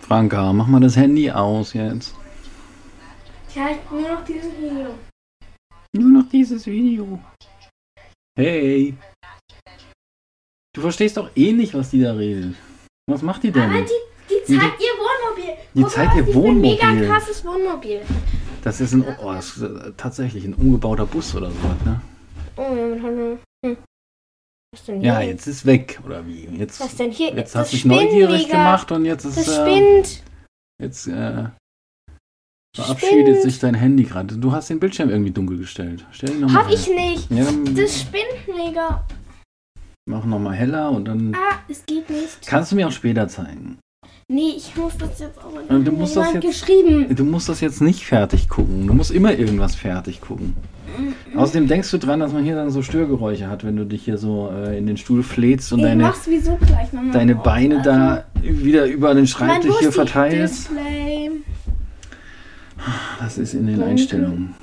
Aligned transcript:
Franka, 0.00 0.52
mach 0.52 0.66
mal 0.66 0.80
das 0.80 0.96
Handy 0.96 1.30
aus 1.30 1.72
jetzt. 1.72 2.14
Ja, 3.54 3.70
nur 3.90 4.00
noch 4.08 4.24
dieses 4.24 4.52
Video. 4.58 4.94
Nur 5.96 6.22
noch 6.22 6.28
dieses 6.28 6.66
Video. 6.66 7.18
Hey. 8.38 8.94
Du 10.74 10.82
verstehst 10.82 11.16
doch 11.16 11.30
eh 11.34 11.52
nicht, 11.52 11.72
was 11.74 11.90
die 11.90 12.02
da 12.02 12.12
redet. 12.12 12.54
Was 13.08 13.22
macht 13.22 13.42
die 13.44 13.50
denn? 13.50 13.62
Aber 13.70 13.80
die, 13.80 13.86
die 14.28 14.34
Die- 14.52 14.58
zeigt 14.58 14.80
ihr 14.80 14.86
Wohnmobil. 14.98 15.54
die 15.74 15.82
Guck 15.82 15.90
zeigt 15.90 16.10
mal, 16.10 16.16
ihr 16.18 16.22
die 16.24 16.32
für 16.32 16.38
ein 16.48 16.60
Mega 16.60 16.86
Wohnmobil. 16.88 17.08
krasses 17.08 17.44
Wohnmobil. 17.44 18.00
Das 18.62 18.80
ist 18.80 18.92
ein, 18.92 19.04
oh, 19.22 19.32
das 19.32 19.56
ist 19.56 19.64
tatsächlich 19.96 20.44
ein 20.44 20.54
umgebauter 20.54 21.06
Bus 21.06 21.34
oder 21.34 21.50
sowas, 21.50 21.76
ne? 21.84 22.00
Oh. 22.56 22.62
Hm. 22.68 23.02
Was 23.02 23.45
denn 24.86 25.00
hier? 25.00 25.12
Ja, 25.12 25.20
jetzt 25.20 25.46
ist 25.46 25.66
weg, 25.66 26.00
oder 26.04 26.26
wie? 26.26 26.46
Jetzt, 26.56 26.80
Was 26.80 26.96
denn 26.96 27.10
hier? 27.10 27.34
jetzt 27.34 27.54
das 27.54 27.62
hast 27.62 27.72
du 27.72 27.76
dich 27.76 27.84
neugierig 27.84 28.48
gemacht 28.48 28.90
und 28.92 29.04
jetzt 29.04 29.24
ist 29.24 29.36
Das 29.38 29.48
äh, 29.48 29.60
spinnt. 29.60 30.22
jetzt 30.82 31.06
äh, 31.08 31.44
verabschiedet 32.76 33.26
Spinnt. 33.26 33.42
sich 33.42 33.58
dein 33.58 33.74
Handy 33.74 34.04
gerade. 34.04 34.36
Du 34.36 34.52
hast 34.52 34.68
den 34.70 34.80
Bildschirm 34.80 35.10
irgendwie 35.10 35.30
dunkel 35.32 35.58
gestellt. 35.58 36.04
Stell 36.12 36.30
ihn 36.30 36.40
nochmal 36.40 36.64
Hab 36.64 36.70
ich 36.72 36.88
nicht. 36.88 37.30
Ja, 37.30 37.44
dann 37.44 37.74
Das 37.74 38.00
spinnt 38.00 38.46
mega. 38.54 39.06
mach 40.08 40.24
nochmal 40.24 40.54
heller 40.54 40.90
und 40.90 41.06
dann 41.06 41.34
Ah, 41.34 41.58
es 41.68 41.84
geht 41.86 42.08
nicht. 42.10 42.46
kannst 42.46 42.72
du 42.72 42.76
mir 42.76 42.86
auch 42.88 42.92
später 42.92 43.28
zeigen. 43.28 43.78
Nee, 44.28 44.54
ich 44.56 44.74
muss 44.76 44.96
das 44.98 45.20
jetzt 45.20 45.38
auch 45.38 45.52
du 45.68 45.92
musst 45.92 46.16
das 46.16 46.32
jetzt- 46.32 46.44
geschrieben. 46.44 47.14
Du 47.14 47.24
musst 47.24 47.48
das 47.48 47.60
jetzt 47.60 47.80
nicht 47.80 48.04
fertig 48.04 48.48
gucken. 48.48 48.88
Du 48.88 48.94
musst 48.94 49.12
immer 49.12 49.32
irgendwas 49.32 49.76
fertig 49.76 50.20
gucken. 50.20 50.56
Außerdem 51.36 51.68
denkst 51.68 51.90
du 51.92 51.98
dran, 51.98 52.18
dass 52.20 52.32
man 52.32 52.42
hier 52.42 52.54
dann 52.56 52.70
so 52.70 52.82
Störgeräusche 52.82 53.48
hat, 53.48 53.62
wenn 53.64 53.76
du 53.76 53.84
dich 53.84 54.02
hier 54.04 54.18
so 54.18 54.50
äh, 54.50 54.76
in 54.78 54.86
den 54.86 54.96
Stuhl 54.96 55.22
flätst 55.22 55.72
und 55.72 55.78
ich 55.80 55.84
deine, 55.84 56.12
gleich 56.66 56.88
deine. 57.12 57.34
Beine 57.36 57.76
Also, 57.78 57.90
da 57.90 58.24
wieder 58.40 58.86
über 58.86 59.14
den 59.14 59.26
Schreibtisch 59.28 59.74
hier 59.78 59.92
verteilst. 59.92 60.70
Display? 60.70 61.30
Das 63.20 63.38
ist 63.38 63.54
in 63.54 63.66
den 63.66 63.76
Dunkel. 63.76 63.90
Einstellungen. 63.92 64.54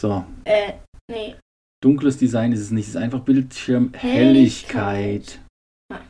So, 0.00 0.24
Äh, 0.44 0.72
nee. 1.10 1.34
dunkles 1.82 2.16
Design 2.18 2.52
ist 2.52 2.60
es 2.60 2.70
nicht. 2.72 2.88
Es 2.88 2.94
ist 2.94 3.00
einfach 3.00 3.20
Bildschirmhelligkeit. 3.20 5.38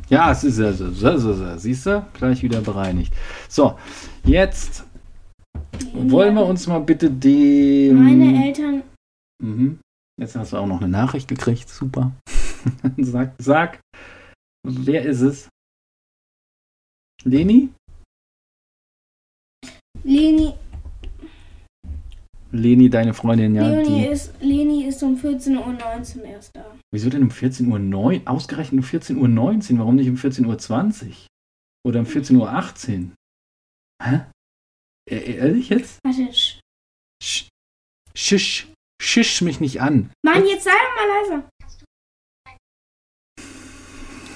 Ja, 0.08 0.32
es 0.32 0.44
ist 0.44 0.58
ja 0.58 0.72
so, 0.72 0.90
so, 0.90 1.18
so, 1.18 1.32
so. 1.34 1.56
Siehst 1.56 1.86
du? 1.86 2.04
Gleich 2.14 2.42
wieder 2.42 2.60
bereinigt. 2.60 3.12
So, 3.48 3.78
jetzt 4.24 4.84
wollen 5.92 6.34
wir 6.34 6.44
uns 6.44 6.66
mal 6.66 6.80
bitte 6.80 7.10
dem. 7.10 8.04
Meine 8.04 8.46
Eltern. 8.46 8.82
Mhm. 9.42 9.78
Jetzt 10.20 10.36
hast 10.36 10.52
du 10.52 10.58
auch 10.58 10.66
noch 10.66 10.80
eine 10.80 10.88
Nachricht 10.88 11.28
gekriegt. 11.28 11.68
Super. 11.68 12.12
sag, 12.98 13.34
sag, 13.38 13.80
wer 14.66 15.04
ist 15.04 15.22
es? 15.22 15.48
Leni? 17.24 17.70
Leni, 20.02 20.54
Leni, 22.52 22.90
deine 22.90 23.14
Freundin, 23.14 23.54
ja. 23.54 23.66
Leonie 23.68 24.00
Die, 24.02 24.06
ist, 24.06 24.34
Leni 24.40 24.84
ist 24.84 25.02
um 25.02 25.16
14.19 25.16 26.18
Uhr 26.18 26.24
erst 26.24 26.56
da. 26.56 26.76
wieso 26.92 27.08
denn 27.08 27.22
um 27.22 27.28
14.09 27.30 28.22
Uhr? 28.22 28.28
Ausgerechnet 28.28 28.82
um 28.82 28.88
14.19 28.88 29.72
Uhr? 29.74 29.78
Warum 29.78 29.94
nicht 29.96 30.08
um 30.08 30.16
14.20 30.16 31.06
Uhr? 31.08 31.14
Oder 31.86 32.00
um 32.00 32.06
14.18 32.06 33.04
Uhr? 33.04 33.12
Hä? 34.02 34.20
E 35.08 35.34
ehrlich 35.36 35.68
jetzt? 35.68 35.98
Warte. 36.04 36.22
sch- 36.32 36.58
Sch 37.22 37.48
schisch. 38.16 38.66
Schisch 39.02 39.40
mich 39.42 39.60
nicht 39.60 39.80
an. 39.80 40.10
Mann, 40.24 40.44
jetzt 40.46 40.64
sei 40.64 40.70
doch 40.70 40.96
mal 40.96 41.08
leiser. 41.08 41.48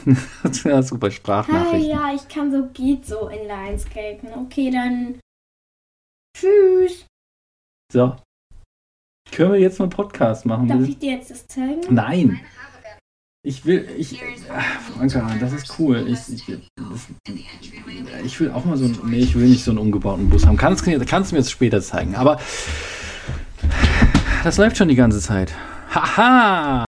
ja, 0.65 0.83
super 0.83 1.07
Ah, 1.09 1.11
Sprachnachricht. 1.11 1.87
ja, 1.87 2.15
ich 2.15 2.29
kann 2.29 2.51
so, 2.53 2.67
geht 2.73 3.05
so 3.07 3.29
in 3.29 3.47
Lionscape. 3.49 4.21
Okay, 4.37 4.71
dann. 4.71 5.19
Tschüss. 6.37 7.07
So. 7.95 8.17
Können 9.31 9.53
wir 9.53 9.61
jetzt 9.61 9.79
mal 9.79 9.85
einen 9.85 9.91
Podcast 9.91 10.45
machen? 10.47 10.67
Darf 10.67 10.79
bitte? 10.79 10.91
ich 10.91 10.99
dir 10.99 11.13
jetzt 11.13 11.31
das 11.31 11.47
zeigen? 11.47 11.81
Nein. 11.91 12.41
Ich 13.47 13.65
will, 13.65 13.89
ich, 13.97 14.21
ach, 14.53 14.81
Franka, 14.97 15.37
das 15.39 15.53
ist 15.53 15.79
cool. 15.79 16.05
Ich, 16.09 16.19
ich, 16.29 16.61
das, 16.75 17.07
ich 18.25 18.41
will 18.41 18.51
auch 18.51 18.65
mal 18.65 18.77
so 18.77 18.87
ein, 18.87 18.99
nee, 19.05 19.19
ich 19.19 19.37
will 19.37 19.47
nicht 19.47 19.63
so 19.63 19.71
einen 19.71 19.79
umgebauten 19.79 20.29
Bus 20.29 20.45
haben. 20.45 20.57
Kannst, 20.57 20.85
kannst 21.07 21.31
du 21.31 21.37
mir 21.37 21.41
jetzt 21.41 21.53
später 21.53 21.81
zeigen. 21.81 22.17
Aber 22.17 22.41
das 24.43 24.57
läuft 24.57 24.77
schon 24.77 24.89
die 24.89 24.97
ganze 24.97 25.21
Zeit. 25.21 25.55
Haha! 25.95 26.85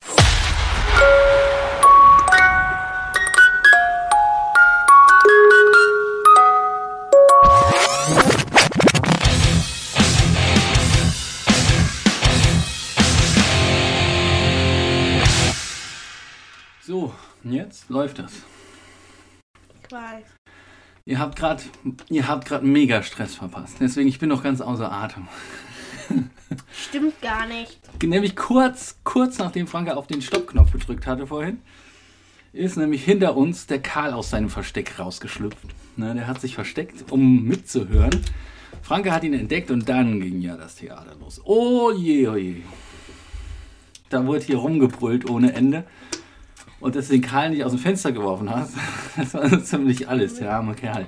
Jetzt 17.63 17.89
läuft 17.89 18.19
das. 18.19 18.33
Ich 19.83 19.91
weiß. 19.91 20.25
Ihr 21.05 21.19
habt 21.19 21.35
gerade, 21.37 21.63
ihr 22.09 22.27
habt 22.27 22.45
gerade 22.45 22.65
mega 22.65 23.03
Stress 23.03 23.35
verpasst. 23.35 23.77
Deswegen 23.79 24.07
ich 24.07 24.19
bin 24.19 24.29
noch 24.29 24.43
ganz 24.43 24.61
außer 24.61 24.91
Atem. 24.91 25.27
Stimmt 26.71 27.21
gar 27.21 27.47
nicht. 27.47 27.79
Nämlich 28.01 28.35
kurz, 28.35 28.99
kurz 29.03 29.37
nachdem 29.37 29.67
Franke 29.67 29.97
auf 29.97 30.07
den 30.07 30.21
Stoppknopf 30.21 30.71
gedrückt 30.71 31.07
hatte 31.07 31.27
vorhin, 31.27 31.61
ist 32.53 32.77
nämlich 32.77 33.03
hinter 33.03 33.35
uns 33.35 33.65
der 33.65 33.81
Karl 33.81 34.13
aus 34.13 34.29
seinem 34.29 34.49
Versteck 34.49 34.99
rausgeschlüpft. 34.99 35.67
Ne, 35.97 36.13
der 36.13 36.27
hat 36.27 36.41
sich 36.41 36.55
versteckt, 36.55 37.11
um 37.11 37.43
mitzuhören. 37.43 38.21
Franke 38.81 39.11
hat 39.11 39.23
ihn 39.23 39.33
entdeckt 39.33 39.71
und 39.71 39.87
dann 39.87 40.19
ging 40.19 40.41
ja 40.41 40.57
das 40.57 40.75
Theater 40.75 41.15
los. 41.19 41.41
Oh 41.45 41.91
je, 41.91 42.27
oh 42.27 42.35
je. 42.35 42.61
Da 44.09 44.25
wurde 44.25 44.45
hier 44.45 44.57
rumgebrüllt 44.57 45.29
ohne 45.29 45.53
Ende. 45.53 45.85
Und 46.83 46.97
dass 46.97 47.07
du 47.07 47.13
den 47.13 47.21
Karl 47.21 47.51
nicht 47.51 47.63
aus 47.63 47.71
dem 47.71 47.79
Fenster 47.79 48.11
geworfen 48.11 48.49
hast, 48.49 48.75
das 49.15 49.33
war 49.33 49.47
so 49.47 49.55
ziemlich 49.55 50.09
alles, 50.09 50.35
der 50.35 50.51
arme 50.51 50.73
Kerl. 50.73 51.07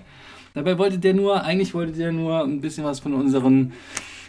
Dabei 0.53 0.77
wollte 0.77 0.99
der 0.99 1.13
nur, 1.13 1.43
eigentlich 1.43 1.73
wollte 1.73 1.91
der 1.91 2.13
nur 2.13 2.45
ein 2.45 2.61
bisschen 2.61 2.85
was 2.85 3.01
von 3.01 3.13
unseren, 3.13 3.73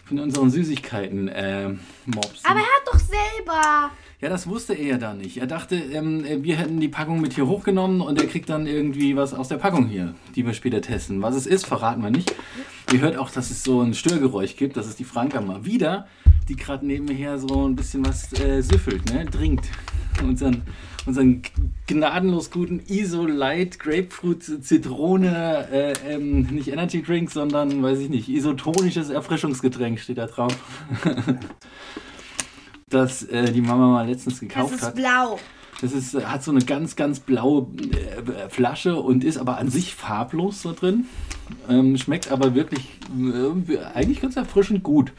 von 0.03 0.19
unseren 0.19 0.49
Süßigkeiten 0.49 1.29
äh, 1.29 1.69
mopsen. 2.05 2.43
Aber 2.43 2.59
er 2.59 2.65
hat 2.65 2.83
doch 2.85 2.99
selber. 2.99 3.91
Ja, 4.19 4.27
das 4.27 4.47
wusste 4.47 4.73
er 4.73 4.85
ja 4.85 4.97
da 4.97 5.13
nicht. 5.13 5.37
Er 5.37 5.47
dachte, 5.47 5.77
ähm, 5.77 6.25
wir 6.43 6.57
hätten 6.57 6.81
die 6.81 6.89
Packung 6.89 7.21
mit 7.21 7.31
hier 7.31 7.47
hochgenommen 7.47 8.01
und 8.01 8.19
er 8.21 8.27
kriegt 8.27 8.49
dann 8.49 8.67
irgendwie 8.67 9.15
was 9.15 9.33
aus 9.33 9.47
der 9.47 9.55
Packung 9.55 9.87
hier, 9.87 10.15
die 10.35 10.45
wir 10.45 10.53
später 10.53 10.81
testen. 10.81 11.21
Was 11.21 11.33
es 11.33 11.47
ist, 11.47 11.65
verraten 11.65 12.03
wir 12.03 12.11
nicht. 12.11 12.35
Ihr 12.91 12.99
hört 12.99 13.15
auch, 13.15 13.29
dass 13.29 13.51
es 13.51 13.63
so 13.63 13.79
ein 13.79 13.93
Störgeräusch 13.93 14.57
gibt. 14.57 14.75
Das 14.75 14.85
ist 14.85 14.99
die 14.99 15.05
Franka 15.05 15.39
mal 15.39 15.63
wieder, 15.63 16.07
die 16.49 16.57
gerade 16.57 16.85
nebenher 16.85 17.37
so 17.37 17.65
ein 17.65 17.77
bisschen 17.77 18.05
was 18.05 18.37
äh, 18.37 18.59
süffelt, 18.59 19.13
ne? 19.13 19.25
Trinkt. 19.27 19.69
Unseren, 20.21 20.63
unseren 21.07 21.41
gnadenlos 21.87 22.51
guten 22.51 22.81
Iso 22.87 23.25
Light 23.25 23.79
Grapefruit 23.79 24.43
Zitrone, 24.43 25.67
äh, 25.71 25.93
ähm, 26.05 26.41
nicht 26.41 26.67
Energy 26.67 27.01
Drink, 27.01 27.31
sondern, 27.31 27.81
weiß 27.81 27.99
ich 27.99 28.09
nicht, 28.09 28.27
isotonisches 28.27 29.09
Erfrischungsgetränk 29.09 29.99
steht 29.99 30.17
da 30.17 30.27
drauf. 30.27 30.55
das 32.89 33.23
äh, 33.23 33.51
die 33.51 33.61
Mama 33.61 33.87
mal 33.87 34.07
letztens 34.07 34.39
gekauft 34.41 34.73
Das 34.73 34.79
ist 34.79 34.85
hat. 34.85 34.95
blau. 34.95 35.39
Das 35.81 35.93
ist, 35.93 36.13
äh, 36.13 36.25
hat 36.25 36.43
so 36.43 36.51
eine 36.51 36.61
ganz, 36.61 36.95
ganz 36.97 37.21
blaue 37.21 37.67
äh, 37.91 38.49
Flasche 38.49 38.97
und 38.97 39.23
ist 39.23 39.37
aber 39.37 39.57
an 39.57 39.69
sich 39.69 39.95
farblos 39.95 40.61
so 40.61 40.73
drin. 40.73 41.05
Ähm, 41.69 41.97
schmeckt 41.97 42.31
aber 42.31 42.53
wirklich 42.53 42.99
äh, 43.17 43.77
eigentlich 43.93 44.19
ganz 44.19 44.35
erfrischend 44.35 44.83
gut. 44.83 45.13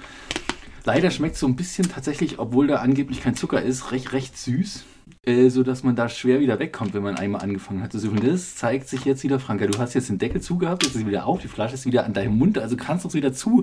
Leider 0.85 1.11
schmeckt 1.11 1.35
es 1.35 1.41
so 1.41 1.47
ein 1.47 1.57
bisschen 1.57 1.89
tatsächlich, 1.89 2.39
obwohl 2.39 2.67
da 2.67 2.77
angeblich 2.77 3.23
kein 3.23 3.35
Zucker 3.35 3.63
ist, 3.63 3.91
recht, 3.93 4.13
recht 4.13 4.37
süß. 4.37 4.85
Äh, 5.29 5.51
so 5.51 5.63
dass 5.63 5.83
man 5.83 5.95
da 5.95 6.09
schwer 6.09 6.41
wieder 6.41 6.59
wegkommt, 6.59 6.95
wenn 6.95 7.03
man 7.03 7.19
einmal 7.19 7.43
angefangen 7.43 7.83
hat 7.83 7.93
zu 7.93 7.99
süffeln. 7.99 8.27
Das 8.27 8.57
zeigt 8.57 8.89
sich 8.89 9.05
jetzt 9.05 9.23
wieder, 9.25 9.39
Franka. 9.39 9.67
Du 9.67 9.79
hast 9.79 9.93
jetzt 9.93 10.09
den 10.09 10.17
Deckel 10.17 10.41
zugehabt, 10.41 10.85
jetzt 10.85 10.95
ist 10.95 11.01
sie 11.01 11.07
wieder 11.07 11.27
auf, 11.27 11.43
die 11.43 11.49
Flasche 11.49 11.75
ist 11.75 11.85
wieder 11.85 12.07
an 12.07 12.15
deinem 12.15 12.39
Mund, 12.39 12.59
also 12.59 12.77
kannst 12.77 13.05
du 13.05 13.09
es 13.09 13.15
wieder 13.15 13.35
zu. 13.35 13.63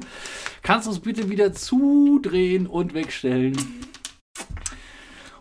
Kannst 0.62 0.86
du 0.86 0.92
es 0.92 1.00
bitte 1.00 1.28
wieder 1.28 1.54
zudrehen 1.54 2.68
und 2.68 2.94
wegstellen. 2.94 3.58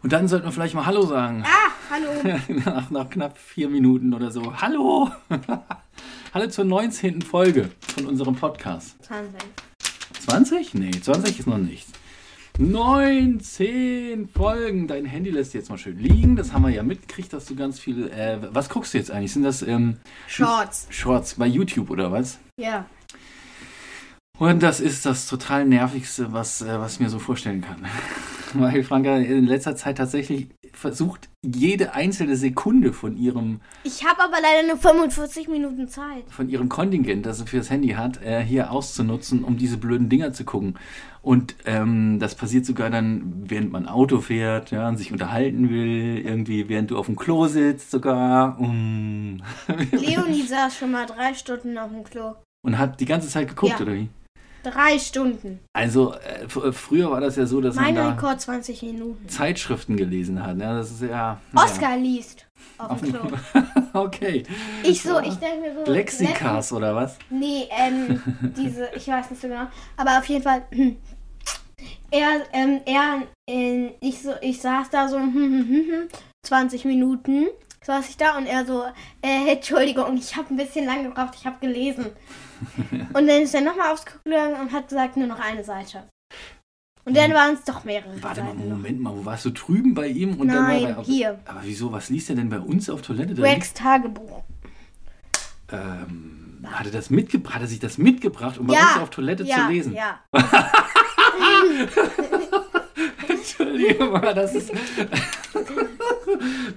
Und 0.03 0.13
dann 0.15 0.27
sollten 0.27 0.47
wir 0.47 0.53
vielleicht 0.53 0.75
mal 0.75 0.87
Hallo 0.87 1.03
sagen. 1.05 1.45
Ah, 1.45 1.71
hallo. 1.91 2.39
nach, 2.65 2.91
nach 2.91 3.11
knapp 3.11 3.37
vier 3.37 3.69
Minuten 3.69 4.15
oder 4.15 4.31
so. 4.31 4.61
Hallo! 4.63 5.11
Hallo 6.33 6.49
zur 6.49 6.65
19. 6.65 7.23
Folge 7.23 7.71
von 7.95 8.07
unserem 8.07 8.35
Podcast. 8.35 8.97
20. 9.05 9.41
20? 10.27 10.75
Nee, 10.75 10.91
20 10.91 11.39
ist 11.39 11.47
noch 11.47 11.59
nichts. 11.59 11.93
19 12.59 14.29
Folgen. 14.29 14.87
Dein 14.87 15.07
Handy 15.07 15.31
lässt 15.31 15.55
jetzt 15.55 15.71
mal 15.71 15.79
schön 15.79 15.99
liegen. 15.99 16.37
Das 16.37 16.53
haben 16.53 16.63
wir 16.63 16.71
ja 16.71 16.85
mitgekriegt, 16.85 17.33
dass 17.33 17.47
du 17.47 17.57
ganz 17.57 17.81
viel. 17.81 18.09
Äh, 18.09 18.39
was 18.53 18.69
guckst 18.69 18.95
du 18.95 18.99
jetzt 18.99 19.11
eigentlich? 19.11 19.33
Sind 19.33 19.43
das 19.43 19.63
ähm, 19.63 19.97
Shorts. 20.29 20.87
Shorts 20.91 21.35
bei 21.35 21.47
YouTube 21.47 21.91
oder 21.91 22.13
was? 22.13 22.39
Ja. 22.57 22.87
Und 24.39 24.63
das 24.63 24.81
ist 24.81 25.05
das 25.05 25.27
total 25.27 25.65
nervigste, 25.65 26.33
was, 26.33 26.63
äh, 26.63 26.79
was 26.79 26.95
ich 26.95 27.01
mir 27.01 27.09
so 27.09 27.19
vorstellen 27.19 27.61
kann. 27.61 27.87
weil 28.61 28.83
Franka 28.85 29.17
in 29.17 29.47
letzter 29.47 29.77
Zeit 29.77 29.99
tatsächlich 29.99 30.49
versucht, 30.73 31.29
jede 31.43 31.95
einzelne 31.95 32.37
Sekunde 32.37 32.93
von 32.93 33.17
ihrem, 33.17 33.61
Ich 33.85 34.05
habe 34.05 34.23
aber 34.23 34.37
leider 34.43 34.67
nur 34.67 34.77
45 34.77 35.49
Minuten 35.49 35.89
Zeit. 35.89 36.25
von 36.29 36.49
ihrem 36.49 36.69
Kontingent, 36.69 37.27
das 37.27 37.39
sie 37.39 37.47
fürs 37.47 37.71
Handy 37.71 37.91
hat, 37.91 38.23
äh, 38.23 38.43
hier 38.43 38.71
auszunutzen, 38.73 39.45
um 39.45 39.57
diese 39.57 39.77
blöden 39.77 40.09
Dinger 40.09 40.33
zu 40.33 40.45
gucken. 40.45 40.77
Und 41.23 41.55
ähm, 41.65 42.19
das 42.19 42.35
passiert 42.35 42.67
sogar 42.67 42.91
dann, 42.91 43.45
während 43.47 43.73
man 43.73 43.87
Auto 43.87 44.21
fährt, 44.21 44.73
ja, 44.73 44.89
und 44.89 44.97
sich 44.99 45.11
unterhalten 45.13 45.71
will, 45.71 46.19
irgendwie, 46.25 46.69
während 46.69 46.91
du 46.91 46.99
auf 46.99 47.07
dem 47.07 47.17
Klo 47.17 47.47
sitzt 47.47 47.91
sogar. 47.91 48.61
Mm. 48.61 49.41
Leonie 49.93 50.43
saß 50.43 50.77
schon 50.77 50.91
mal 50.91 51.07
drei 51.07 51.33
Stunden 51.35 51.79
auf 51.79 51.91
dem 51.91 52.05
Klo. 52.05 52.35
Und 52.63 52.79
hat 52.79 53.01
die 53.01 53.07
ganze 53.07 53.29
Zeit 53.29 53.49
geguckt, 53.49 53.75
Ja. 53.79 53.81
oder 53.87 53.95
wie? 53.95 54.09
Drei 54.65 54.99
Stunden. 54.99 55.61
Also, 55.75 56.15
äh, 56.15 56.45
äh, 56.45 56.73
früher 56.73 57.11
war 57.11 57.21
das 57.21 57.37
ja 57.37 57.47
so, 57.47 57.61
dass 57.61 57.77
Mein 57.77 57.95
man 57.95 58.05
da 58.05 58.11
Rekord 58.13 58.41
20 58.41 58.83
Minuten. 58.83 59.29
Zeitschriften 59.29 59.97
gelesen 59.97 60.45
hat. 60.45 60.59
Ja, 60.59 60.75
das 60.75 60.91
ist 60.91 61.03
ja. 61.03 61.39
Oscar 61.55 61.97
liest 61.99 62.47
auf 62.79 63.01
dem 63.01 63.13
Klo. 63.13 63.21
Okay. 63.93 64.43
Ich 64.83 65.03
so, 65.03 65.21
ich 65.21 65.35
denke 65.37 65.61
mir 65.61 65.85
so. 65.85 65.93
Lexikas 65.93 66.73
oder 66.73 66.97
was? 66.97 67.17
Nee, 67.31 67.69
ähm, 67.71 68.21
diese, 68.57 68.89
ich 68.97 69.07
weiß 69.07 69.31
nicht 69.31 69.41
so 69.41 69.47
genau. 69.47 69.67
Aber 69.97 70.19
auf 70.19 70.25
jeden 70.25 70.43
Fall, 70.43 70.65
hm, 70.73 70.97
er, 72.11 72.43
ähm, 72.53 72.81
er, 72.85 73.23
äh, 73.49 73.91
ich 74.01 74.21
so, 74.21 74.33
ich 74.41 74.61
saß 74.61 74.91
da 74.91 75.09
so, 75.09 75.17
hm, 75.17 75.33
hm, 75.33 75.69
hm, 75.69 75.69
hm, 75.69 76.09
20 76.45 76.85
Minuten 76.87 77.47
saß 77.85 78.09
ich 78.09 78.17
da 78.17 78.37
und 78.37 78.47
er 78.47 78.65
so, 78.65 78.83
äh, 79.23 79.53
Entschuldigung, 79.53 80.17
ich 80.17 80.35
habe 80.37 80.53
ein 80.53 80.57
bisschen 80.57 80.87
lang 80.87 81.05
gebraucht, 81.05 81.35
ich 81.39 81.47
habe 81.47 81.61
gelesen. 81.61 82.07
und 83.13 83.27
dann 83.27 83.43
ist 83.43 83.55
er 83.55 83.61
nochmal 83.61 83.93
aufs 83.93 84.05
Klo 84.05 84.19
gegangen 84.25 84.61
und 84.61 84.73
hat 84.73 84.89
gesagt, 84.89 85.17
nur 85.17 85.27
noch 85.27 85.41
eine 85.41 85.65
Seite. 85.65 86.05
Und 87.07 87.17
dann 87.17 87.35
waren 87.35 87.55
es 87.55 87.65
doch 87.65 87.85
mehrere 87.85 88.23
Warte 88.23 88.43
mal, 88.43 88.53
Seiten 88.53 88.69
noch. 88.69 88.77
Moment 88.77 89.01
mal, 89.01 89.15
wo 89.15 89.25
warst 89.25 89.45
du 89.45 89.51
drüben 89.51 89.95
bei 89.95 90.09
ihm? 90.09 90.41
Und 90.41 90.49
dann 90.49 90.57
war 90.57 90.69
Nein, 90.69 90.85
er 90.85 90.99
auf, 90.99 91.07
hier. 91.07 91.39
Aber 91.45 91.61
wieso, 91.63 91.93
was 91.93 92.09
liest 92.09 92.31
er 92.31 92.37
denn 92.37 92.49
bei 92.49 92.59
uns 92.59 92.89
auf 92.89 93.03
Toilette? 93.03 93.41
Rex 93.43 93.75
Tagebuch. 93.75 94.43
Ähm, 95.71 96.65
hat 96.65 96.87
er 96.87 96.93
das 96.93 97.11
mitgebracht? 97.11 97.57
Hat 97.57 97.63
er 97.63 97.69
sich 97.69 97.81
das 97.81 97.99
mitgebracht, 97.99 98.59
um 98.59 98.69
bei 98.69 98.75
Ja, 98.75 98.95
uns 98.95 99.03
auf 99.03 99.11
Toilette 99.11 99.45
ja, 99.45 99.67
zu 99.67 99.73
lesen? 99.73 99.93
Ja. 99.93 100.21
Entschuldigung, 103.59 104.15
aber 104.17 104.35
das 104.35 104.55
ist. 104.55 104.73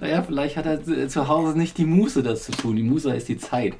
naja, 0.00 0.22
vielleicht 0.22 0.56
hat 0.56 0.66
er 0.66 0.82
zu- 0.82 1.08
zu 1.08 1.28
Hause 1.28 1.58
nicht 1.58 1.78
die 1.78 1.84
Muße, 1.84 2.22
das 2.22 2.44
zu 2.44 2.52
tun. 2.52 2.76
Die 2.76 2.82
Muße 2.82 3.14
ist 3.14 3.28
die 3.28 3.38
Zeit. 3.38 3.74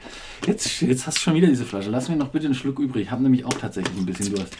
Jetzt, 0.47 0.81
jetzt 0.81 1.07
hast 1.07 1.19
du 1.19 1.23
schon 1.23 1.35
wieder 1.35 1.49
diese 1.49 1.65
Flasche. 1.65 1.91
Lass 1.91 2.09
mir 2.09 2.17
noch 2.17 2.29
bitte 2.29 2.47
einen 2.47 2.55
Schluck 2.55 2.79
übrig. 2.79 3.05
Ich 3.05 3.11
habe 3.11 3.23
nämlich 3.23 3.45
auch 3.45 3.55
tatsächlich 3.55 3.97
ein 3.97 4.07
bisschen 4.07 4.35
Durst. 4.35 4.57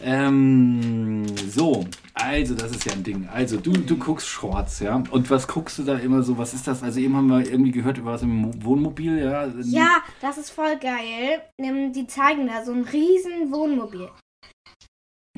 Ähm, 0.00 1.24
so, 1.50 1.84
also 2.14 2.54
das 2.54 2.70
ist 2.70 2.84
ja 2.84 2.92
ein 2.92 3.02
Ding. 3.02 3.28
Also 3.32 3.56
du, 3.56 3.72
du 3.72 3.96
guckst 3.96 4.28
Shorts, 4.28 4.78
ja? 4.78 5.02
Und 5.10 5.28
was 5.28 5.48
guckst 5.48 5.76
du 5.78 5.82
da 5.82 5.96
immer 5.98 6.22
so? 6.22 6.38
Was 6.38 6.54
ist 6.54 6.68
das? 6.68 6.84
Also 6.84 7.00
eben 7.00 7.16
haben 7.16 7.26
wir 7.28 7.40
irgendwie 7.50 7.72
gehört 7.72 7.98
über 7.98 8.12
was 8.12 8.22
im 8.22 8.28
Mo- 8.36 8.52
Wohnmobil, 8.60 9.18
ja? 9.18 9.48
Ja, 9.64 9.88
das 10.20 10.38
ist 10.38 10.50
voll 10.50 10.76
geil. 10.80 11.40
Die 11.58 12.06
zeigen 12.06 12.46
da 12.46 12.64
so 12.64 12.72
ein 12.72 12.84
riesen 12.84 13.50
Wohnmobil. 13.50 14.08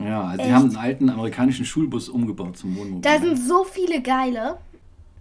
Ja, 0.05 0.23
also 0.25 0.44
die 0.44 0.52
haben 0.52 0.64
einen 0.69 0.76
alten 0.76 1.11
amerikanischen 1.11 1.64
Schulbus 1.64 2.08
umgebaut 2.08 2.56
zum 2.56 2.76
Wohnmobil. 2.76 3.02
Da 3.02 3.19
sind 3.19 3.37
so 3.38 3.64
viele 3.64 4.00
geile. 4.00 4.56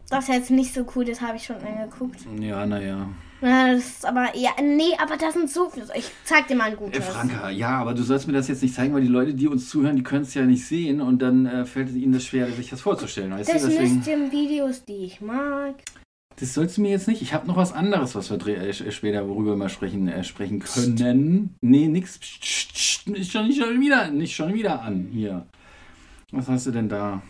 Das 0.09 0.27
ist 0.27 0.33
jetzt 0.33 0.51
nicht 0.51 0.73
so 0.73 0.85
cool, 0.95 1.05
das 1.05 1.21
habe 1.21 1.37
ich 1.37 1.43
schon 1.43 1.57
angeguckt. 1.57 2.19
ja, 2.39 2.65
naja. 2.65 3.07
Na, 3.41 3.73
Das 3.73 3.85
ist 3.85 4.05
aber, 4.05 4.35
ja, 4.35 4.49
nee, 4.61 4.91
aber 5.01 5.15
da 5.15 5.31
sind 5.31 5.49
so 5.49 5.69
viele. 5.69 5.85
Ich 5.95 6.11
zeig 6.25 6.47
dir 6.47 6.55
mal 6.55 6.65
ein 6.65 6.73
Äh, 6.73 6.77
gutes. 6.77 7.05
Franka, 7.05 7.49
ja, 7.49 7.69
aber 7.79 7.93
du 7.93 8.03
sollst 8.03 8.27
mir 8.27 8.33
das 8.33 8.47
jetzt 8.47 8.61
nicht 8.61 8.73
zeigen, 8.75 8.93
weil 8.93 9.01
die 9.01 9.07
Leute, 9.07 9.33
die 9.33 9.47
uns 9.47 9.69
zuhören, 9.69 9.95
die 9.95 10.03
können 10.03 10.23
es 10.23 10.33
ja 10.33 10.41
nicht 10.43 10.65
sehen 10.65 10.99
und 10.99 11.21
dann 11.21 11.45
äh, 11.45 11.65
fällt 11.65 11.93
ihnen 11.95 12.11
das 12.11 12.25
schwer, 12.25 12.51
sich 12.51 12.69
das 12.69 12.81
vorzustellen. 12.81 13.31
Weißt 13.31 13.53
Das 13.53 13.61
du? 13.61 13.69
Deswegen, 13.69 13.95
müsst 13.97 14.07
in 14.09 14.31
Videos, 14.31 14.83
die 14.83 15.05
ich 15.05 15.21
mag. 15.21 15.75
Das 16.39 16.53
sollst 16.53 16.77
du 16.77 16.81
mir 16.81 16.91
jetzt 16.91 17.07
nicht. 17.07 17.21
Ich 17.21 17.33
habe 17.33 17.47
noch 17.47 17.55
was 17.57 17.73
anderes, 17.73 18.15
was 18.15 18.29
wir 18.29 18.37
äh, 18.47 18.69
sch- 18.71 18.91
später, 18.91 19.27
worüber 19.27 19.55
wir 19.55 19.69
sprechen, 19.69 20.07
äh, 20.07 20.23
sprechen 20.23 20.59
können. 20.59 21.55
Nee, 21.61 21.87
nix. 21.87 22.17
Psst, 22.17 22.41
psst, 22.41 22.73
psst, 22.73 23.07
Ist 23.09 23.31
schon, 23.31 23.47
nicht 23.47 23.61
schon 23.61 23.79
wieder, 23.79 24.09
nicht 24.11 24.35
schon 24.35 24.53
wieder 24.53 24.81
an 24.81 25.07
hier. 25.11 25.45
Was 26.31 26.47
hast 26.47 26.67
du 26.67 26.71
denn 26.71 26.89
da? 26.89 27.21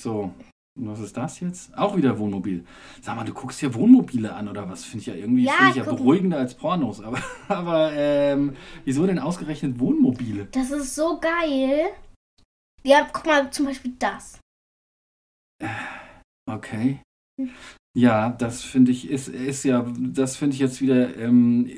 So. 0.00 0.32
und 0.78 0.88
Was 0.88 1.00
ist 1.00 1.16
das 1.16 1.40
jetzt? 1.40 1.76
Auch 1.76 1.96
wieder 1.96 2.18
Wohnmobil. 2.18 2.64
Sag 3.02 3.16
mal, 3.16 3.24
du 3.24 3.34
guckst 3.34 3.60
hier 3.60 3.74
Wohnmobile 3.74 4.32
an 4.32 4.48
oder 4.48 4.68
was? 4.68 4.84
Finde 4.84 5.00
ich 5.00 5.06
ja 5.06 5.14
irgendwie 5.14 5.44
Ja, 5.44 5.68
ich 5.70 5.76
ja 5.76 5.84
beruhigender 5.84 6.38
als 6.38 6.54
Pornos. 6.54 7.00
Aber, 7.02 7.18
aber 7.48 7.92
ähm, 7.92 8.56
wieso 8.84 9.06
denn 9.06 9.18
ausgerechnet 9.18 9.78
Wohnmobile? 9.78 10.46
Das 10.52 10.70
ist 10.70 10.94
so 10.94 11.18
geil. 11.20 11.90
Ja, 12.84 13.06
guck 13.12 13.26
mal, 13.26 13.50
zum 13.50 13.66
Beispiel 13.66 13.92
das. 13.98 14.38
Okay. 16.50 17.00
Ja, 17.98 18.30
das 18.30 18.62
finde 18.62 18.92
ich 18.92 19.10
ist, 19.10 19.28
ist 19.28 19.64
ja, 19.64 19.84
das 19.98 20.36
finde 20.36 20.54
ich 20.54 20.60
jetzt 20.60 20.80
wieder 20.80 21.16
ähm, 21.16 21.68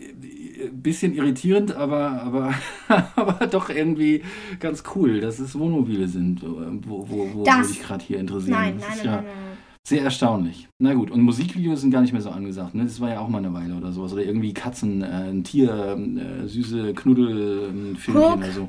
ein 0.63 0.83
bisschen 0.83 1.15
irritierend, 1.15 1.73
aber, 1.75 2.21
aber, 2.23 2.55
aber 3.17 3.47
doch 3.47 3.71
irgendwie 3.71 4.23
ganz 4.59 4.83
cool, 4.95 5.21
dass 5.21 5.39
es 5.39 5.59
Wohnmobile 5.59 6.09
sind, 6.09 6.43
wo, 6.43 7.09
wo, 7.09 7.31
wo 7.35 7.45
Das- 7.45 7.71
ich 7.71 7.81
gerade 7.83 8.05
hier 8.05 8.19
interessieren. 8.21 8.53
Nein, 8.59 8.75
das 8.79 8.89
nein, 8.89 8.97
ist 8.99 9.05
nein, 9.05 9.15
ja 9.15 9.23
nein, 9.23 9.25
nein. 9.25 9.57
sehr 9.89 10.03
erstaunlich. 10.03 10.69
Na 10.83 10.93
gut, 10.93 11.11
und 11.11 11.23
Musikvideos 11.23 11.81
sind 11.81 11.91
gar 11.91 12.03
nicht 12.03 12.13
mehr 12.13 12.21
so 12.21 12.31
angesagt, 12.31 12.75
ne? 12.75 12.85
Das 12.85 13.01
war 13.01 13.09
ja 13.09 13.21
auch 13.21 13.29
mal 13.29 13.39
eine 13.39 13.55
Weile 13.55 13.75
oder 13.77 13.91
sowas. 13.93 14.13
Oder 14.13 14.25
irgendwie 14.27 14.53
Katzen, 14.53 15.01
äh, 15.03 15.07
ein 15.31 15.43
Tier, 15.43 15.97
äh, 15.97 16.47
süße 16.47 16.93
Knuddelfilmchen 16.93 18.15
oder 18.17 18.53
so. 18.53 18.69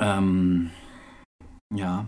Ähm, 0.00 0.70
ja. 1.74 2.06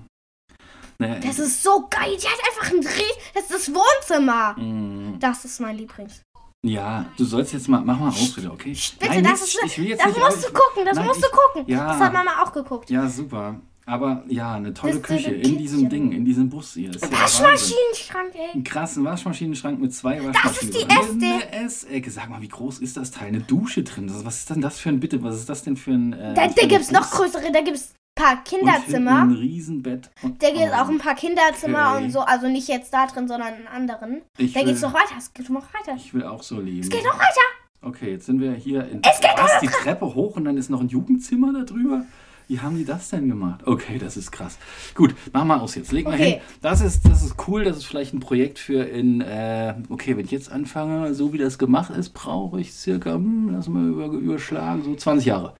Naja, 1.03 1.21
Das 1.21 1.39
ist 1.39 1.63
so 1.63 1.87
geil. 1.91 2.17
Die 2.21 2.27
hat 2.27 2.39
einfach 2.49 2.73
ein 2.75 2.81
Dreh. 2.81 3.13
Das 3.35 3.45
ist 3.45 3.53
das 3.69 3.75
Wohnzimmer. 3.75 4.55
Mm, 4.59 5.19
Das 5.21 5.45
ist 5.45 5.61
mein 5.61 5.77
Lieblings. 5.77 6.23
Ja, 6.65 7.07
du 7.17 7.25
sollst 7.25 7.53
jetzt 7.53 7.69
mal, 7.69 7.81
mach 7.85 7.99
mal 7.99 8.09
aus 8.09 8.37
wieder, 8.37 8.53
okay? 8.53 8.73
Bitte, 9.01 9.13
Nein, 9.13 9.25
das 9.25 9.41
nix, 9.41 9.55
ist- 9.55 9.65
ich 9.65 9.79
will 9.79 9.87
jetzt 9.89 10.01
Das 10.05 10.13
nicht, 10.15 10.25
musst 10.25 10.45
du 10.49 10.53
gucken, 10.53 10.85
das 10.85 10.97
Nein, 10.97 11.07
musst 11.07 11.23
du 11.23 11.27
ich- 11.27 11.33
gucken. 11.33 11.65
ja. 11.73 11.89
Das 11.89 11.99
hat 12.01 12.13
Mama 12.13 12.31
auch 12.43 12.53
geguckt. 12.53 12.89
Ja, 12.91 13.09
super. 13.09 13.57
Aber 13.85 14.23
ja, 14.29 14.55
eine 14.55 14.73
tolle 14.73 14.93
Das 14.93 15.01
ist 15.01 15.07
Küche 15.07 15.33
in 15.33 15.59
diesem. 15.59 15.89
Ding, 15.89 16.13
in 16.13 16.25
diesem 16.25 16.49
Bus 16.49 16.75
hier. 16.75 16.93
Das 16.93 17.03
ist 17.03 17.13
ja. 17.13 17.21
Waschmaschinenschrank, 17.21 18.33
ey. 18.35 18.51
Einen 18.55 18.63
krassen 18.63 19.05
Waschmaschinenschrank 19.05 19.81
mit 19.81 19.93
zwei 19.93 20.25
Waschmaschinen. 20.25 20.73
die 20.73 20.87
drin. 20.87 20.99
Äste. 21.01 21.27
Eine 21.27 21.65
Essecke. 21.67 22.11
Sag 22.13 22.31
mal, 22.31 22.41
wie 22.41 22.49
groß 22.49 22.79
ist 22.79 22.97
das 22.97 23.11
Teil? 23.11 23.29
Eine 23.29 23.41
Dusche 23.41 23.83
drin. 23.83 24.07
Das- 24.07 24.25
Was 24.25 24.37
ist 24.39 24.51
denn 24.51 24.61
das 24.61 24.79
für 24.79 24.91
ein, 24.91 25.01
bitte, 25.01 25.21
was 25.25 25.35
ist 25.35 25.49
das 25.49 25.65
denn 25.65 25.77
für 25.77 25.91
ein... 25.91 26.13
Äh, 26.13 26.35
Da, 26.35 26.47
da 26.47 26.67
gibt 26.67 26.81
es 26.81 26.93
noch 26.93 27.11
größere, 27.11 27.51
da 27.53 27.61
gibt 27.61 27.77
es 27.77 27.93
paar 28.23 28.45
Kinderzimmer. 28.45 29.23
ein 29.23 29.33
Riesenbett. 29.33 30.11
Und, 30.23 30.43
Da 30.43 30.49
gibt 30.51 30.63
es 30.63 30.73
auch 30.73 30.89
ein 30.89 30.99
paar 30.99 31.15
Kinderzimmer 31.15 31.95
Okay. 31.95 32.05
und 32.05 32.11
so, 32.11 32.21
also 32.21 32.49
nicht 32.49 32.69
jetzt 32.69 32.93
da 32.93 33.07
drin, 33.07 33.29
sondern 33.29 33.55
in 33.61 33.67
anderen. 33.67 34.23
ich 34.39 34.53
Da 34.53 34.61
will, 34.61 34.67
geht's 34.67 34.83
noch 34.83 34.95
weiter, 34.95 35.15
es 35.19 35.33
geht 35.33 35.49
noch 35.51 35.67
weiter. 35.75 35.97
Ich 35.97 36.13
will 36.15 36.25
auch 36.25 36.43
so 36.43 36.61
leben. 36.61 36.81
Es 36.81 36.89
geht 36.91 37.05
noch 37.05 37.15
weiter. 37.19 37.41
Okay, 37.83 38.13
jetzt 38.13 38.27
sind 38.27 38.41
wir 38.41 38.53
hier 38.53 38.87
in 38.89 39.01
Es 39.03 39.21
geht 39.21 39.31
was, 39.37 39.59
die 39.61 39.67
Treppe 39.67 40.15
hoch 40.15 40.37
und 40.37 40.45
dann 40.45 40.57
ist 40.57 40.71
noch 40.71 40.81
ein 40.81 40.89
Jugendzimmer 40.89 41.53
da 41.53 41.65
drüber. 41.65 42.05
Wie 42.49 42.61
haben 42.61 42.77
die 42.77 42.85
das 42.85 43.09
denn 43.09 43.29
gemacht? 43.29 43.67
Okay, 43.67 43.99
das 43.99 44.17
ist 44.17 44.31
krass. 44.31 44.59
Gut, 44.95 45.15
mach 45.33 45.45
mal 45.45 45.59
aus 45.61 45.75
jetzt. 45.75 45.91
Leg 45.91 46.05
mal 46.05 46.15
Okay. 46.15 46.25
hin. 46.33 46.41
Das 46.61 46.81
ist, 46.81 47.09
das 47.09 47.23
ist 47.23 47.37
cool. 47.49 47.65
Das 47.65 47.77
ist 47.79 47.85
vielleicht 47.87 48.13
ein 48.15 48.21
Projekt 48.21 48.59
für 48.59 48.83
in. 48.83 49.21
Äh, 49.21 49.75
okay, 49.89 50.17
wenn 50.17 50.25
ich 50.25 50.31
jetzt 50.33 50.51
anfange, 50.53 51.15
so 51.15 51.33
wie 51.33 51.39
das 51.39 51.57
gemacht 51.57 51.91
ist, 51.97 52.11
brauche 52.11 52.61
ich 52.61 52.75
circa, 52.75 53.15
hm, 53.15 53.51
lass 53.53 53.69
mal 53.69 53.87
über, 53.89 54.07
überschlagen, 54.07 54.83
so 54.85 54.95
20 54.95 55.27
Jahre, 55.27 55.55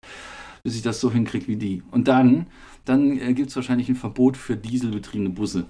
bis 0.63 0.77
ich 0.77 0.83
das 0.83 1.01
so 1.01 1.11
hinkriege 1.11 1.49
wie 1.49 1.57
die. 1.57 1.83
Und 1.91 2.07
dann, 2.09 2.47
dann 2.85 3.19
äh, 3.19 3.33
gibt 3.35 3.51
es 3.51 3.57
wahrscheinlich 3.57 3.89
ein 3.89 3.97
Verbot 3.97 4.37
für 4.37 4.57
dieselbetriebene 4.57 5.31
Busse. 5.31 5.67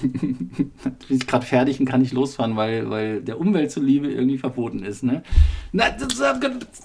bin 0.00 0.70
ich 1.08 1.26
gerade 1.26 1.44
fertig 1.44 1.80
und 1.80 1.86
kann 1.86 2.00
nicht 2.00 2.12
losfahren, 2.12 2.56
weil, 2.56 2.88
weil 2.88 3.20
der 3.22 3.40
Umwelt 3.40 3.70
zuliebe 3.70 4.08
irgendwie 4.10 4.38
verboten 4.38 4.82
ist. 4.84 5.02
Ne? 5.02 5.22
Na, 5.72 5.84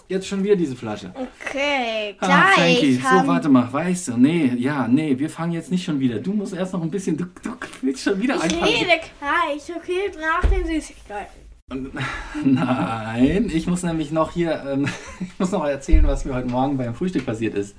jetzt 0.09 0.27
schon 0.27 0.43
wieder 0.43 0.55
diese 0.55 0.75
Flasche. 0.75 1.13
Okay, 1.15 2.15
Ah, 2.19 2.47
Frankie, 2.53 2.97
gleich. 2.97 3.21
so 3.21 3.27
warte 3.27 3.47
mal, 3.49 3.71
weißt 3.71 4.09
du, 4.09 4.17
nee, 4.17 4.53
ja, 4.57 4.87
nee, 4.87 5.17
wir 5.17 5.29
fangen 5.29 5.53
jetzt 5.53 5.71
nicht 5.71 5.83
schon 5.85 5.99
wieder. 5.99 6.19
Du 6.19 6.33
musst 6.33 6.53
erst 6.53 6.73
noch 6.73 6.81
ein 6.81 6.89
bisschen, 6.91 7.15
du, 7.15 7.25
du 7.43 7.51
willst 7.81 8.03
schon 8.03 8.21
wieder 8.21 8.35
ich 8.37 8.43
anfangen. 8.43 8.63
rede 8.63 8.85
gleich, 9.19 9.77
okay, 9.77 10.11
nach 10.19 10.49
den 10.49 10.65
Süßigkeiten. 10.65 11.44
Nein, 12.43 13.49
ich 13.51 13.65
muss 13.65 13.81
nämlich 13.83 14.11
noch 14.11 14.31
hier, 14.31 14.63
ähm, 14.67 14.87
ich 15.19 15.39
muss 15.39 15.51
noch 15.51 15.65
erzählen, 15.65 16.05
was 16.05 16.25
mir 16.25 16.35
heute 16.35 16.47
Morgen 16.47 16.77
beim 16.77 16.93
Frühstück 16.93 17.25
passiert 17.25 17.55
ist. 17.55 17.75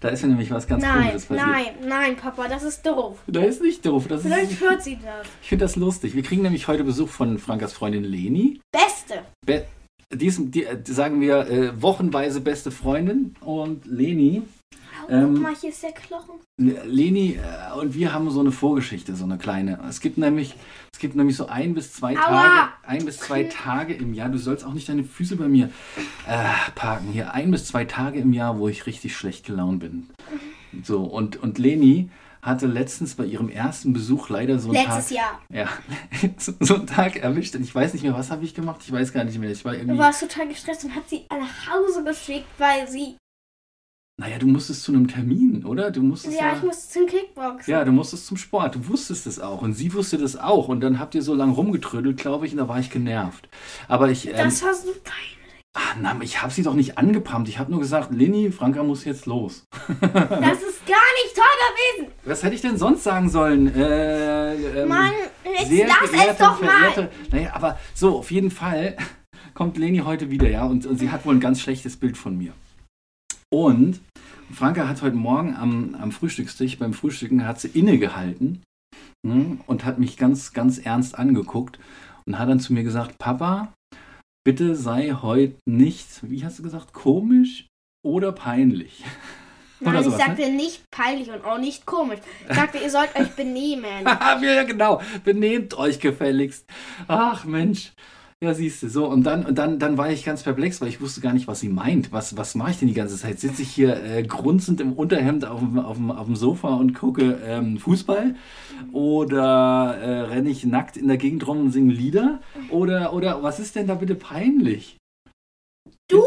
Da 0.00 0.10
ist 0.10 0.22
mir 0.22 0.28
nämlich 0.28 0.50
was 0.50 0.66
ganz 0.66 0.82
Nein, 0.82 1.12
passiert. 1.12 1.40
nein, 1.40 1.66
nein, 1.86 2.16
Papa, 2.16 2.48
das 2.48 2.62
ist 2.62 2.84
doof. 2.84 3.18
Da 3.26 3.40
ist 3.40 3.62
nicht 3.62 3.84
doof. 3.86 4.06
Das 4.08 4.22
Vielleicht 4.22 4.52
ist, 4.52 4.60
hört 4.60 4.82
sie 4.82 4.96
das. 4.96 5.26
ich 5.40 5.48
finde 5.48 5.64
das 5.64 5.76
lustig. 5.76 6.14
Wir 6.14 6.22
kriegen 6.22 6.42
nämlich 6.42 6.68
heute 6.68 6.84
Besuch 6.84 7.08
von 7.08 7.38
Frankas 7.38 7.72
Freundin 7.72 8.04
Leni. 8.04 8.60
Beste. 8.70 9.22
Be 9.44 9.64
dies, 10.12 10.38
die, 10.38 10.66
sagen 10.84 11.20
wir 11.20 11.48
äh, 11.48 11.82
wochenweise 11.82 12.40
beste 12.40 12.70
Freundin 12.70 13.34
und 13.40 13.86
Leni. 13.86 14.42
Ähm, 15.08 15.34
guck 15.34 15.42
mal, 15.42 15.54
hier 15.54 15.70
ist 15.70 15.82
der 15.82 15.92
Knochen. 15.92 16.34
Leni 16.58 17.34
äh, 17.38 17.78
und 17.78 17.94
wir 17.94 18.12
haben 18.12 18.30
so 18.30 18.40
eine 18.40 18.52
Vorgeschichte, 18.52 19.14
so 19.14 19.24
eine 19.24 19.38
kleine. 19.38 19.78
Es 19.88 20.00
gibt 20.00 20.18
nämlich, 20.18 20.54
es 20.92 20.98
gibt 20.98 21.14
nämlich 21.16 21.36
so 21.36 21.46
ein 21.48 21.74
bis 21.74 21.92
zwei 21.92 22.16
Aua! 22.16 22.20
Tage, 22.20 22.70
ein 22.86 23.04
bis 23.04 23.18
zwei 23.18 23.44
Tage 23.44 23.94
im 23.94 24.14
Jahr. 24.14 24.28
Du 24.28 24.38
sollst 24.38 24.64
auch 24.64 24.72
nicht 24.72 24.88
deine 24.88 25.04
Füße 25.04 25.36
bei 25.36 25.48
mir 25.48 25.70
äh, 26.26 26.70
parken 26.74 27.08
hier. 27.12 27.34
Ein 27.34 27.50
bis 27.50 27.66
zwei 27.66 27.84
Tage 27.84 28.18
im 28.18 28.32
Jahr, 28.32 28.58
wo 28.58 28.68
ich 28.68 28.86
richtig 28.86 29.16
schlecht 29.16 29.44
gelaunt 29.46 29.80
bin. 29.80 30.08
So 30.82 31.02
und 31.04 31.36
und 31.42 31.58
Leni 31.58 32.10
hatte 32.42 32.66
letztens 32.66 33.16
bei 33.16 33.24
ihrem 33.24 33.48
ersten 33.48 33.92
Besuch 33.92 34.28
leider 34.28 34.58
so 34.60 34.68
einen 34.70 34.78
Letztes 34.86 35.08
Tag. 35.08 35.16
Jahr. 35.16 35.40
Ja, 35.52 35.68
so, 36.60 36.76
einen 36.76 36.86
Tag 36.86 37.16
erwischt. 37.16 37.56
Und 37.56 37.62
ich 37.64 37.74
weiß 37.74 37.92
nicht 37.92 38.04
mehr, 38.04 38.14
was 38.14 38.30
habe 38.30 38.44
ich 38.44 38.54
gemacht? 38.54 38.80
Ich 38.84 38.92
weiß 38.92 39.12
gar 39.12 39.24
nicht 39.24 39.36
mehr. 39.38 39.50
Ich 39.50 39.64
war 39.64 39.72
Du 39.72 39.78
irgendwie. 39.78 39.98
warst 39.98 40.20
total 40.20 40.46
gestresst 40.46 40.84
und 40.84 40.94
hat 40.94 41.08
sie 41.08 41.26
nach 41.28 41.72
Hause 41.74 42.04
geschickt, 42.04 42.46
weil 42.58 42.86
sie. 42.88 43.16
Naja, 44.18 44.38
du 44.38 44.46
musstest 44.46 44.82
zu 44.82 44.92
einem 44.92 45.08
Termin, 45.08 45.62
oder? 45.66 45.90
Du 45.90 46.02
musstest 46.02 46.40
Ja, 46.40 46.54
ich 46.56 46.62
musste 46.62 46.90
zum 47.00 47.06
Kickboxen. 47.06 47.70
Ja, 47.70 47.84
du 47.84 47.92
musstest 47.92 48.26
zum 48.26 48.38
Sport. 48.38 48.74
Du 48.74 48.88
wusstest 48.88 49.26
es 49.26 49.38
auch. 49.38 49.60
Und 49.60 49.74
sie 49.74 49.92
wusste 49.92 50.16
das 50.16 50.36
auch. 50.36 50.68
Und 50.68 50.80
dann 50.80 50.98
habt 50.98 51.14
ihr 51.14 51.20
so 51.20 51.34
lange 51.34 51.52
rumgetrödelt, 51.52 52.16
glaube 52.16 52.46
ich, 52.46 52.52
und 52.52 52.58
da 52.58 52.66
war 52.68 52.78
ich 52.80 52.90
genervt. 52.90 53.48
Aber 53.88 54.08
ich. 54.10 54.26
Ähm, 54.28 54.34
Das 54.36 54.62
war 54.62 54.72
so 54.72 54.86
geil. 55.04 55.12
ah, 55.74 55.80
na, 56.00 56.16
ich 56.22 56.40
habe 56.40 56.50
sie 56.50 56.62
doch 56.62 56.72
nicht 56.72 56.96
angepumpt. 56.96 57.46
Ich 57.50 57.58
habe 57.58 57.70
nur 57.70 57.80
gesagt, 57.80 58.10
Leni, 58.10 58.50
Franka 58.52 58.82
muss 58.82 59.04
jetzt 59.04 59.26
los. 59.26 59.64
Das 60.00 60.62
ist 60.62 60.86
gar 60.86 61.10
nicht 61.18 61.34
toll 61.34 61.44
gewesen. 61.98 62.12
Was 62.24 62.42
hätte 62.42 62.54
ich 62.54 62.62
denn 62.62 62.78
sonst 62.78 63.04
sagen 63.04 63.28
sollen? 63.28 63.66
Äh, 63.74 64.54
ähm, 64.54 64.88
Mann, 64.88 65.12
jetzt 65.44 65.68
sehr 65.68 65.88
lass 65.88 65.96
es 66.04 66.12
geehrte, 66.12 66.42
doch 66.42 66.62
mal. 66.62 66.68
verehrte, 66.92 67.10
Naja, 67.32 67.50
aber 67.52 67.78
so, 67.92 68.16
auf 68.18 68.30
jeden 68.30 68.50
Fall 68.50 68.96
kommt 69.54 69.76
Leni 69.76 69.98
heute 69.98 70.30
wieder, 70.30 70.48
ja, 70.48 70.64
und, 70.64 70.86
und 70.86 70.98
sie 70.98 71.10
hat 71.10 71.26
wohl 71.26 71.34
ein 71.34 71.40
ganz 71.40 71.60
schlechtes 71.60 71.98
Bild 71.98 72.16
von 72.16 72.38
mir. 72.38 72.52
Und 73.52 74.00
Franka 74.52 74.88
hat 74.88 75.02
heute 75.02 75.16
Morgen 75.16 75.54
am, 75.54 75.94
am 75.94 76.12
Frühstückstisch, 76.12 76.78
beim 76.78 76.92
Frühstücken, 76.92 77.46
hat 77.46 77.60
sie 77.60 77.68
innegehalten 77.68 78.62
ne, 79.24 79.58
und 79.66 79.84
hat 79.84 79.98
mich 79.98 80.16
ganz, 80.16 80.52
ganz 80.52 80.78
ernst 80.78 81.18
angeguckt 81.18 81.78
und 82.26 82.38
hat 82.38 82.48
dann 82.48 82.60
zu 82.60 82.72
mir 82.72 82.82
gesagt, 82.82 83.18
Papa, 83.18 83.72
bitte 84.44 84.74
sei 84.74 85.12
heute 85.12 85.56
nicht, 85.68 86.06
wie 86.22 86.44
hast 86.44 86.58
du 86.58 86.62
gesagt, 86.62 86.92
komisch 86.92 87.66
oder 88.04 88.32
peinlich. 88.32 89.04
Nein, 89.80 89.90
Oder 89.90 90.00
ich 90.00 90.06
sowas, 90.06 90.18
ne? 90.18 90.24
sagte 90.26 90.50
nicht 90.52 90.82
peinlich 90.90 91.30
und 91.30 91.44
auch 91.44 91.58
nicht 91.58 91.84
komisch. 91.84 92.20
Ich 92.48 92.54
sagte, 92.56 92.78
ihr 92.78 92.90
sollt 92.90 93.14
euch 93.14 93.28
benehmen. 93.36 94.04
ja, 94.04 94.62
genau. 94.62 95.02
Benehmt 95.22 95.76
euch 95.76 96.00
gefälligst. 96.00 96.64
Ach 97.08 97.44
Mensch. 97.44 97.92
Ja, 98.42 98.52
siehst 98.52 98.82
du, 98.82 98.90
so. 98.90 99.06
Und 99.06 99.24
dann, 99.24 99.46
und 99.46 99.56
dann, 99.56 99.78
dann 99.78 99.96
war 99.96 100.10
ich 100.10 100.22
ganz 100.22 100.42
perplex, 100.42 100.82
weil 100.82 100.88
ich 100.88 101.00
wusste 101.00 101.22
gar 101.22 101.32
nicht, 101.32 101.48
was 101.48 101.60
sie 101.60 101.70
meint. 101.70 102.12
Was, 102.12 102.36
was 102.36 102.54
mache 102.54 102.72
ich 102.72 102.78
denn 102.78 102.88
die 102.88 102.92
ganze 102.92 103.16
Zeit? 103.16 103.40
Sitze 103.40 103.62
ich 103.62 103.70
hier 103.70 104.02
äh, 104.04 104.22
grunzend 104.24 104.78
im 104.82 104.92
Unterhemd 104.92 105.46
auf 105.46 105.60
dem, 105.60 105.78
auf 105.78 105.96
auf 106.10 106.26
dem 106.26 106.36
Sofa 106.36 106.74
und 106.74 106.92
gucke 106.92 107.40
ähm, 107.42 107.78
Fußball? 107.78 108.34
Oder 108.92 109.96
äh, 110.02 110.20
renne 110.26 110.50
ich 110.50 110.66
nackt 110.66 110.98
in 110.98 111.08
der 111.08 111.16
Gegend 111.16 111.46
rum 111.46 111.60
und 111.60 111.70
singe 111.70 111.94
Lieder? 111.94 112.40
Oder, 112.68 113.14
oder 113.14 113.42
was 113.42 113.58
ist 113.58 113.74
denn 113.74 113.86
da 113.86 113.94
bitte 113.94 114.14
peinlich? 114.14 114.98
Du! 116.08 116.22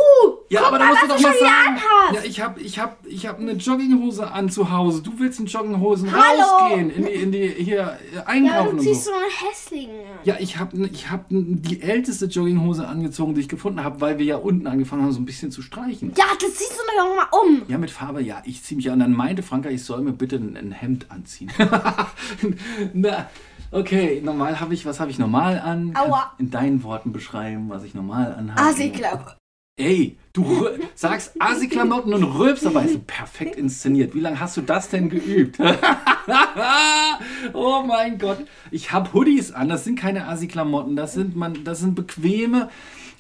Ja, 0.50 0.64
aber 0.68 0.78
da 0.80 0.88
musst 0.88 1.04
du 1.04 1.08
doch 1.08 1.22
mal 1.22 1.34
sagen. 1.40 1.78
Ja, 2.14 2.22
ich 2.26 2.42
habe 2.42 2.60
ich 2.60 2.80
hab, 2.80 3.06
ich 3.06 3.26
hab 3.28 3.40
eine 3.40 3.54
Jogginghose 3.54 4.30
an 4.30 4.50
zu 4.50 4.72
Hause. 4.72 5.02
Du 5.02 5.14
willst 5.20 5.40
in 5.40 5.46
Jogginghosen 5.46 6.12
Hallo. 6.12 6.42
rausgehen, 6.42 6.90
in 6.90 7.06
die, 7.06 7.12
in 7.14 7.32
die 7.32 7.48
hier 7.64 7.98
äh, 8.12 8.16
Ja, 8.16 8.24
einkaufen 8.26 8.72
du 8.72 8.78
und 8.78 8.80
ziehst 8.82 9.06
so. 9.06 9.12
so 9.12 9.18
eine 9.18 9.28
hässlichen. 9.50 9.94
Ja, 10.26 10.36
ich 10.40 10.58
habe 10.58 10.76
ich 10.92 11.10
hab 11.10 11.26
die 11.30 11.82
älteste 11.82 12.26
Jogginghose 12.26 12.88
angezogen, 12.88 13.36
die 13.36 13.42
ich 13.42 13.48
gefunden 13.48 13.84
habe, 13.84 14.02
weil 14.02 14.18
wir 14.18 14.26
ja 14.26 14.36
unten 14.38 14.68
angefangen 14.68 15.04
haben, 15.04 15.12
so 15.14 15.22
ein 15.22 15.26
bisschen 15.26 15.52
zu 15.52 15.62
streichen. 15.62 16.14
Ja, 16.18 16.26
das 16.42 16.56
ziehst 16.56 16.72
du 16.78 16.84
mir 16.84 16.98
doch 17.08 17.16
mal 17.16 17.40
um. 17.42 17.62
Ja, 17.70 17.78
mit 17.78 17.92
Farbe, 17.92 18.22
ja, 18.22 18.42
ich 18.44 18.64
ziehe 18.64 18.76
mich 18.76 18.90
an. 18.92 19.00
Dann 19.00 19.14
meinte 19.14 19.44
Franka, 19.44 19.70
ich 19.70 19.84
soll 19.86 20.02
mir 20.02 20.14
bitte 20.14 20.38
ein, 20.38 20.58
ein 20.58 20.72
Hemd 20.74 21.06
anziehen. 21.10 21.52
Na, 22.94 23.30
okay, 23.72 24.20
normal 24.26 24.60
habe 24.60 24.74
ich, 24.74 24.86
was 24.86 25.00
habe 25.00 25.12
ich 25.12 25.20
normal 25.20 25.60
an? 25.60 25.94
Aua. 25.96 26.34
In 26.38 26.50
deinen 26.52 26.84
Worten 26.84 27.14
beschreiben, 27.14 27.70
was 27.70 27.84
ich 27.84 27.94
normal 27.94 28.34
anhabe. 28.38 28.62
Asi-Klapp. 28.62 29.38
Ey, 29.80 30.18
du 30.44 30.68
sagst 30.96 31.34
Asi-Klamotten 31.40 32.14
und 32.14 32.24
rülpst 32.24 32.66
dabei. 32.66 32.88
So 32.88 33.00
perfekt 33.06 33.56
inszeniert. 33.56 34.14
Wie 34.16 34.20
lange 34.20 34.40
hast 34.40 34.58
du 34.58 34.62
das 34.62 34.90
denn 34.90 35.10
geübt? 35.10 35.58
oh 37.54 37.84
mein 37.86 38.18
Gott. 38.18 38.40
Ich 38.72 38.92
habe 38.92 39.14
Hoodies 39.14 39.52
an. 39.52 39.70
Das 39.70 39.84
sind 39.84 39.98
keine 40.00 40.28
Asi-Klamotten. 40.28 40.96
Das 40.96 41.14
sind, 41.14 41.36
man, 41.36 41.64
das 41.64 41.80
sind 41.80 41.96
bequeme, 41.96 42.70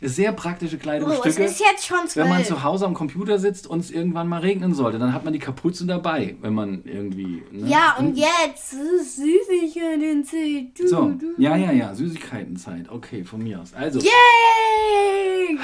sehr 0.02 0.32
praktische 0.32 0.76
Oh, 0.76 0.78
es 0.78 0.82
Kleidungsstücke. 0.84 1.44
ist 1.44 1.60
jetzt 1.60 1.86
schon 1.86 1.98
wenn 2.14 2.30
man 2.30 2.38
zwölf. 2.44 2.48
zu 2.60 2.64
Hause 2.64 2.86
am 2.86 2.94
Computer 2.94 3.38
sitzt 3.38 3.68
und 3.68 3.80
es 3.80 3.92
irgendwann 3.92 4.30
mal 4.30 4.40
regnen 4.40 4.74
sollte, 4.74 4.98
dann 4.98 5.14
hat 5.14 5.26
man 5.26 5.34
die 5.34 5.40
Kapuze 5.40 5.86
dabei, 5.86 6.38
wenn 6.42 6.54
man 6.54 6.84
irgendwie. 6.86 7.44
Ne? 7.52 7.68
Ja, 7.68 7.96
und 8.00 8.16
jetzt 8.18 8.74
ist 8.74 9.18
Süßigkeiten-Zeit. 9.18 10.80
Du, 10.80 10.88
So, 10.88 11.10
du. 11.10 11.34
ja, 11.38 11.58
ja, 11.58 11.72
ja, 11.74 11.94
Süßigkeitenzeit. 11.94 12.90
Okay, 12.90 13.26
von 13.26 13.44
mir 13.44 13.60
aus. 13.60 13.74
Also, 13.74 14.00
Yay! 14.00 15.58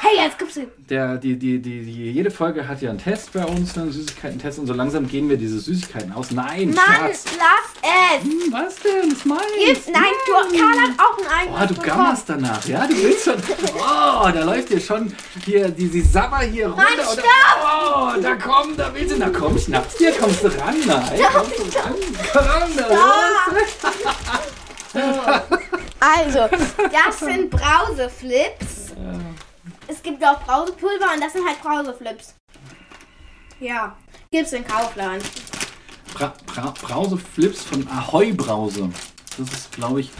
Hey, 0.00 0.24
jetzt 0.24 0.38
gibt's 0.38 0.54
den. 0.54 0.68
der, 0.88 1.01
die, 1.18 1.36
die, 1.38 1.60
die, 1.60 1.80
die, 1.82 2.10
jede 2.12 2.30
Folge 2.30 2.66
hat 2.66 2.80
ja 2.82 2.90
einen 2.90 2.98
Test 2.98 3.32
bei 3.32 3.44
uns, 3.44 3.76
einen 3.76 3.92
Süßigkeiten-Test 3.92 4.58
und 4.58 4.66
so 4.66 4.72
langsam 4.74 5.06
gehen 5.08 5.28
wir 5.28 5.36
diese 5.36 5.58
Süßigkeiten 5.60 6.12
aus. 6.12 6.30
Nein, 6.30 6.70
Mann, 6.74 6.84
Schatz. 6.84 7.24
lass 7.38 7.82
es! 7.82 8.24
Hm, 8.24 8.52
was 8.52 8.76
denn? 8.76 9.10
Das 9.10 9.24
meins. 9.24 9.40
Nein, 9.92 10.12
du, 10.26 10.58
Karl 10.58 10.78
hat 10.80 10.90
auch 10.98 11.18
einen 11.18 11.26
Oh, 11.52 11.56
eigenen 11.56 11.68
du 11.68 11.74
bekommen. 11.74 11.96
gammerst 12.04 12.28
danach, 12.28 12.64
ja? 12.66 12.86
Du 12.86 12.96
willst 13.02 13.24
schon. 13.24 13.34
Oh, 13.76 14.28
da 14.32 14.44
läuft 14.44 14.70
dir 14.70 14.80
schon 14.80 15.12
hier 15.44 15.68
die, 15.70 15.88
die 15.88 16.00
Sabber 16.02 16.40
hier 16.40 16.66
runter. 16.68 16.82
Mann, 16.82 17.06
und 17.08 17.18
da, 17.18 17.22
oh, 18.16 18.20
da 18.20 18.34
komm, 18.36 18.76
da 18.76 18.90
willst 18.94 19.12
du. 19.14 19.18
Na 19.18 19.30
komm, 19.30 19.58
schnappst 19.58 19.98
dir, 20.00 20.12
kommst 20.12 20.42
du 20.44 20.48
ran. 20.48 20.74
Nein, 20.86 21.20
kommst 21.32 21.58
du 21.58 21.78
ran. 21.78 21.94
Ran, 22.34 22.70
da 22.76 22.88
los. 22.88 23.72
Also, 26.00 26.48
das 26.76 27.18
sind 27.20 27.48
Brauseflips. 27.50 28.92
Es 29.88 30.02
gibt 30.02 30.24
auch 30.24 30.40
Brausepulver 30.42 31.14
und 31.14 31.22
das 31.22 31.32
sind 31.32 31.46
halt 31.46 31.60
Brauseflips. 31.62 32.34
Ja, 33.60 33.96
gibt's 34.30 34.52
in 34.52 34.66
Kaufland. 34.66 35.22
Bra 36.14 36.32
Bra 36.46 36.74
Brauseflips 36.82 37.62
von 37.64 37.86
Ahoi 37.88 38.32
Brause. 38.32 38.90
Das 39.38 39.48
ist, 39.52 39.72
glaube 39.72 40.00
ich, 40.00 40.10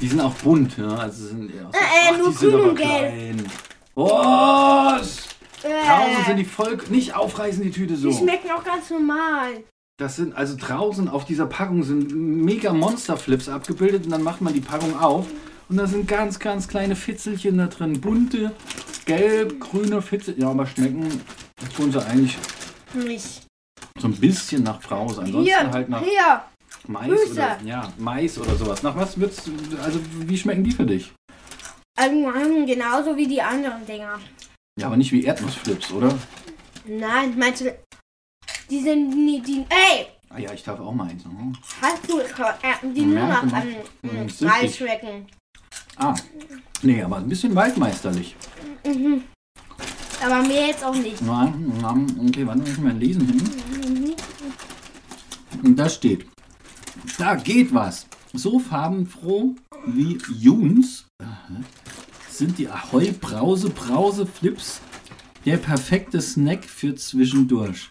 die 0.00 0.08
sind 0.08 0.20
auch 0.20 0.34
bunt, 0.34 0.76
ja. 0.78 0.88
Also 0.88 1.26
sind, 1.28 1.52
ja, 1.54 1.70
Äh, 1.70 2.14
äh, 2.14 2.18
nur 2.18 2.30
die 2.30 2.36
sind 2.36 2.50
grün 2.50 2.60
aber 2.60 2.70
und 2.70 2.76
gelb. 2.76 3.36
klein. 3.36 3.50
Oh, 3.94 4.08
draußen 4.08 6.24
sind 6.26 6.34
Äh, 6.34 6.36
die 6.36 6.44
voll. 6.44 6.78
Nicht 6.90 7.14
aufreißen, 7.14 7.62
die 7.62 7.70
Tüte 7.70 7.96
so. 7.96 8.10
die 8.10 8.16
schmecken 8.16 8.50
auch 8.50 8.64
ganz 8.64 8.90
normal. 8.90 9.64
Das 9.98 10.16
sind 10.16 10.36
also 10.36 10.56
draußen 10.58 11.08
auf 11.08 11.24
dieser 11.24 11.46
Packung 11.46 11.82
sind 11.82 12.12
mega 12.14 12.72
Monsterflips 12.74 13.48
abgebildet 13.48 14.04
und 14.04 14.10
dann 14.10 14.22
macht 14.22 14.42
man 14.42 14.52
die 14.52 14.60
Packung 14.60 14.98
auf 15.00 15.24
und 15.70 15.78
da 15.78 15.86
sind 15.86 16.06
ganz, 16.06 16.38
ganz 16.38 16.68
kleine 16.68 16.94
Fitzelchen 16.96 17.56
da 17.56 17.66
drin. 17.66 17.98
Bunte, 18.02 18.52
gelb, 19.06 19.58
grüne 19.60 20.02
Fitzel. 20.02 20.38
Ja, 20.38 20.50
aber 20.50 20.66
schmecken 20.66 21.20
tun 21.74 21.90
sie 21.90 22.04
eigentlich 22.04 22.36
Nicht. 22.92 23.46
so 23.98 24.08
ein 24.08 24.16
bisschen 24.16 24.62
nach 24.62 24.80
Brause. 24.80 25.22
Ansonsten 25.22 25.44
Hier, 25.44 25.70
halt 25.72 25.88
nach 25.88 26.02
hier. 26.02 26.42
Mais 26.88 27.08
Grüße. 27.08 27.32
oder 27.32 27.58
ja, 27.64 27.92
Mais 27.98 28.38
oder 28.38 28.54
sowas. 28.54 28.82
Nach 28.82 28.94
was 28.94 29.18
wird's 29.18 29.42
also 29.82 29.98
wie 30.20 30.36
schmecken 30.36 30.62
die 30.62 30.72
für 30.72 30.86
dich? 30.86 31.12
Irgendwann 31.98 32.66
genauso 32.66 33.16
wie 33.16 33.26
die 33.26 33.40
anderen 33.40 33.84
Dinger. 33.86 34.18
Ja, 34.78 34.88
aber 34.88 34.96
nicht 34.96 35.10
wie 35.12 35.24
Erdnussflips, 35.24 35.90
oder? 35.92 36.16
Nein, 36.84 37.36
meinst 37.38 37.62
du, 37.62 37.74
die 38.70 38.80
sind 38.82 39.08
nie, 39.10 39.40
die, 39.40 39.64
ey, 39.70 40.06
Ah 40.28 40.38
ja, 40.38 40.52
ich 40.52 40.62
darf 40.62 40.78
auch 40.80 40.92
mal 40.92 41.08
eins. 41.08 41.24
hast 41.80 42.10
du, 42.10 42.18
äh, 42.20 42.92
die 42.94 43.02
nur 43.02 43.26
nach 43.26 43.42
ähm. 44.02 44.26
Mais 44.40 44.76
schmecken. 44.76 45.26
Ah. 45.96 46.14
Nee, 46.82 47.02
aber 47.02 47.16
ein 47.16 47.28
bisschen 47.28 47.54
waldmeisterlich. 47.54 48.36
Mhm. 48.84 49.22
Aber 50.24 50.42
mir 50.42 50.68
jetzt 50.68 50.84
auch 50.84 50.94
nicht. 50.94 51.20
Nein, 51.22 51.72
nein, 51.80 52.06
okay, 52.28 52.46
warte, 52.46 52.60
muss 52.60 52.70
ich 52.70 52.78
mal 52.78 52.96
lesen 52.96 53.26
hin. 53.26 53.42
Mhm. 53.82 54.14
Und 55.62 55.76
da 55.76 55.88
steht, 55.88 56.26
da 57.18 57.34
geht 57.34 57.72
was. 57.72 58.06
So 58.32 58.58
farbenfroh 58.58 59.54
wie 59.86 60.18
Juns 60.38 61.06
aha, 61.22 61.60
sind 62.28 62.58
die 62.58 62.68
Ahoi 62.68 63.12
Brause 63.12 63.70
Brause 63.70 64.26
Flips 64.26 64.80
der 65.46 65.56
perfekte 65.56 66.20
Snack 66.20 66.64
für 66.64 66.94
zwischendurch. 66.96 67.90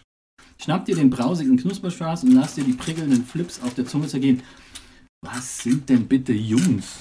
Schnapp 0.58 0.84
dir 0.84 0.94
den 0.94 1.10
brausigen 1.10 1.56
Knusperspaß 1.56 2.24
und 2.24 2.32
lass 2.32 2.54
dir 2.54 2.64
die 2.64 2.74
prickelnden 2.74 3.24
Flips 3.24 3.60
auf 3.62 3.74
der 3.74 3.86
Zunge 3.86 4.06
zergehen. 4.06 4.42
Was 5.22 5.58
sind 5.58 5.88
denn 5.88 6.06
bitte 6.06 6.32
Juns? 6.32 6.98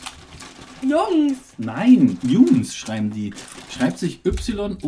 Jungs, 0.82 1.38
Nein, 1.58 2.17
Juns 2.24 2.75
schreiben 2.75 3.10
die. 3.10 3.34
Schreibt 3.75 3.98
sich 3.98 4.20
Y-O-U-N-E-S. 4.25 4.84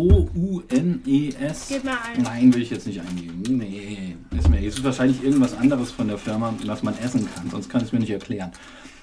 gib 1.69 1.83
mal 1.85 1.97
ein. 2.05 2.21
Nein, 2.21 2.53
will 2.53 2.61
ich 2.61 2.69
jetzt 2.69 2.85
nicht 2.85 2.99
eingeben. 3.01 3.41
Nee, 3.47 4.15
ist 4.37 4.49
mir. 4.49 4.59
Es 4.59 4.75
ist 4.77 4.83
wahrscheinlich 4.83 5.23
irgendwas 5.23 5.57
anderes 5.57 5.91
von 5.91 6.07
der 6.07 6.17
Firma, 6.17 6.53
was 6.65 6.83
man 6.83 6.97
essen 6.99 7.27
kann. 7.33 7.49
Sonst 7.49 7.69
kann 7.69 7.81
ich 7.81 7.87
es 7.87 7.93
mir 7.93 7.99
nicht 7.99 8.11
erklären. 8.11 8.51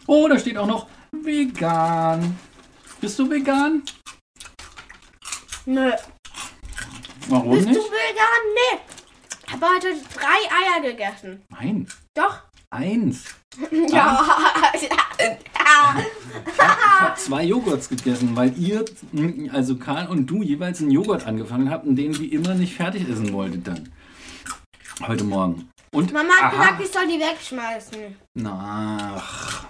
Oh, 0.06 0.28
da 0.28 0.38
steht 0.38 0.56
auch 0.58 0.66
noch 0.66 0.86
vegan. 1.10 2.36
Bist 3.00 3.18
du 3.18 3.28
vegan? 3.28 3.82
Nö. 5.66 5.90
Warum 7.28 7.52
Bist 7.52 7.64
du 7.66 7.70
nicht? 7.70 7.80
vegan? 7.80 8.44
Nee. 8.54 8.78
Ich 9.46 9.52
habe 9.52 9.66
heute 9.74 9.88
drei 10.14 10.38
Eier 10.50 10.80
gegessen. 10.92 11.42
Nein, 11.50 11.86
Doch. 12.14 12.42
eins. 12.70 13.24
Ja. 13.88 14.26
Ich 14.74 14.90
habe 17.00 17.14
zwei 17.16 17.44
Joghurts 17.44 17.88
gegessen, 17.88 18.34
weil 18.36 18.56
ihr, 18.58 18.84
also 19.52 19.76
Karl 19.76 20.08
und 20.08 20.26
du, 20.26 20.42
jeweils 20.42 20.80
einen 20.80 20.90
Joghurt 20.90 21.26
angefangen 21.26 21.70
habt 21.70 21.86
und 21.86 21.96
den 21.96 22.18
wie 22.18 22.26
immer 22.26 22.54
nicht 22.54 22.74
fertig 22.74 23.08
essen 23.08 23.32
wolltet 23.32 23.66
dann. 23.66 23.88
Heute 25.06 25.24
Morgen. 25.24 25.68
Und 25.92 26.12
Mama 26.12 26.32
hat 26.34 26.52
aha, 26.54 26.62
gesagt, 26.64 26.80
ich 26.84 26.90
soll 26.92 27.06
die 27.06 27.20
wegschmeißen. 27.20 28.16
na, 28.34 29.14
ach. 29.16 29.66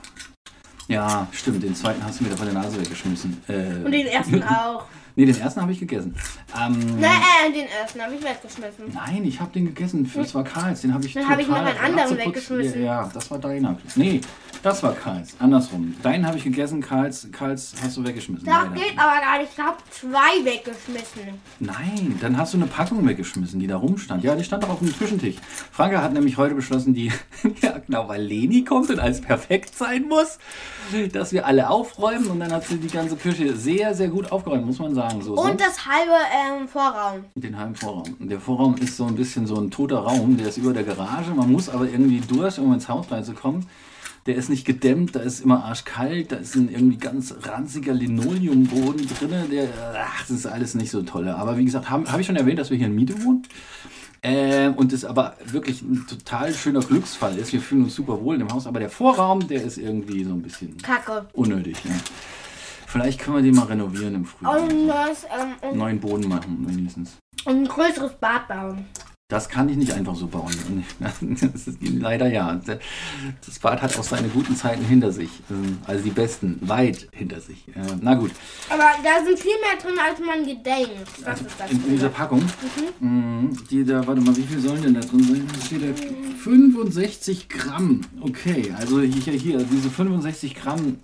Ja, 0.88 1.26
stimmt, 1.32 1.62
den 1.62 1.74
zweiten 1.74 2.04
hast 2.04 2.20
du 2.20 2.24
mir 2.24 2.30
da 2.30 2.36
von 2.36 2.46
der 2.46 2.54
Nase 2.54 2.78
weggeschmissen. 2.78 3.42
Äh, 3.48 3.84
Und 3.84 3.92
den 3.92 4.06
ersten 4.06 4.42
auch. 4.44 4.84
Nee, 5.16 5.26
den 5.26 5.38
ersten 5.40 5.60
habe 5.60 5.72
ich 5.72 5.80
gegessen. 5.80 6.14
Ähm, 6.54 7.00
Nein, 7.00 7.10
äh, 7.48 7.52
den 7.52 7.66
ersten 7.66 8.00
habe 8.00 8.14
ich 8.14 8.22
weggeschmissen. 8.22 8.92
Nein, 8.92 9.24
ich 9.24 9.40
habe 9.40 9.52
den 9.52 9.66
gegessen. 9.66 10.10
Das 10.14 10.34
war 10.34 10.44
Karls. 10.44 10.82
Den 10.82 10.94
habe 10.94 11.04
ich 11.06 11.14
Dann 11.14 11.28
habe 11.28 11.42
ich 11.42 11.48
noch 11.48 11.56
einen 11.56 11.78
anderen 11.78 12.18
weggeschmissen. 12.18 12.82
Ja, 12.82 13.02
ja, 13.02 13.10
das 13.12 13.30
war 13.30 13.38
deiner. 13.38 13.78
Nee, 13.94 14.20
das 14.64 14.82
war 14.82 14.92
Karls. 14.94 15.34
Andersrum. 15.38 15.94
Deinen 16.02 16.26
habe 16.26 16.38
ich 16.38 16.44
gegessen, 16.44 16.80
Karls, 16.80 17.28
Karls 17.30 17.74
hast 17.82 17.96
du 17.96 18.04
weggeschmissen. 18.04 18.46
Das 18.46 18.54
leider. 18.64 18.70
geht 18.74 18.98
aber 18.98 19.20
gar 19.20 19.38
nicht. 19.38 19.50
Ich 19.56 19.62
habe 19.62 19.76
zwei 19.90 20.44
weggeschmissen. 20.44 21.38
Nein, 21.60 22.18
dann 22.20 22.36
hast 22.36 22.54
du 22.54 22.58
eine 22.58 22.66
Packung 22.66 23.06
weggeschmissen, 23.06 23.60
die 23.60 23.66
da 23.66 23.76
rumstand. 23.76 24.24
Ja, 24.24 24.34
die 24.34 24.42
stand 24.42 24.62
doch 24.64 24.70
auf 24.70 24.78
dem 24.80 24.92
Küchentisch. 24.96 25.36
Franke 25.70 26.02
hat 26.02 26.12
nämlich 26.12 26.36
heute 26.38 26.54
beschlossen, 26.54 26.94
die, 26.94 27.12
ja 27.62 27.78
genau, 27.78 28.08
weil 28.08 28.22
Leni 28.22 28.64
kommt 28.64 28.90
und 28.90 28.98
alles 28.98 29.20
perfekt 29.20 29.76
sein 29.76 30.08
muss, 30.08 30.38
dass 31.12 31.32
wir 31.32 31.46
alle 31.46 31.68
aufräumen 31.70 32.26
und 32.28 32.40
dann 32.40 32.50
hat 32.52 32.64
sie 32.66 32.78
die 32.78 32.88
ganze 32.88 33.16
Küche 33.16 33.54
sehr, 33.56 33.94
sehr 33.94 34.08
gut 34.08 34.32
aufgeräumt, 34.32 34.64
muss 34.66 34.78
man 34.78 34.94
sagen. 34.94 35.22
So, 35.22 35.32
Und 35.34 35.46
sonst- 35.46 35.60
das 35.60 35.86
halbe 35.86 36.12
ähm, 36.60 36.66
Vorraum. 36.68 37.24
den 37.34 37.58
halben 37.58 37.74
Vorraum. 37.74 38.16
Der 38.18 38.40
Vorraum 38.40 38.76
ist 38.76 38.96
so 38.96 39.04
ein 39.06 39.14
bisschen 39.14 39.46
so 39.46 39.56
ein 39.60 39.70
toter 39.70 39.98
Raum, 39.98 40.36
der 40.38 40.48
ist 40.48 40.56
über 40.56 40.72
der 40.72 40.84
Garage. 40.84 41.30
Man 41.34 41.52
muss 41.52 41.68
aber 41.68 41.84
irgendwie 41.88 42.20
durch, 42.20 42.58
um 42.58 42.72
ins 42.72 42.88
Haus 42.88 43.10
reinzukommen. 43.10 43.66
Der 44.26 44.36
ist 44.36 44.48
nicht 44.48 44.64
gedämmt, 44.64 45.14
da 45.16 45.20
ist 45.20 45.40
immer 45.40 45.64
arschkalt, 45.64 46.32
da 46.32 46.36
ist 46.36 46.54
ein 46.54 46.70
irgendwie 46.70 46.96
ganz 46.96 47.34
ranziger 47.42 47.92
Linoleumboden 47.92 49.06
drin. 49.06 49.50
Der, 49.50 49.68
ach, 49.98 50.20
das 50.22 50.30
ist 50.30 50.46
alles 50.46 50.74
nicht 50.74 50.90
so 50.90 51.02
toll. 51.02 51.28
Aber 51.28 51.58
wie 51.58 51.64
gesagt, 51.64 51.90
habe 51.90 52.10
hab 52.10 52.18
ich 52.18 52.26
schon 52.26 52.36
erwähnt, 52.36 52.58
dass 52.58 52.70
wir 52.70 52.78
hier 52.78 52.86
in 52.86 52.94
Miete 52.94 53.22
wohnen. 53.22 53.42
Ähm, 54.22 54.72
und 54.74 54.94
es 54.94 55.04
aber 55.04 55.36
wirklich 55.44 55.82
ein 55.82 56.06
total 56.08 56.54
schöner 56.54 56.80
Glücksfall 56.80 57.36
ist. 57.36 57.52
Wir 57.52 57.60
fühlen 57.60 57.84
uns 57.84 57.94
super 57.94 58.22
wohl 58.22 58.36
in 58.36 58.40
dem 58.40 58.52
Haus, 58.54 58.66
aber 58.66 58.80
der 58.80 58.88
Vorraum, 58.88 59.46
der 59.46 59.62
ist 59.62 59.76
irgendwie 59.76 60.24
so 60.24 60.32
ein 60.32 60.40
bisschen 60.40 60.78
Kacke. 60.78 61.26
unnötig. 61.34 61.76
Ja. 61.84 61.90
Vielleicht 62.86 63.20
können 63.20 63.36
wir 63.36 63.42
den 63.42 63.54
mal 63.54 63.66
renovieren 63.66 64.14
im 64.14 64.24
Frühjahr. 64.24 64.62
Und 64.62 64.86
neues, 64.86 65.24
ähm, 65.24 65.68
und 65.68 65.76
Neuen 65.76 66.00
Boden 66.00 66.26
machen, 66.28 66.64
wenigstens. 66.66 67.18
ein 67.44 67.66
größeres 67.66 68.12
Bad 68.14 68.48
bauen. 68.48 68.86
Das 69.28 69.48
kann 69.48 69.70
ich 69.70 69.76
nicht 69.76 69.92
einfach 69.92 70.14
so 70.14 70.26
bauen. 70.26 70.54
Das 71.00 71.66
ist 71.66 71.78
leider 71.80 72.28
ja. 72.28 72.60
Das 73.46 73.58
Bad 73.58 73.80
hat 73.80 73.98
auch 73.98 74.04
seine 74.04 74.28
guten 74.28 74.54
Zeiten 74.54 74.84
hinter 74.84 75.12
sich. 75.12 75.30
Also 75.86 76.04
die 76.04 76.10
besten, 76.10 76.58
weit 76.60 77.08
hinter 77.10 77.40
sich. 77.40 77.64
Na 78.02 78.14
gut, 78.14 78.32
Aber 78.68 78.90
da 79.02 79.24
sind 79.24 79.38
viel 79.38 79.54
mehr 79.62 79.80
drin, 79.80 79.98
als 79.98 80.20
man 80.20 80.44
gedenkt. 80.44 81.08
Das 81.24 81.40
ist 81.40 81.58
das. 81.58 81.70
in, 81.70 81.84
in 81.84 81.90
dieser 81.92 82.10
Packung, 82.10 82.42
mhm. 83.00 83.56
die 83.70 83.84
da, 83.84 84.06
warte 84.06 84.20
mal, 84.20 84.36
wie 84.36 84.42
viel 84.42 84.60
sollen 84.60 84.82
denn 84.82 84.94
da 84.94 85.00
drin 85.00 85.24
sein? 85.24 85.48
Da 85.52 85.64
steht 85.64 85.82
da 85.82 86.38
65 86.42 87.48
Gramm. 87.48 88.02
Okay, 88.20 88.74
also 88.78 89.00
hier, 89.00 89.32
hier, 89.32 89.58
diese 89.64 89.90
65 89.90 90.54
Gramm, 90.54 90.98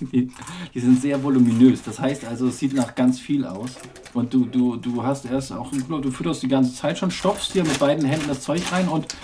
die, 0.00 0.30
die 0.74 0.80
sind 0.80 1.00
sehr 1.00 1.22
voluminös. 1.22 1.82
Das 1.82 2.00
heißt 2.00 2.24
also, 2.24 2.48
es 2.48 2.58
sieht 2.58 2.74
nach 2.74 2.94
ganz 2.94 3.20
viel 3.20 3.44
aus. 3.44 3.70
Und 4.14 4.32
du, 4.34 4.46
du, 4.46 4.76
du 4.76 5.02
hast 5.02 5.24
erst 5.24 5.52
auch, 5.52 5.70
du 5.70 6.10
fütterst 6.10 6.42
die 6.42 6.48
ganze 6.48 6.74
Zeit 6.74 6.98
schon, 6.98 7.10
stopfst 7.10 7.54
dir 7.54 7.64
mit 7.64 7.78
beiden 7.78 8.04
Händen 8.04 8.28
das 8.28 8.40
Zeug 8.40 8.62
rein 8.72 8.88
und 8.88 9.14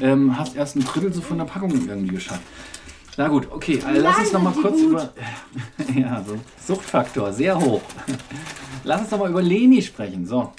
ähm, 0.00 0.38
hast 0.38 0.56
erst 0.56 0.76
ein 0.76 0.84
Drittel 0.84 1.12
so 1.12 1.20
von 1.20 1.38
der 1.38 1.44
Packung 1.44 1.70
irgendwie 1.70 2.14
geschafft. 2.14 2.42
Na 3.16 3.28
gut, 3.28 3.48
okay, 3.50 3.82
also 3.84 4.00
lass 4.00 4.18
uns 4.18 4.32
noch 4.32 4.42
mal 4.42 4.50
Nein, 4.52 4.62
kurz 4.62 4.76
gut. 4.76 4.90
über. 4.90 5.12
Ja, 6.00 6.24
so. 6.26 6.38
Suchtfaktor, 6.64 7.32
sehr 7.32 7.58
hoch. 7.58 7.82
Lass 8.84 9.02
uns 9.02 9.10
doch 9.10 9.18
mal 9.18 9.30
über 9.30 9.42
Leni 9.42 9.82
sprechen. 9.82 10.24
So. 10.24 10.52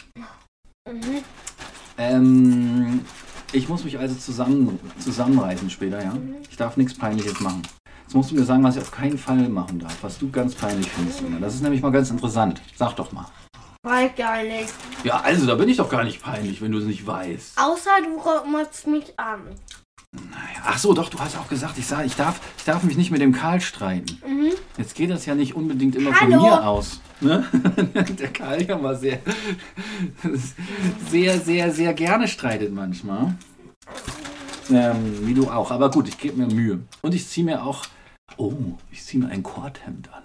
Mhm. 0.88 1.24
Ähm, 1.98 3.02
ich 3.52 3.68
muss 3.68 3.84
mich 3.84 3.98
also 3.98 4.16
zusammen, 4.16 4.80
zusammenreißen 5.00 5.70
später, 5.70 6.04
ja? 6.04 6.14
Ich 6.50 6.58
darf 6.58 6.78
nichts 6.78 6.94
Peinliches 6.94 7.40
machen. 7.40 7.64
Jetzt 8.12 8.16
musst 8.18 8.32
du 8.32 8.36
mir 8.36 8.44
sagen, 8.44 8.62
was 8.62 8.76
ich 8.76 8.82
auf 8.82 8.92
keinen 8.92 9.18
Fall 9.18 9.48
machen 9.48 9.80
darf, 9.80 9.96
was 10.02 10.20
du 10.20 10.30
ganz 10.30 10.54
peinlich 10.54 10.90
findest. 10.90 11.22
Lena. 11.22 11.40
Das 11.40 11.56
ist 11.56 11.64
nämlich 11.64 11.82
mal 11.82 11.94
ganz 11.94 12.10
interessant. 12.10 12.62
Sag 12.76 12.94
doch 12.98 13.14
mal. 13.14 13.26
Weiß 13.84 14.12
gar 14.18 14.44
nicht. 14.44 14.68
Ja, 15.06 15.22
also, 15.22 15.46
da 15.46 15.56
bin 15.56 15.70
ich 15.70 15.78
doch 15.78 15.90
gar 15.90 16.04
nicht 16.04 16.22
peinlich, 16.22 16.62
wenn 16.62 16.74
du 16.74 16.80
es 16.80 16.84
nicht 16.84 17.08
weißt. 17.08 17.58
Außer 17.58 17.90
du 18.04 18.50
motzt 18.52 18.86
mich 18.86 19.18
an. 19.18 19.44
Naja, 20.12 20.62
Ach 20.66 20.78
so, 20.78 20.94
doch, 20.94 21.08
du 21.08 21.18
hast 21.20 21.38
auch 21.38 21.48
gesagt, 21.48 21.78
ich, 21.78 21.88
sag, 21.88 22.06
ich, 22.06 22.18
darf, 22.18 22.42
ich 22.58 22.66
darf 22.66 22.84
mich 22.84 22.98
nicht 22.98 23.12
mit 23.12 23.22
dem 23.22 23.32
Karl 23.32 23.62
streiten. 23.62 24.22
Mhm. 24.28 24.52
Jetzt 24.78 24.94
geht 24.94 25.10
das 25.10 25.26
ja 25.26 25.34
nicht 25.34 25.56
unbedingt 25.56 25.96
immer 25.96 26.14
von 26.14 26.34
Hallo. 26.34 26.44
mir 26.44 26.68
aus. 26.68 27.00
Ne? 27.22 27.46
Der 28.20 28.34
Karl 28.34 28.62
ja 28.62 28.78
mal 28.78 28.98
sehr, 28.98 29.20
sehr, 31.10 31.40
sehr, 31.40 31.72
sehr 31.72 31.94
gerne 31.94 32.28
streitet 32.28 32.74
manchmal. 32.74 33.36
Ähm, 34.70 35.26
wie 35.26 35.34
du 35.34 35.50
auch. 35.50 35.72
Aber 35.72 35.90
gut, 35.90 36.10
ich 36.10 36.18
gebe 36.18 36.46
mir 36.46 36.54
Mühe. 36.54 36.82
Und 37.02 37.14
ich 37.14 37.26
ziehe 37.26 37.46
mir 37.46 37.64
auch. 37.64 37.86
Oh, 38.38 38.78
ich 38.92 39.04
ziehe 39.04 39.24
mir 39.24 39.30
ein 39.30 39.44
Korthemd 39.44 40.12
an. 40.14 40.24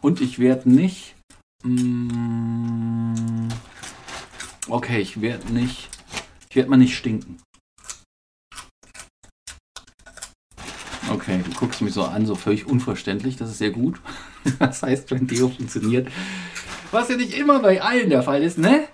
Und 0.00 0.20
ich 0.20 0.38
werde 0.38 0.70
nicht. 0.70 1.14
Mm, 1.62 3.48
okay, 4.68 5.00
ich 5.00 5.20
werde 5.20 5.52
nicht. 5.52 5.88
Ich 6.50 6.56
werde 6.56 6.70
mal 6.70 6.76
nicht 6.76 6.96
stinken. 6.96 7.40
Okay, 11.10 11.40
du 11.44 11.50
guckst 11.52 11.80
mich 11.80 11.94
so 11.94 12.04
an, 12.04 12.26
so 12.26 12.34
völlig 12.34 12.66
unverständlich. 12.66 13.36
Das 13.36 13.50
ist 13.50 13.58
sehr 13.58 13.70
gut. 13.70 14.00
Das 14.58 14.82
heißt, 14.82 15.10
wenn 15.10 15.26
Deo 15.26 15.48
funktioniert. 15.48 16.08
Was 16.90 17.08
ja 17.08 17.16
nicht 17.16 17.32
immer 17.32 17.60
bei 17.60 17.80
allen 17.80 18.10
der 18.10 18.22
Fall 18.22 18.42
ist, 18.42 18.58
ne? 18.58 18.88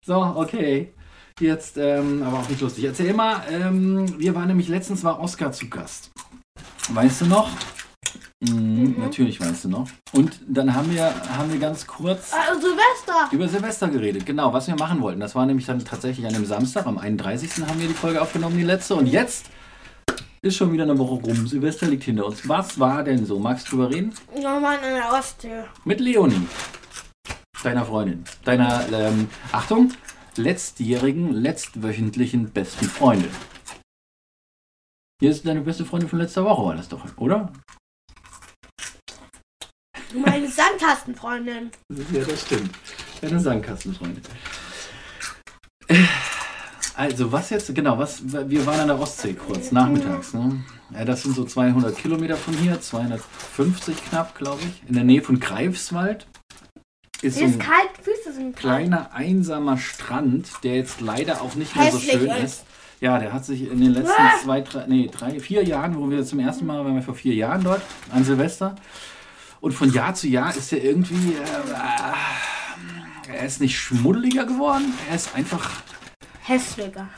So, 0.00 0.16
okay. 0.16 0.94
Jetzt, 1.40 1.76
ähm, 1.76 2.22
aber 2.22 2.38
auch 2.38 2.48
nicht 2.48 2.62
lustig. 2.62 2.84
Erzähl 2.84 3.12
mal, 3.12 3.42
ähm, 3.50 4.18
wir 4.18 4.34
waren 4.34 4.48
nämlich 4.48 4.68
letztens 4.68 5.04
war 5.04 5.20
Oscar 5.20 5.52
zu 5.52 5.68
Gast. 5.68 6.10
Weißt 6.90 7.22
du 7.22 7.26
noch? 7.26 7.48
Mhm, 8.40 8.96
Natürlich 8.98 9.40
weißt 9.40 9.64
du 9.64 9.68
noch. 9.68 9.88
Und 10.12 10.38
dann 10.46 10.74
haben 10.74 10.92
wir, 10.92 11.12
haben 11.36 11.50
wir 11.52 11.58
ganz 11.58 11.86
kurz 11.86 12.30
Also 12.32 12.60
Silvester. 12.60 13.28
über 13.32 13.48
Silvester 13.48 13.88
geredet. 13.88 14.26
Genau, 14.26 14.52
was 14.52 14.66
wir 14.66 14.76
machen 14.76 15.00
wollten. 15.00 15.20
Das 15.20 15.34
war 15.34 15.46
nämlich 15.46 15.66
dann 15.66 15.82
tatsächlich 15.84 16.26
an 16.26 16.34
dem 16.34 16.44
Samstag, 16.44 16.86
am 16.86 16.98
31. 16.98 17.50
haben 17.66 17.80
wir 17.80 17.88
die 17.88 17.94
Folge 17.94 18.20
aufgenommen, 18.20 18.56
die 18.58 18.64
letzte. 18.64 18.96
Und 18.96 19.06
jetzt 19.06 19.46
ist 20.42 20.56
schon 20.56 20.72
wieder 20.72 20.82
eine 20.82 20.98
Woche 20.98 21.14
rum. 21.22 21.46
Silvester 21.46 21.86
liegt 21.86 22.04
hinter 22.04 22.26
uns. 22.26 22.46
Was 22.46 22.78
war 22.78 23.02
denn 23.02 23.24
so? 23.24 23.38
Magst 23.38 23.66
du 23.68 23.76
drüber 23.76 23.90
reden? 23.90 24.12
Nochmal 24.34 24.76
in 24.86 24.94
der 24.94 25.10
Ostsee. 25.12 25.64
Mit 25.86 26.00
Leonie, 26.00 26.46
deiner 27.62 27.86
Freundin, 27.86 28.24
deiner, 28.44 28.84
ähm, 28.92 29.28
Achtung, 29.52 29.92
letztjährigen, 30.36 31.32
letztwöchentlichen 31.32 32.50
besten 32.50 32.84
Freundin. 32.86 33.30
Hier 35.20 35.30
ist 35.30 35.46
deine 35.46 35.60
beste 35.60 35.84
Freundin 35.84 36.08
von 36.08 36.18
letzter 36.18 36.44
Woche, 36.44 36.64
war 36.64 36.74
das 36.76 36.88
doch, 36.88 37.04
oder? 37.16 37.52
Meine 40.12 40.48
Sandkastenfreundin. 40.48 41.70
Ja, 42.12 42.24
das 42.24 42.42
stimmt. 42.42 42.70
Deine 43.20 43.40
Sandkastenfreundin. 43.40 44.22
Also, 46.96 47.32
was 47.32 47.50
jetzt, 47.50 47.74
genau, 47.74 47.98
was, 47.98 48.22
wir 48.24 48.66
waren 48.66 48.80
an 48.80 48.88
der 48.88 49.00
Ostsee 49.00 49.34
kurz, 49.34 49.72
nachmittags. 49.72 50.32
Ne? 50.34 50.64
Ja, 50.92 51.04
das 51.04 51.22
sind 51.22 51.34
so 51.34 51.44
200 51.44 51.96
Kilometer 51.96 52.36
von 52.36 52.54
hier, 52.54 52.80
250 52.80 54.04
knapp, 54.04 54.36
glaube 54.36 54.62
ich, 54.62 54.88
in 54.88 54.94
der 54.94 55.04
Nähe 55.04 55.22
von 55.22 55.40
Greifswald. 55.40 56.26
Ist 57.22 57.36
so 57.36 57.40
Mir 57.40 57.48
ist 57.48 57.54
ein 57.54 57.58
kalt, 57.58 57.90
Füße 58.02 58.32
sind 58.34 58.54
kalt. 58.54 58.56
kleiner, 58.56 59.12
einsamer 59.12 59.78
Strand, 59.78 60.48
der 60.62 60.76
jetzt 60.76 61.00
leider 61.00 61.40
auch 61.42 61.54
nicht 61.54 61.74
mehr 61.74 61.90
so 61.90 61.98
Hässlich 61.98 62.12
schön 62.12 62.30
ist. 62.30 62.64
Ja, 63.00 63.18
der 63.18 63.32
hat 63.32 63.44
sich 63.44 63.70
in 63.70 63.80
den 63.80 63.92
letzten 63.92 64.22
zwei, 64.42 64.60
drei, 64.60 64.86
nee, 64.86 65.10
drei, 65.12 65.38
vier 65.40 65.64
Jahren, 65.64 65.96
wo 65.96 66.08
wir 66.10 66.24
zum 66.24 66.38
ersten 66.38 66.66
Mal 66.66 66.84
waren 66.84 66.94
wir 66.94 67.02
vor 67.02 67.14
vier 67.14 67.34
Jahren 67.34 67.62
dort 67.64 67.82
an 68.10 68.24
Silvester. 68.24 68.76
Und 69.60 69.72
von 69.72 69.92
Jahr 69.92 70.14
zu 70.14 70.28
Jahr 70.28 70.54
ist 70.54 70.72
er 70.72 70.82
irgendwie, 70.82 71.34
äh, 71.34 73.32
er 73.32 73.46
ist 73.46 73.60
nicht 73.60 73.78
schmuddeliger 73.78 74.44
geworden, 74.44 74.92
er 75.08 75.16
ist 75.16 75.34
einfach, 75.34 75.70
Hässlicher. 76.42 77.08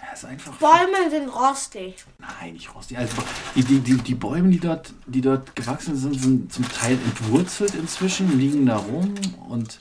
er 0.00 0.12
ist 0.14 0.24
einfach, 0.24 0.54
Bäume 0.56 1.10
sind 1.10 1.28
rostig. 1.28 2.04
nein, 2.18 2.54
nicht 2.54 2.74
rostig. 2.74 2.96
Also 2.96 3.16
die, 3.54 3.62
die, 3.62 3.80
die, 3.80 3.96
die 3.98 4.14
Bäume, 4.14 4.48
die 4.48 4.58
dort, 4.60 4.92
die 5.06 5.20
dort 5.20 5.54
gewachsen 5.54 5.96
sind, 5.96 6.18
sind 6.20 6.52
zum 6.52 6.66
Teil 6.68 6.98
entwurzelt 7.04 7.74
inzwischen, 7.74 8.38
liegen 8.38 8.64
da 8.66 8.76
rum 8.78 9.14
und 9.48 9.80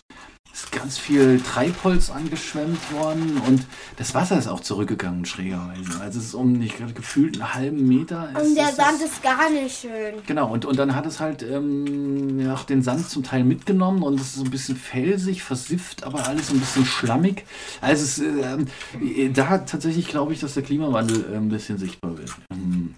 ist 0.56 0.72
ganz 0.72 0.98
viel 0.98 1.42
Treibholz 1.42 2.10
angeschwemmt 2.10 2.80
worden 2.94 3.42
und 3.46 3.66
das 3.98 4.14
Wasser 4.16 4.38
ist 4.38 4.48
auch 4.48 4.62
zurückgegangen 4.62 5.26
schrägerweise. 5.26 6.00
Also 6.00 6.20
es 6.20 6.28
ist 6.28 6.34
um 6.34 6.54
nicht 6.54 6.78
gerade 6.78 6.94
gefühlt 6.94 7.36
einen 7.42 7.54
halben 7.54 7.86
Meter. 7.88 8.30
ist- 8.34 8.42
Und 8.50 8.56
der 8.56 8.70
ist 8.70 8.78
Sand 8.78 9.02
das- 9.02 9.10
ist 9.12 9.22
gar 9.24 9.50
nicht 9.50 9.78
schön. 9.82 10.16
Genau, 10.26 10.52
und, 10.52 10.64
und 10.64 10.80
dann 10.80 10.96
hat 10.96 11.06
es 11.06 11.20
halt 11.20 11.44
ähm, 11.44 12.40
ja, 12.40 12.54
auch 12.54 12.64
den 12.64 12.82
Sand 12.82 13.10
zum 13.10 13.24
Teil 13.24 13.44
mitgenommen 13.44 14.02
und 14.02 14.18
es 14.20 14.38
ist 14.38 14.44
ein 14.46 14.50
bisschen 14.50 14.78
felsig, 14.78 15.44
versifft, 15.44 16.04
aber 16.06 16.26
alles 16.28 16.50
ein 16.52 16.60
bisschen 16.60 16.86
schlammig. 16.86 17.44
Also 17.82 18.04
es, 18.04 18.20
äh, 18.20 19.30
da 19.34 19.58
tatsächlich 19.58 20.08
glaube 20.08 20.32
ich, 20.32 20.40
dass 20.40 20.54
der 20.54 20.64
Klimawandel 20.64 21.34
äh, 21.34 21.36
ein 21.36 21.50
bisschen 21.50 21.78
sichtbar 21.78 22.18
wird. 22.18 22.34
Ähm, 22.54 22.94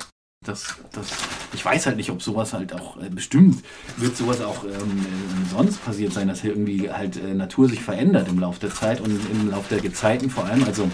das, 0.47 0.77
das, 0.91 1.07
ich 1.53 1.63
weiß 1.63 1.85
halt 1.85 1.97
nicht, 1.97 2.09
ob 2.09 2.21
sowas 2.21 2.53
halt 2.53 2.73
auch, 2.73 3.01
äh, 3.01 3.09
bestimmt 3.09 3.63
wird 3.97 4.15
sowas 4.15 4.41
auch 4.41 4.63
ähm, 4.63 4.71
äh, 4.71 5.49
sonst 5.49 5.83
passiert 5.83 6.13
sein, 6.13 6.27
dass 6.27 6.41
hier 6.41 6.51
irgendwie 6.51 6.89
halt 6.89 7.17
äh, 7.17 7.33
Natur 7.33 7.69
sich 7.69 7.81
verändert 7.81 8.27
im 8.27 8.39
Laufe 8.39 8.59
der 8.59 8.73
Zeit 8.73 9.01
und 9.01 9.19
im 9.31 9.51
Laufe 9.51 9.73
der 9.73 9.81
Gezeiten 9.81 10.29
vor 10.29 10.45
allem. 10.45 10.63
Also 10.63 10.89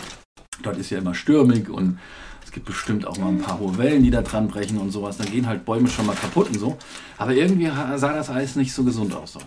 Dort 0.62 0.78
ist 0.78 0.90
ja 0.90 1.00
immer 1.00 1.16
stürmig 1.16 1.70
und 1.70 2.00
es 2.44 2.52
gibt 2.52 2.66
bestimmt 2.66 3.08
auch 3.08 3.18
mal 3.18 3.30
ein 3.30 3.42
paar 3.42 3.60
hohe 3.60 3.78
Wellen, 3.78 4.04
die 4.04 4.12
da 4.12 4.22
dran 4.22 4.48
brechen 4.48 4.78
und 4.78 4.92
sowas. 4.92 5.18
Dann 5.18 5.28
gehen 5.28 5.48
halt 5.48 5.66
Bäume 5.66 5.90
schon 5.90 6.06
mal 6.06 6.16
kaputt 6.16 6.48
und 6.48 6.60
so. 6.60 6.78
Aber 7.18 7.34
irgendwie 7.34 7.68
sah 7.68 8.14
das 8.14 8.30
alles 8.30 8.56
nicht 8.56 8.74
so 8.74 8.84
gesund 8.84 9.14
aus 9.14 9.34
dort. 9.34 9.46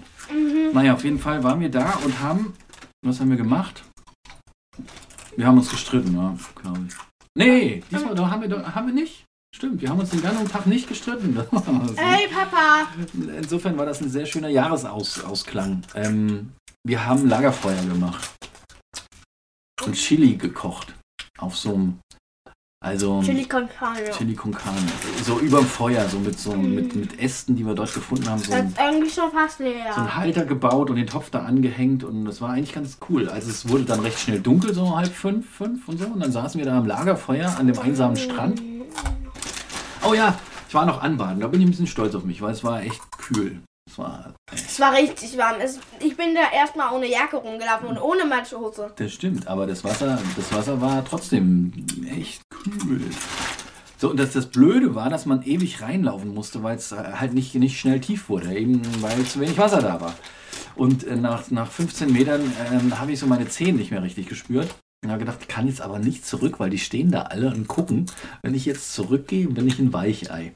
Naja, 0.72 0.94
auf 0.94 1.04
jeden 1.04 1.18
Fall 1.18 1.42
waren 1.44 1.60
wir 1.60 1.70
da 1.70 1.94
und 2.04 2.20
haben, 2.20 2.54
was 3.02 3.20
haben 3.20 3.30
wir 3.30 3.36
gemacht? 3.36 3.84
Wir 5.36 5.46
haben 5.46 5.58
uns 5.58 5.70
gestritten, 5.70 6.14
ja, 6.14 6.36
glaube 6.60 6.80
ich. 6.88 6.94
Nee, 7.34 7.82
diesmal 7.90 8.14
doch, 8.14 8.30
haben 8.30 8.42
wir, 8.42 8.74
haben 8.74 8.86
wir 8.86 8.94
nicht. 8.94 9.25
Stimmt, 9.56 9.80
wir 9.80 9.88
haben 9.88 10.00
uns 10.00 10.10
den 10.10 10.20
ganzen 10.20 10.46
Tag 10.48 10.66
nicht 10.66 10.86
gestritten. 10.86 11.34
Das 11.50 11.50
war 11.50 11.62
so. 11.88 11.94
Ey, 11.96 12.28
Papa. 12.28 12.88
Insofern 13.38 13.78
war 13.78 13.86
das 13.86 14.02
ein 14.02 14.10
sehr 14.10 14.26
schöner 14.26 14.50
Jahresausklang. 14.50 15.80
Ähm, 15.94 16.52
wir 16.86 17.06
haben 17.06 17.26
Lagerfeuer 17.26 17.82
gemacht 17.84 18.34
und 19.82 19.94
Chili 19.94 20.36
gekocht 20.36 20.94
auf 21.38 21.56
so 21.56 21.72
einem, 21.72 21.98
also 22.84 23.22
Chili 23.22 23.46
con 23.46 23.66
carne. 23.66 24.10
Chili 24.10 24.34
con 24.34 24.52
carne, 24.52 24.78
so 25.24 25.38
überm 25.40 25.64
Feuer, 25.64 26.06
so 26.06 26.18
mit 26.18 26.38
so 26.38 26.52
mit, 26.52 26.94
mit 26.94 27.18
Ästen, 27.18 27.56
die 27.56 27.64
wir 27.64 27.74
dort 27.74 27.94
gefunden 27.94 28.28
haben, 28.28 28.40
so 28.40 28.50
Das 28.50 28.60
ein, 28.60 28.66
ist 28.68 28.78
irgendwie 28.78 29.10
schon 29.10 29.30
fast 29.32 29.58
leer. 29.60 29.90
so 29.94 30.00
einen 30.02 30.16
Halter 30.16 30.44
gebaut 30.44 30.90
und 30.90 30.96
den 30.96 31.06
Topf 31.06 31.30
da 31.30 31.40
angehängt 31.44 32.04
und 32.04 32.26
das 32.26 32.42
war 32.42 32.50
eigentlich 32.50 32.74
ganz 32.74 32.98
cool. 33.08 33.30
Also 33.30 33.48
es 33.48 33.66
wurde 33.70 33.84
dann 33.84 34.00
recht 34.00 34.18
schnell 34.20 34.40
dunkel, 34.40 34.74
so 34.74 34.94
halb 34.94 35.14
fünf, 35.14 35.48
fünf 35.50 35.88
und 35.88 35.98
so 35.98 36.04
und 36.08 36.20
dann 36.20 36.30
saßen 36.30 36.58
wir 36.58 36.66
da 36.66 36.76
am 36.76 36.84
Lagerfeuer 36.86 37.56
an 37.58 37.66
dem 37.68 37.78
einsamen 37.78 38.16
Strand. 38.18 38.60
Oh 40.08 40.14
ja, 40.14 40.38
ich 40.68 40.74
war 40.74 40.86
noch 40.86 41.02
anbaden, 41.02 41.40
da 41.40 41.48
bin 41.48 41.60
ich 41.60 41.66
ein 41.66 41.70
bisschen 41.70 41.88
stolz 41.88 42.14
auf 42.14 42.22
mich, 42.22 42.40
weil 42.40 42.52
es 42.52 42.62
war 42.62 42.80
echt 42.80 43.00
kühl. 43.18 43.60
Es 43.90 43.98
war 43.98 44.34
Es 44.52 44.78
war 44.78 44.92
richtig 44.92 45.36
warm. 45.36 45.56
Es, 45.60 45.80
ich 45.98 46.16
bin 46.16 46.32
da 46.32 46.42
erstmal 46.54 46.92
ohne 46.92 47.10
Jacke 47.10 47.36
rumgelaufen 47.36 47.88
und 47.88 47.98
ohne 47.98 48.24
Matschehose. 48.24 48.92
Das 48.94 49.12
stimmt, 49.12 49.48
aber 49.48 49.66
das 49.66 49.82
Wasser, 49.82 50.20
das 50.36 50.52
Wasser 50.52 50.80
war 50.80 51.04
trotzdem 51.04 51.72
echt 52.08 52.40
kühl. 52.50 53.02
So, 53.98 54.10
und 54.10 54.20
das, 54.20 54.32
das 54.32 54.46
Blöde 54.46 54.94
war, 54.94 55.10
dass 55.10 55.26
man 55.26 55.42
ewig 55.42 55.82
reinlaufen 55.82 56.32
musste, 56.32 56.62
weil 56.62 56.76
es 56.76 56.92
halt 56.92 57.32
nicht, 57.32 57.56
nicht 57.56 57.80
schnell 57.80 58.00
tief 58.00 58.28
wurde, 58.28 58.54
eben 58.54 58.82
weil 59.02 59.24
zu 59.24 59.40
wenig 59.40 59.58
Wasser 59.58 59.82
da 59.82 60.00
war. 60.00 60.14
Und 60.76 61.04
äh, 61.04 61.16
nach, 61.16 61.50
nach 61.50 61.70
15 61.70 62.12
Metern 62.12 62.52
ähm, 62.70 62.96
habe 63.00 63.10
ich 63.10 63.18
so 63.18 63.26
meine 63.26 63.48
Zehen 63.48 63.76
nicht 63.76 63.90
mehr 63.90 64.02
richtig 64.02 64.28
gespürt. 64.28 64.72
Und 65.06 65.12
habe 65.12 65.20
gedacht, 65.20 65.38
ich 65.42 65.48
kann 65.48 65.68
jetzt 65.68 65.80
aber 65.80 66.00
nicht 66.00 66.26
zurück, 66.26 66.58
weil 66.58 66.68
die 66.68 66.78
stehen 66.78 67.12
da 67.12 67.22
alle 67.22 67.54
und 67.54 67.68
gucken. 67.68 68.06
Wenn 68.42 68.54
ich 68.54 68.66
jetzt 68.66 68.92
zurückgehe, 68.92 69.46
bin 69.46 69.66
ich 69.68 69.78
ein 69.78 69.92
Weichei. 69.92 70.52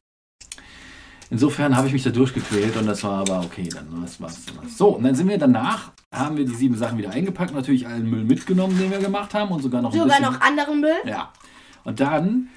Insofern 1.30 1.76
habe 1.76 1.86
ich 1.86 1.92
mich 1.92 2.02
da 2.02 2.10
durchgequält 2.10 2.76
und 2.76 2.86
das 2.86 3.04
war 3.04 3.20
aber 3.20 3.42
okay, 3.44 3.68
dann 3.72 3.86
was 4.02 4.20
war's. 4.20 4.40
was. 4.60 4.76
So, 4.76 4.96
und 4.96 5.04
dann 5.04 5.14
sind 5.14 5.28
wir 5.28 5.38
danach, 5.38 5.92
haben 6.12 6.36
wir 6.36 6.44
die 6.44 6.54
sieben 6.56 6.76
Sachen 6.76 6.98
wieder 6.98 7.10
eingepackt, 7.10 7.54
natürlich 7.54 7.86
allen 7.86 8.10
Müll 8.10 8.24
mitgenommen, 8.24 8.76
den 8.76 8.90
wir 8.90 8.98
gemacht 8.98 9.32
haben 9.34 9.52
und 9.52 9.62
sogar 9.62 9.80
noch 9.80 9.92
Sogar 9.92 10.18
bisschen. 10.18 10.24
noch 10.24 10.40
anderen 10.40 10.80
Müll. 10.80 10.96
Ja. 11.06 11.32
Und 11.84 12.00
dann 12.00 12.48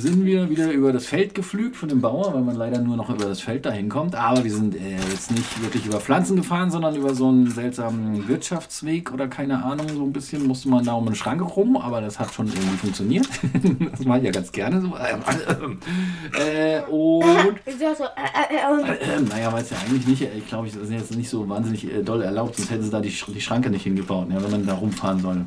sind 0.00 0.24
wir 0.24 0.50
wieder 0.50 0.72
über 0.72 0.92
das 0.92 1.06
Feld 1.06 1.34
geflügt 1.34 1.76
von 1.76 1.88
dem 1.88 2.00
Bauer, 2.00 2.34
weil 2.34 2.42
man 2.42 2.56
leider 2.56 2.80
nur 2.80 2.96
noch 2.96 3.10
über 3.10 3.26
das 3.26 3.40
Feld 3.40 3.66
dahin 3.66 3.88
kommt. 3.88 4.14
Aber 4.14 4.42
wir 4.42 4.52
sind 4.52 4.74
äh, 4.74 4.96
jetzt 5.10 5.30
nicht 5.30 5.62
wirklich 5.62 5.86
über 5.86 6.00
Pflanzen 6.00 6.36
gefahren, 6.36 6.70
sondern 6.70 6.96
über 6.96 7.14
so 7.14 7.28
einen 7.28 7.50
seltsamen 7.50 8.26
Wirtschaftsweg 8.28 9.12
oder 9.12 9.28
keine 9.28 9.62
Ahnung. 9.62 9.88
So 9.88 10.02
ein 10.02 10.12
bisschen 10.12 10.46
musste 10.46 10.68
man 10.68 10.84
da 10.84 10.94
um 10.94 11.06
eine 11.06 11.16
Schranke 11.16 11.44
rum, 11.44 11.76
aber 11.76 12.00
das 12.00 12.18
hat 12.18 12.32
schon 12.32 12.46
irgendwie 12.46 12.76
funktioniert. 12.76 13.28
das 13.92 14.04
mache 14.04 14.18
ich 14.18 14.24
ja 14.24 14.30
ganz 14.30 14.50
gerne 14.52 14.80
so. 14.80 14.96
äh, 16.38 16.82
und 16.90 17.60
Ich 17.66 17.80
äh, 17.80 17.86
äh, 17.86 18.92
äh. 18.92 19.16
äh, 19.16 19.20
naja, 19.20 19.52
weiß 19.52 19.70
ja 19.70 19.76
eigentlich 19.78 20.06
nicht. 20.06 20.22
Ich 20.36 20.46
glaube, 20.46 20.68
das 20.68 20.76
ist 20.76 20.90
jetzt 20.90 21.16
nicht 21.16 21.28
so 21.28 21.48
wahnsinnig 21.48 21.86
doll 22.04 22.22
erlaubt, 22.22 22.56
sonst 22.56 22.70
hätten 22.70 22.82
sie 22.82 22.90
da 22.90 23.00
die, 23.00 23.10
Sch 23.10 23.26
die 23.28 23.40
Schranke 23.40 23.70
nicht 23.70 23.84
hingebaut, 23.84 24.28
ja, 24.30 24.42
wenn 24.42 24.50
man 24.50 24.66
da 24.66 24.74
rumfahren 24.74 25.20
soll. 25.20 25.46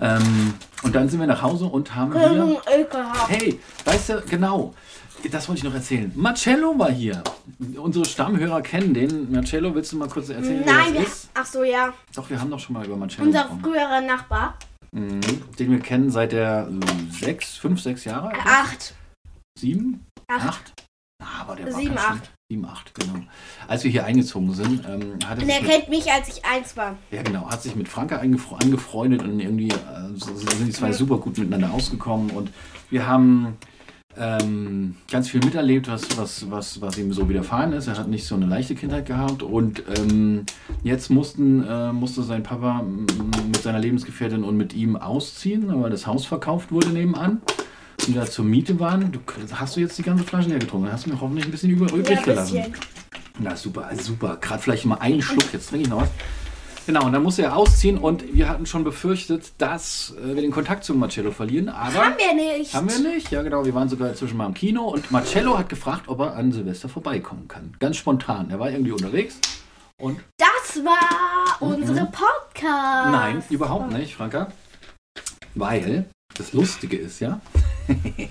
Ähm, 0.00 0.54
und 0.82 0.94
dann 0.94 1.08
sind 1.08 1.20
wir 1.20 1.26
nach 1.26 1.42
Hause 1.42 1.66
und 1.66 1.94
haben 1.94 2.12
hier. 2.18 2.60
Hey, 3.28 3.60
weißt 3.84 4.08
du, 4.10 4.22
genau. 4.22 4.74
Das 5.30 5.46
wollte 5.48 5.58
ich 5.58 5.64
noch 5.64 5.74
erzählen. 5.74 6.10
Marcello 6.16 6.78
war 6.78 6.90
hier. 6.90 7.22
Unsere 7.76 8.06
Stammhörer 8.06 8.62
kennen 8.62 8.94
den. 8.94 9.30
Marcello, 9.30 9.74
willst 9.74 9.92
du 9.92 9.98
mal 9.98 10.08
kurz 10.08 10.30
erzählen, 10.30 10.62
Nein, 10.64 10.94
wer 10.94 11.02
das 11.02 11.12
ist? 11.12 11.30
ach 11.34 11.44
so, 11.44 11.62
ja. 11.62 11.92
Doch, 12.14 12.30
wir 12.30 12.40
haben 12.40 12.50
doch 12.50 12.58
schon 12.58 12.72
mal 12.74 12.86
über 12.86 12.96
Marcello 12.96 13.26
Unser 13.26 13.40
gesprochen. 13.42 13.60
früherer 13.62 14.00
Nachbar. 14.00 14.54
Mhm. 14.92 15.20
Den 15.58 15.70
wir 15.70 15.80
kennen 15.80 16.10
seit 16.10 16.32
der 16.32 16.68
äh, 16.70 17.12
sechs, 17.12 17.56
fünf, 17.58 17.82
sechs 17.82 18.04
Jahre. 18.06 18.32
Acht. 18.46 18.94
Sieben? 19.58 20.06
Acht. 20.26 20.48
Acht? 20.48 20.72
Aber 21.42 21.54
der 21.56 21.66
war 21.66 21.72
Sieben, 21.74 21.98
schön- 21.98 21.98
acht. 21.98 22.30
Sieben, 22.50 22.64
acht, 22.66 22.92
genau. 22.96 23.14
Als 23.68 23.84
wir 23.84 23.92
hier 23.92 24.04
eingezogen 24.04 24.52
sind, 24.54 24.82
ähm, 24.84 25.20
hat 25.24 25.38
er 25.38 25.44
Und 25.44 25.48
er 25.50 25.60
kennt 25.60 25.88
mich, 25.88 26.10
als 26.10 26.36
ich 26.36 26.44
eins 26.44 26.76
war. 26.76 26.96
ja, 27.12 27.22
genau, 27.22 27.48
hat 27.48 27.62
sich 27.62 27.76
mit 27.76 27.86
Franke 27.86 28.20
angefre- 28.20 28.60
angefreundet 28.60 29.22
und 29.22 29.38
irgendwie 29.38 29.68
äh, 29.68 30.16
sind 30.16 30.66
die 30.66 30.72
zwei 30.72 30.90
super 30.90 31.18
gut 31.18 31.38
miteinander 31.38 31.72
ausgekommen 31.72 32.30
und 32.30 32.50
wir 32.90 33.06
haben 33.06 33.56
ähm, 34.18 34.96
ganz 35.08 35.28
viel 35.28 35.38
miterlebt, 35.44 35.86
was, 35.86 36.18
was, 36.18 36.50
was, 36.50 36.80
was 36.80 36.98
ihm 36.98 37.12
so 37.12 37.28
widerfahren 37.28 37.72
ist. 37.72 37.86
Er 37.86 37.96
hat 37.96 38.08
nicht 38.08 38.26
so 38.26 38.34
eine 38.34 38.46
leichte 38.46 38.74
Kindheit 38.74 39.06
gehabt 39.06 39.44
und 39.44 39.84
ähm, 39.96 40.44
jetzt 40.82 41.08
mussten, 41.08 41.62
äh, 41.62 41.92
musste 41.92 42.24
sein 42.24 42.42
Papa 42.42 42.82
mit 42.82 43.62
seiner 43.62 43.78
Lebensgefährtin 43.78 44.42
und 44.42 44.56
mit 44.56 44.74
ihm 44.74 44.96
ausziehen, 44.96 45.80
weil 45.80 45.90
das 45.90 46.08
Haus 46.08 46.26
verkauft 46.26 46.72
wurde 46.72 46.88
nebenan. 46.88 47.42
Die 48.10 48.16
da 48.16 48.26
zur 48.26 48.44
Miete 48.44 48.80
waren. 48.80 49.12
Du, 49.12 49.20
hast 49.54 49.76
du 49.76 49.80
jetzt 49.80 49.96
die 49.96 50.02
ganze 50.02 50.24
Flasche 50.24 50.48
leer 50.48 50.58
getrunken? 50.58 50.90
Hast 50.90 51.06
du 51.06 51.10
mir 51.10 51.20
hoffentlich 51.20 51.44
ein 51.44 51.52
bisschen 51.52 51.70
über, 51.70 51.86
übrig 51.92 52.10
Ja, 52.18 52.22
gelassen. 52.24 52.56
bisschen. 52.56 52.74
Na 53.38 53.54
super, 53.54 53.86
also 53.86 54.02
super. 54.02 54.36
Gerade 54.40 54.60
vielleicht 54.60 54.84
mal 54.84 54.96
einen 54.96 55.22
Schluck, 55.22 55.52
jetzt 55.52 55.68
trinke 55.68 55.84
ich 55.84 55.88
noch 55.90 56.02
was. 56.02 56.08
Genau, 56.86 57.04
und 57.06 57.12
dann 57.12 57.22
musste 57.22 57.42
er 57.42 57.54
ausziehen 57.54 57.98
und 57.98 58.34
wir 58.34 58.48
hatten 58.48 58.66
schon 58.66 58.82
befürchtet, 58.82 59.52
dass 59.58 60.12
äh, 60.20 60.34
wir 60.34 60.42
den 60.42 60.50
Kontakt 60.50 60.82
zu 60.82 60.92
Marcello 60.94 61.30
verlieren. 61.30 61.68
Aber 61.68 61.94
Haben 61.94 62.14
wir 62.18 62.34
nicht. 62.58 62.74
haben 62.74 62.88
wir 62.90 62.98
nicht, 62.98 63.30
ja 63.30 63.42
genau. 63.42 63.64
Wir 63.64 63.74
waren 63.74 63.88
sogar 63.88 64.08
inzwischen 64.08 64.36
mal 64.36 64.46
im 64.46 64.54
Kino 64.54 64.88
und 64.88 65.08
Marcello 65.12 65.56
hat 65.56 65.68
gefragt, 65.68 66.08
ob 66.08 66.18
er 66.18 66.34
an 66.34 66.50
Silvester 66.50 66.88
vorbeikommen 66.88 67.46
kann. 67.46 67.74
Ganz 67.78 67.96
spontan. 67.96 68.50
Er 68.50 68.58
war 68.58 68.70
irgendwie 68.72 68.90
unterwegs 68.92 69.38
und 69.98 70.18
Das 70.36 70.82
war 70.84 71.62
unsere 71.62 72.06
Podcast. 72.06 73.06
Mhm. 73.06 73.12
nein, 73.12 73.42
überhaupt 73.50 73.92
nicht, 73.92 74.16
Franka. 74.16 74.48
Weil 75.54 76.06
das 76.34 76.52
Lustige 76.54 76.96
ist, 76.96 77.20
ja. 77.20 77.40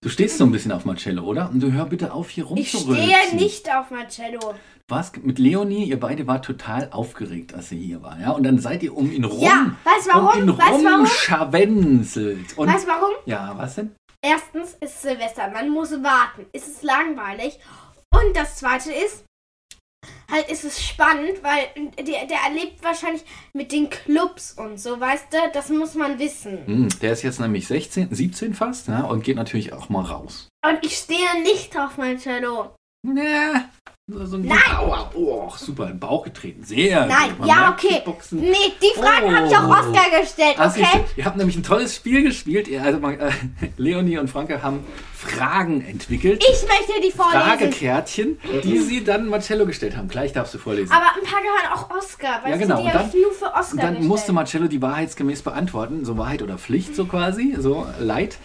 Du 0.00 0.08
stehst 0.08 0.38
so 0.38 0.44
ein 0.44 0.52
bisschen 0.52 0.70
auf 0.70 0.84
Marcello, 0.84 1.24
oder? 1.24 1.50
Und 1.50 1.60
du 1.60 1.72
hör 1.72 1.84
bitte 1.86 2.12
auf, 2.12 2.30
hier 2.30 2.44
Ich 2.44 2.50
rumzurülpsen. 2.72 3.10
stehe 3.10 3.34
nicht 3.36 3.68
auf 3.74 3.90
Marcello. 3.90 4.54
Was 4.86 5.10
mit 5.22 5.40
Leonie, 5.40 5.84
ihr 5.86 5.98
beide 5.98 6.24
war 6.28 6.40
total 6.40 6.88
aufgeregt, 6.92 7.52
als 7.52 7.70
sie 7.70 7.80
hier 7.80 8.00
war, 8.00 8.18
ja? 8.20 8.30
Und 8.30 8.44
dann 8.44 8.60
seid 8.60 8.84
ihr 8.84 8.96
um 8.96 9.10
ihn 9.10 9.24
rum, 9.24 9.40
Ja, 9.42 9.72
weißt 9.82 10.06
du 10.06 10.10
warum? 10.12 10.28
um 10.42 10.48
ihn 10.50 10.56
Weißt 10.56 10.68
du 10.80 10.84
warum? 10.84 11.00
rumscharwenzelt. 11.00 12.56
Und 12.56 12.68
Weißt 12.72 12.84
du 12.86 12.88
warum? 12.92 13.10
ja, 13.26 13.52
was 13.56 13.74
denn? 13.74 13.92
Erstens 14.22 14.76
ist 14.80 15.02
Silvester, 15.02 15.50
man 15.50 15.68
muss 15.70 15.90
warten. 15.90 16.46
Es 16.52 16.68
ist 16.68 16.84
langweilig. 16.84 17.58
Und 18.12 18.36
das 18.36 18.56
zweite 18.56 18.92
ist, 18.92 19.24
halt 20.30 20.50
ist 20.50 20.64
es 20.64 20.82
spannend, 20.82 21.42
weil 21.42 21.68
der, 21.96 22.26
der 22.26 22.38
erlebt 22.46 22.82
wahrscheinlich 22.82 23.24
mit 23.52 23.72
den 23.72 23.90
Clubs 23.90 24.52
und 24.52 24.78
so, 24.78 25.00
weißt 25.00 25.32
du? 25.32 25.36
Das 25.52 25.68
muss 25.70 25.94
man 25.94 26.18
wissen. 26.18 26.66
Hm, 26.66 26.88
der 27.00 27.12
ist 27.12 27.22
jetzt 27.22 27.40
nämlich 27.40 27.66
16, 27.66 28.14
17 28.14 28.54
fast, 28.54 28.88
ja, 28.88 29.02
und 29.04 29.24
geht 29.24 29.36
natürlich 29.36 29.72
auch 29.72 29.88
mal 29.88 30.04
raus. 30.04 30.48
Und 30.66 30.78
ich 30.82 30.96
stehe 30.96 31.42
nicht 31.42 31.76
auf 31.78 31.96
Marcello. 31.96 32.74
Ja, 33.06 33.68
so 34.10 34.36
ein 34.36 34.46
Nein! 34.46 34.58
Aua, 34.78 35.10
oh, 35.14 35.52
super, 35.56 35.84
in 35.84 35.90
den 35.90 36.00
Bauch 36.00 36.24
getreten. 36.24 36.64
Sehr 36.64 37.04
Nein, 37.06 37.28
gut. 37.30 37.40
Man 37.40 37.48
ja, 37.48 37.70
okay. 37.70 37.88
Kickboxen. 37.96 38.40
Nee, 38.40 38.56
die 38.82 38.98
Fragen 38.98 39.26
Oh. 39.26 39.32
habe 39.36 39.46
ich 39.46 39.56
auch 39.56 39.68
Oscar 39.68 40.20
gestellt, 40.20 40.56
okay? 40.58 40.80
ihr, 40.80 41.04
ihr 41.16 41.24
habt 41.26 41.36
nämlich 41.36 41.56
ein 41.56 41.62
tolles 41.62 41.94
Spiel 41.94 42.22
gespielt. 42.22 42.68
Also, 42.80 42.98
man, 43.00 43.20
äh, 43.20 43.30
Leonie 43.76 44.16
und 44.16 44.28
Franke 44.30 44.62
haben 44.62 44.80
Fragen 45.14 45.84
entwickelt. 45.84 46.42
Ich 46.42 46.62
möchte 46.62 47.00
die 47.06 47.10
vorlesen. 47.12 47.40
Fragekärtchen, 47.42 48.38
die 48.64 48.78
sie 48.78 49.04
dann 49.04 49.28
Marcello 49.28 49.66
gestellt 49.66 49.96
haben. 49.96 50.08
Gleich 50.08 50.32
darfst 50.32 50.54
du 50.54 50.58
vorlesen. 50.58 50.90
Aber 50.92 51.06
ein 51.06 51.24
paar 51.30 51.42
gehören 51.42 51.72
auch 51.74 51.90
Oscar, 51.90 52.40
weißt 52.44 52.48
Ja, 52.48 52.56
genau. 52.56 52.82
Die 52.82 52.90
habe 52.90 53.10
ich 53.12 53.22
nur 53.22 53.32
für 53.32 53.46
Oscar 53.46 53.72
Und 53.72 53.76
dann 53.82 53.88
gestellt. 53.90 54.08
musste 54.08 54.32
Marcello 54.32 54.68
die 54.68 54.80
wahrheitsgemäß 54.80 55.42
beantworten, 55.42 56.04
so 56.06 56.16
Wahrheit 56.16 56.40
oder 56.42 56.56
Pflicht, 56.56 56.96
so 56.96 57.04
quasi, 57.04 57.56
so 57.58 57.86
leid. 57.98 58.38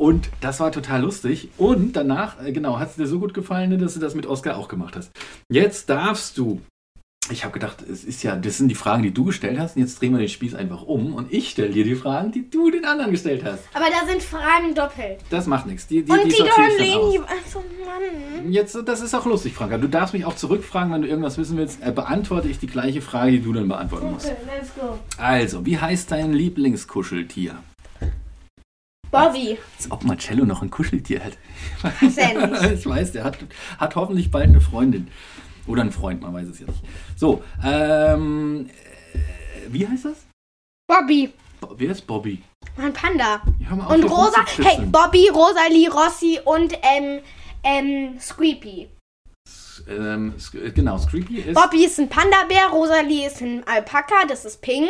Und 0.00 0.30
das 0.40 0.60
war 0.60 0.72
total 0.72 1.02
lustig. 1.02 1.50
Und 1.58 1.94
danach, 1.94 2.42
äh, 2.42 2.52
genau, 2.52 2.78
hat 2.78 2.88
es 2.88 2.96
dir 2.96 3.06
so 3.06 3.18
gut 3.20 3.34
gefallen, 3.34 3.78
dass 3.78 3.92
du 3.92 4.00
das 4.00 4.14
mit 4.14 4.24
Oscar 4.24 4.56
auch 4.56 4.66
gemacht 4.66 4.96
hast. 4.96 5.10
Jetzt 5.50 5.90
darfst 5.90 6.38
du. 6.38 6.62
Ich 7.30 7.44
habe 7.44 7.52
gedacht, 7.52 7.82
es 7.82 8.02
ist 8.04 8.22
ja, 8.22 8.34
das 8.34 8.56
sind 8.56 8.68
die 8.68 8.74
Fragen, 8.74 9.02
die 9.02 9.12
du 9.12 9.24
gestellt 9.24 9.58
hast. 9.58 9.76
Und 9.76 9.82
jetzt 9.82 10.00
drehen 10.00 10.12
wir 10.12 10.18
den 10.18 10.30
Spieß 10.30 10.54
einfach 10.54 10.84
um 10.84 11.12
und 11.14 11.30
ich 11.30 11.50
stelle 11.50 11.68
dir 11.68 11.84
die 11.84 11.96
Fragen, 11.96 12.32
die 12.32 12.48
du 12.48 12.70
den 12.70 12.86
anderen 12.86 13.10
gestellt 13.10 13.44
hast. 13.44 13.62
Aber 13.74 13.84
da 13.90 14.10
sind 14.10 14.22
Fragen 14.22 14.74
doppelt. 14.74 15.18
Das 15.28 15.46
macht 15.46 15.66
nichts. 15.66 15.86
Die, 15.86 16.02
die, 16.02 16.10
Und 16.10 16.24
die 16.24 16.30
die 16.30 16.36
sortiere 16.36 16.56
gehören 16.56 16.72
ich 16.80 16.92
dann 16.94 17.02
Leni. 17.02 17.18
aus. 17.18 17.24
Also, 17.28 17.64
Mann. 17.84 18.52
Jetzt, 18.52 18.78
das 18.86 19.02
ist 19.02 19.14
auch 19.14 19.26
lustig, 19.26 19.52
Franka. 19.52 19.76
Du 19.76 19.86
darfst 19.86 20.14
mich 20.14 20.24
auch 20.24 20.34
zurückfragen, 20.34 20.90
wenn 20.94 21.02
du 21.02 21.08
irgendwas 21.08 21.36
wissen 21.36 21.58
willst. 21.58 21.82
Äh, 21.82 21.92
beantworte 21.92 22.48
ich 22.48 22.58
die 22.58 22.68
gleiche 22.68 23.02
Frage, 23.02 23.32
die 23.32 23.42
du 23.42 23.52
dann 23.52 23.68
beantworten 23.68 24.12
musst. 24.12 24.24
Okay, 24.28 24.36
let's 24.46 24.74
go. 24.74 24.98
Also, 25.18 25.66
wie 25.66 25.76
heißt 25.78 26.10
dein 26.10 26.32
Lieblingskuscheltier? 26.32 27.56
Bobby. 29.10 29.58
Als 29.76 29.90
ob 29.90 30.04
Marcello 30.04 30.44
noch 30.44 30.62
ein 30.62 30.70
Kuscheltier 30.70 31.24
hat. 31.24 31.32
Er 32.16 32.46
nicht. 32.48 32.72
ich 32.80 32.86
weiß, 32.86 33.12
der 33.12 33.24
hat, 33.24 33.38
hat 33.78 33.96
hoffentlich 33.96 34.30
bald 34.30 34.48
eine 34.48 34.60
Freundin. 34.60 35.08
Oder 35.66 35.82
einen 35.82 35.92
Freund, 35.92 36.22
man 36.22 36.32
weiß 36.34 36.48
es 36.48 36.58
ja 36.60 36.66
nicht. 36.66 36.82
So, 37.16 37.42
ähm, 37.64 38.68
äh, 39.14 39.18
wie 39.72 39.86
heißt 39.86 40.06
das? 40.06 40.26
Bobby. 40.88 41.32
Bo- 41.60 41.74
Wer 41.76 41.90
ist 41.90 42.06
Bobby? 42.06 42.42
Mein 42.76 42.92
Panda. 42.92 43.42
Ja, 43.58 43.76
auf, 43.76 43.92
Und 43.92 44.04
Rosa, 44.04 44.44
hey. 44.62 44.84
Bobby, 44.86 45.28
Rosalie, 45.28 45.90
Rossi 45.90 46.38
und 46.44 46.72
ähm, 46.82 47.20
ähm, 47.62 48.18
Squeepy. 48.18 48.88
Ähm, 49.88 50.34
Sk- 50.38 50.70
genau, 50.72 50.98
Screepy 50.98 51.38
ist. 51.40 51.54
Bobby 51.54 51.84
ist 51.84 51.98
ein 51.98 52.08
Panda-Bär, 52.08 52.68
Rosalie 52.72 53.26
ist 53.26 53.40
ein 53.40 53.62
Alpaka, 53.66 54.26
das 54.28 54.44
ist 54.44 54.60
pink. 54.62 54.88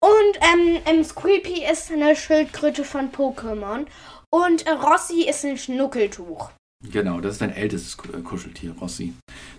Und 0.00 0.84
ähm, 0.86 1.02
Squeepy 1.04 1.64
ist 1.70 1.90
eine 1.90 2.14
Schildkröte 2.16 2.84
von 2.84 3.10
Pokémon. 3.10 3.86
Und 4.30 4.66
äh, 4.66 4.70
Rossi 4.72 5.22
ist 5.28 5.44
ein 5.44 5.56
Schnuckeltuch. 5.56 6.50
Genau, 6.92 7.20
das 7.20 7.32
ist 7.32 7.40
dein 7.40 7.52
ältestes 7.54 7.96
äh, 8.12 8.20
Kuscheltier, 8.20 8.74
Rossi. 8.80 9.14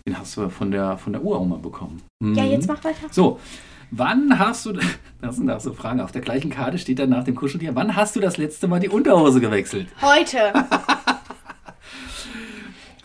Den 0.07 0.17
hast 0.19 0.37
du 0.37 0.49
von 0.49 0.69
der, 0.71 0.97
von 0.97 1.13
der 1.13 1.23
Uroma 1.23 1.55
bekommen. 1.57 2.03
Ja, 2.21 2.43
Mhm. 2.43 2.51
jetzt 2.51 2.67
mach 2.67 2.83
weiter. 2.83 3.07
So, 3.11 3.39
wann 3.91 4.37
hast 4.37 4.65
du, 4.67 4.73
das 5.21 5.37
sind 5.37 5.49
auch 5.49 5.59
so 5.59 5.73
Fragen, 5.73 5.99
auf 5.99 6.11
der 6.11 6.21
gleichen 6.21 6.51
Karte 6.51 6.77
steht 6.77 6.99
dann 6.99 7.09
nach 7.09 7.23
dem 7.23 7.35
Kuscheltier, 7.35 7.73
wann 7.75 7.95
hast 7.95 8.15
du 8.15 8.19
das 8.19 8.37
letzte 8.37 8.67
Mal 8.67 8.79
die 8.79 8.89
Unterhose 8.89 9.39
gewechselt? 9.41 9.87
Heute. 10.01 10.53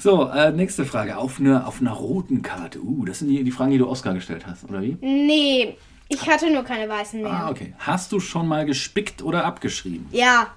So, 0.03 0.29
äh, 0.31 0.51
nächste 0.51 0.85
Frage, 0.85 1.17
auf 1.17 1.39
einer 1.39 1.65
auf 1.65 1.81
einer 1.81 1.93
roten 1.93 2.43
Karte. 2.43 2.81
Uh, 2.83 3.05
das 3.05 3.21
sind 3.21 3.29
die, 3.29 3.45
die 3.45 3.53
Fragen, 3.53 3.71
die 3.71 3.79
du 3.79 3.89
Oscar 3.89 4.15
gestellt 4.15 4.45
hast, 4.49 4.65
oder 4.65 4.83
wie? 4.83 4.97
nee, 5.01 5.77
ich 6.09 6.29
hatte 6.29 6.53
nur 6.53 6.65
keine 6.65 6.89
weißen 6.89 7.23
mehr. 7.23 7.31
Ah, 7.31 7.51
okay. 7.51 7.73
Hast 7.79 8.11
du 8.11 8.19
schon 8.19 8.49
mal 8.49 8.67
gespickt 8.67 9.23
oder 9.23 9.45
abgeschrieben? 9.45 10.09
Ja, 10.11 10.57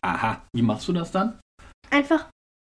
Aha, 0.00 0.40
wie 0.54 0.62
machst 0.62 0.88
du 0.88 0.94
das 0.94 1.10
dann? 1.12 1.38
einfach 1.90 2.26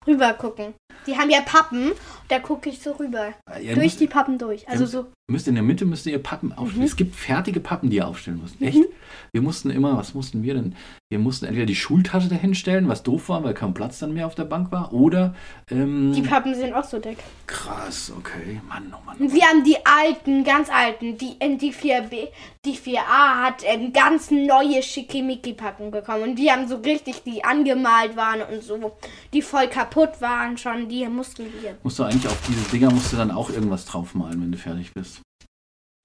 rüber 0.05 0.33
gucken. 0.33 0.73
Die 1.07 1.17
haben 1.17 1.29
ja 1.29 1.39
Pappen, 1.41 1.93
da 2.27 2.39
gucke 2.39 2.69
ich 2.69 2.81
so 2.81 2.91
rüber. 2.91 3.33
Ihr 3.61 3.75
durch 3.75 3.95
die 3.95 4.07
Pappen 4.07 4.37
durch. 4.37 4.67
Also 4.67 4.83
Ja. 4.83 4.89
so. 4.89 5.07
Müsst 5.29 5.47
in 5.47 5.55
der 5.55 5.63
Mitte 5.63 5.85
müsst 5.85 6.05
ihr 6.05 6.19
Pappen 6.19 6.51
aufstellen. 6.51 6.81
Mhm. 6.81 6.85
Es 6.85 6.95
gibt 6.95 7.15
fertige 7.15 7.59
Pappen, 7.59 7.89
die 7.89 7.97
ihr 7.97 8.07
aufstellen 8.07 8.39
müsst. 8.41 8.61
Echt? 8.61 8.83
Wir 9.31 9.41
mussten 9.41 9.69
immer, 9.69 9.97
was 9.97 10.13
mussten 10.13 10.43
wir 10.43 10.55
denn? 10.55 10.75
Wir 11.11 11.19
mussten 11.19 11.45
entweder 11.45 11.65
die 11.65 11.75
Schultasche 11.75 12.29
dahin 12.29 12.53
stellen, 12.53 12.87
was 12.87 13.03
doof 13.03 13.29
war, 13.29 13.43
weil 13.43 13.53
kein 13.53 13.73
Platz 13.73 13.99
dann 13.99 14.13
mehr 14.13 14.27
auf 14.27 14.35
der 14.35 14.43
Bank 14.45 14.71
war, 14.71 14.93
oder 14.93 15.33
ähm, 15.71 16.13
Die 16.13 16.21
Pappen 16.21 16.53
sind 16.53 16.73
auch 16.73 16.83
so 16.83 16.99
dick. 16.99 17.17
krass, 17.47 18.11
okay, 18.15 18.61
Mann, 18.67 18.93
oh 18.93 19.03
Mann. 19.05 19.17
Und 19.17 19.33
wir 19.33 19.43
haben 19.43 19.63
die 19.63 19.77
alten, 19.85 20.43
ganz 20.43 20.69
alten, 20.69 21.17
die, 21.17 21.37
die 21.57 21.73
4B, 21.73 22.27
die 22.65 22.75
4A 22.75 23.43
hat 23.43 23.63
ähm, 23.63 23.91
ganz 23.93 24.29
neue 24.29 24.83
Schickimicki-Packen 24.83 25.91
bekommen. 25.91 26.23
Und 26.23 26.35
die 26.35 26.51
haben 26.51 26.67
so 26.67 26.77
richtig, 26.77 27.23
die 27.23 27.43
angemalt 27.43 28.15
waren 28.15 28.41
und 28.41 28.61
so, 28.63 28.97
die 29.33 29.41
voll 29.41 29.67
kaputt 29.67 30.21
waren 30.21 30.57
schon, 30.57 30.87
die 30.89 31.07
mussten 31.07 31.45
wir. 31.61 31.77
Musst 31.83 31.97
du 31.99 32.03
eigentlich 32.03 32.27
auf 32.27 32.39
diese 32.47 32.69
Dinger 32.71 32.91
musst 32.91 33.11
du 33.13 33.17
dann 33.17 33.31
auch 33.31 33.49
irgendwas 33.49 33.85
draufmalen, 33.85 34.41
wenn 34.41 34.51
du 34.51 34.57
fertig 34.57 34.93
bist. 34.93 35.18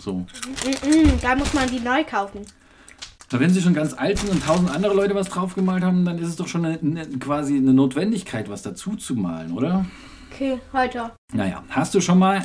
So. 0.02 0.26
Da 1.22 1.34
muss 1.36 1.52
man 1.54 1.68
die 1.70 1.80
neu 1.80 2.04
kaufen. 2.04 2.40
Na, 3.32 3.40
wenn 3.40 3.50
sie 3.50 3.60
schon 3.62 3.74
ganz 3.74 3.94
alt 3.94 4.18
sind 4.18 4.30
und 4.30 4.44
tausend 4.44 4.70
andere 4.70 4.94
Leute 4.94 5.14
was 5.14 5.28
draufgemalt 5.28 5.82
haben, 5.82 6.04
dann 6.04 6.18
ist 6.18 6.28
es 6.28 6.36
doch 6.36 6.46
schon 6.46 6.64
eine, 6.64 6.78
eine, 6.78 7.06
quasi 7.18 7.56
eine 7.56 7.72
Notwendigkeit, 7.72 8.48
was 8.48 8.62
dazu 8.62 8.96
zu 8.96 9.14
malen, 9.14 9.52
oder? 9.52 9.86
Okay, 10.30 10.60
heute. 10.72 11.10
Naja, 11.32 11.64
hast 11.70 11.94
du 11.94 12.00
schon 12.00 12.18
mal 12.18 12.44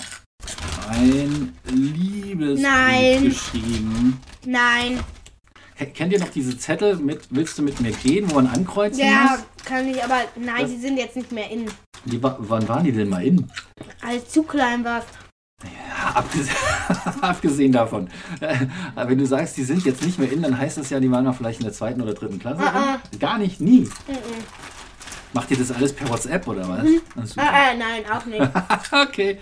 ein 0.90 1.54
Liebesbrief 1.70 2.62
Nein. 2.68 3.24
geschrieben? 3.26 4.20
Nein. 4.46 5.00
Ke- 5.78 5.88
Kennt 5.88 6.14
ihr 6.14 6.20
noch 6.20 6.30
diese 6.30 6.58
Zettel 6.58 6.96
mit 6.98 7.28
Willst 7.30 7.58
du 7.58 7.62
mit 7.62 7.80
mir 7.82 7.92
gehen, 7.92 8.30
wo 8.32 8.36
man 8.36 8.48
ankreuzen 8.48 9.00
Ja, 9.04 9.32
muss? 9.38 9.66
kann 9.66 9.88
ich, 9.88 10.04
aber 10.04 10.22
nein, 10.36 10.62
Das- 10.62 10.72
die 10.72 10.78
sind 10.78 10.98
jetzt 10.98 11.16
nicht 11.16 11.32
mehr 11.32 11.50
in. 11.52 11.66
Die, 12.06 12.22
wa- 12.24 12.38
wann 12.40 12.68
waren 12.68 12.84
die 12.84 12.92
denn 12.92 13.10
mal 13.10 13.24
in? 13.26 13.48
Als 14.02 14.30
zu 14.30 14.44
klein 14.44 14.84
warst. 14.84 15.10
Ja, 15.64 16.12
abgesehen, 16.16 16.56
abgesehen 17.22 17.72
davon. 17.72 18.10
Äh, 18.40 18.66
Wenn 18.96 19.18
du 19.18 19.26
sagst, 19.26 19.58
die 19.58 19.64
sind 19.64 19.84
jetzt 19.86 20.04
nicht 20.06 20.18
mehr 20.18 20.32
in, 20.32 20.42
dann 20.42 20.58
heißt 20.58 20.78
das 20.78 20.90
ja, 20.90 21.00
die 21.00 21.12
waren 21.12 21.26
noch 21.26 21.36
vielleicht 21.36 21.60
in 21.60 21.66
der 21.66 21.74
zweiten 21.74 22.02
oder 22.02 22.14
dritten 22.14 22.40
Klasse. 22.40 22.62
Ah, 22.64 23.00
Gar 23.20 23.38
nicht, 23.40 23.60
nie. 23.60 23.82
Mm 23.82 23.86
-mm. 24.12 24.70
Macht 25.34 25.52
ihr 25.52 25.58
das 25.58 25.72
alles 25.72 25.94
per 25.94 26.10
WhatsApp 26.10 26.48
oder 26.48 26.68
was? 26.68 26.80
Ah, 27.16 27.26
super. 27.26 27.44
Ah, 27.44 27.72
äh, 27.72 27.78
nein, 27.78 28.04
auch 28.12 28.26
nicht. 28.26 28.50
Okay. 28.92 29.38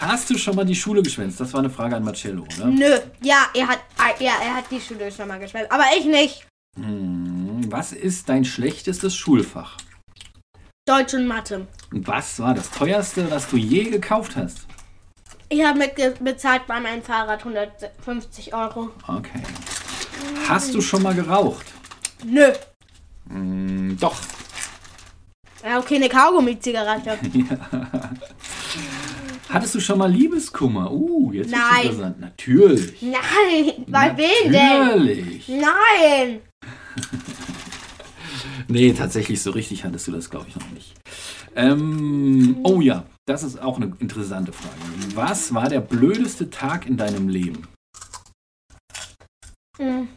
Hast 0.00 0.28
du 0.30 0.36
schon 0.36 0.56
mal 0.56 0.64
die 0.64 0.74
Schule 0.74 1.00
geschwänzt? 1.02 1.38
Das 1.40 1.52
war 1.52 1.60
eine 1.60 1.70
Frage 1.70 1.96
an 1.96 2.02
Marcello, 2.04 2.42
oder? 2.56 2.66
Nö. 2.66 2.98
Ja, 3.22 3.46
er 3.54 3.68
hat, 3.68 3.78
ah, 3.98 4.10
ja, 4.18 4.32
er 4.42 4.54
hat 4.56 4.64
die 4.70 4.80
Schule 4.80 5.10
schon 5.12 5.28
mal 5.28 5.38
gespielt. 5.38 5.70
Aber 5.70 5.84
ich 5.96 6.04
nicht. 6.06 6.46
Hm, 6.76 7.70
was 7.70 7.92
ist 7.92 8.28
dein 8.28 8.44
schlechtestes 8.44 9.14
Schulfach? 9.16 9.76
Deutsch 10.86 11.14
und 11.14 11.26
Mathe. 11.26 11.66
Und 11.92 12.06
was 12.06 12.38
war 12.40 12.54
das 12.54 12.70
teuerste, 12.70 13.24
das 13.24 13.48
du 13.48 13.56
je 13.56 13.84
gekauft 13.84 14.36
hast? 14.36 14.66
Ich 15.48 15.64
habe 15.64 15.78
mit 15.78 16.24
bezahlt 16.24 16.66
bei 16.66 16.80
meinem 16.80 17.02
Fahrrad 17.02 17.38
150 17.38 18.52
Euro. 18.52 18.90
Okay. 19.06 19.42
Hast 20.48 20.74
du 20.74 20.80
schon 20.80 21.02
mal 21.02 21.14
geraucht? 21.14 21.66
Nö. 22.24 22.52
Hm, 23.28 23.96
doch. 24.00 24.16
Ja, 25.64 25.78
okay, 25.78 25.96
eine 25.96 26.08
Kaugummi-Zigarette. 26.08 27.18
Hattest 29.48 29.74
du 29.76 29.80
schon 29.80 29.98
mal 29.98 30.10
Liebeskummer? 30.10 30.90
Uh, 30.92 31.32
jetzt 31.32 31.50
Nein. 31.50 31.82
interessant. 31.82 32.20
Natürlich. 32.20 33.02
Nein, 33.02 33.84
bei 33.86 34.16
wem 34.16 34.52
denn? 34.52 34.86
Natürlich. 34.86 35.48
Nein. 35.48 36.40
Nee, 38.68 38.92
tatsächlich 38.94 39.40
so 39.42 39.52
richtig 39.52 39.84
hattest 39.84 40.08
du 40.08 40.12
das, 40.12 40.28
glaube 40.28 40.46
ich, 40.48 40.56
noch 40.56 40.68
nicht. 40.70 40.92
Ähm, 41.54 42.56
oh 42.64 42.80
ja, 42.80 43.04
das 43.26 43.42
ist 43.42 43.60
auch 43.60 43.76
eine 43.76 43.92
interessante 43.98 44.52
Frage. 44.52 45.16
Was 45.16 45.52
war 45.52 45.68
der 45.68 45.80
blödeste 45.80 46.48
Tag 46.48 46.86
in 46.86 46.96
deinem 46.96 47.28
Leben? 47.28 47.66
Hm. 49.78 50.08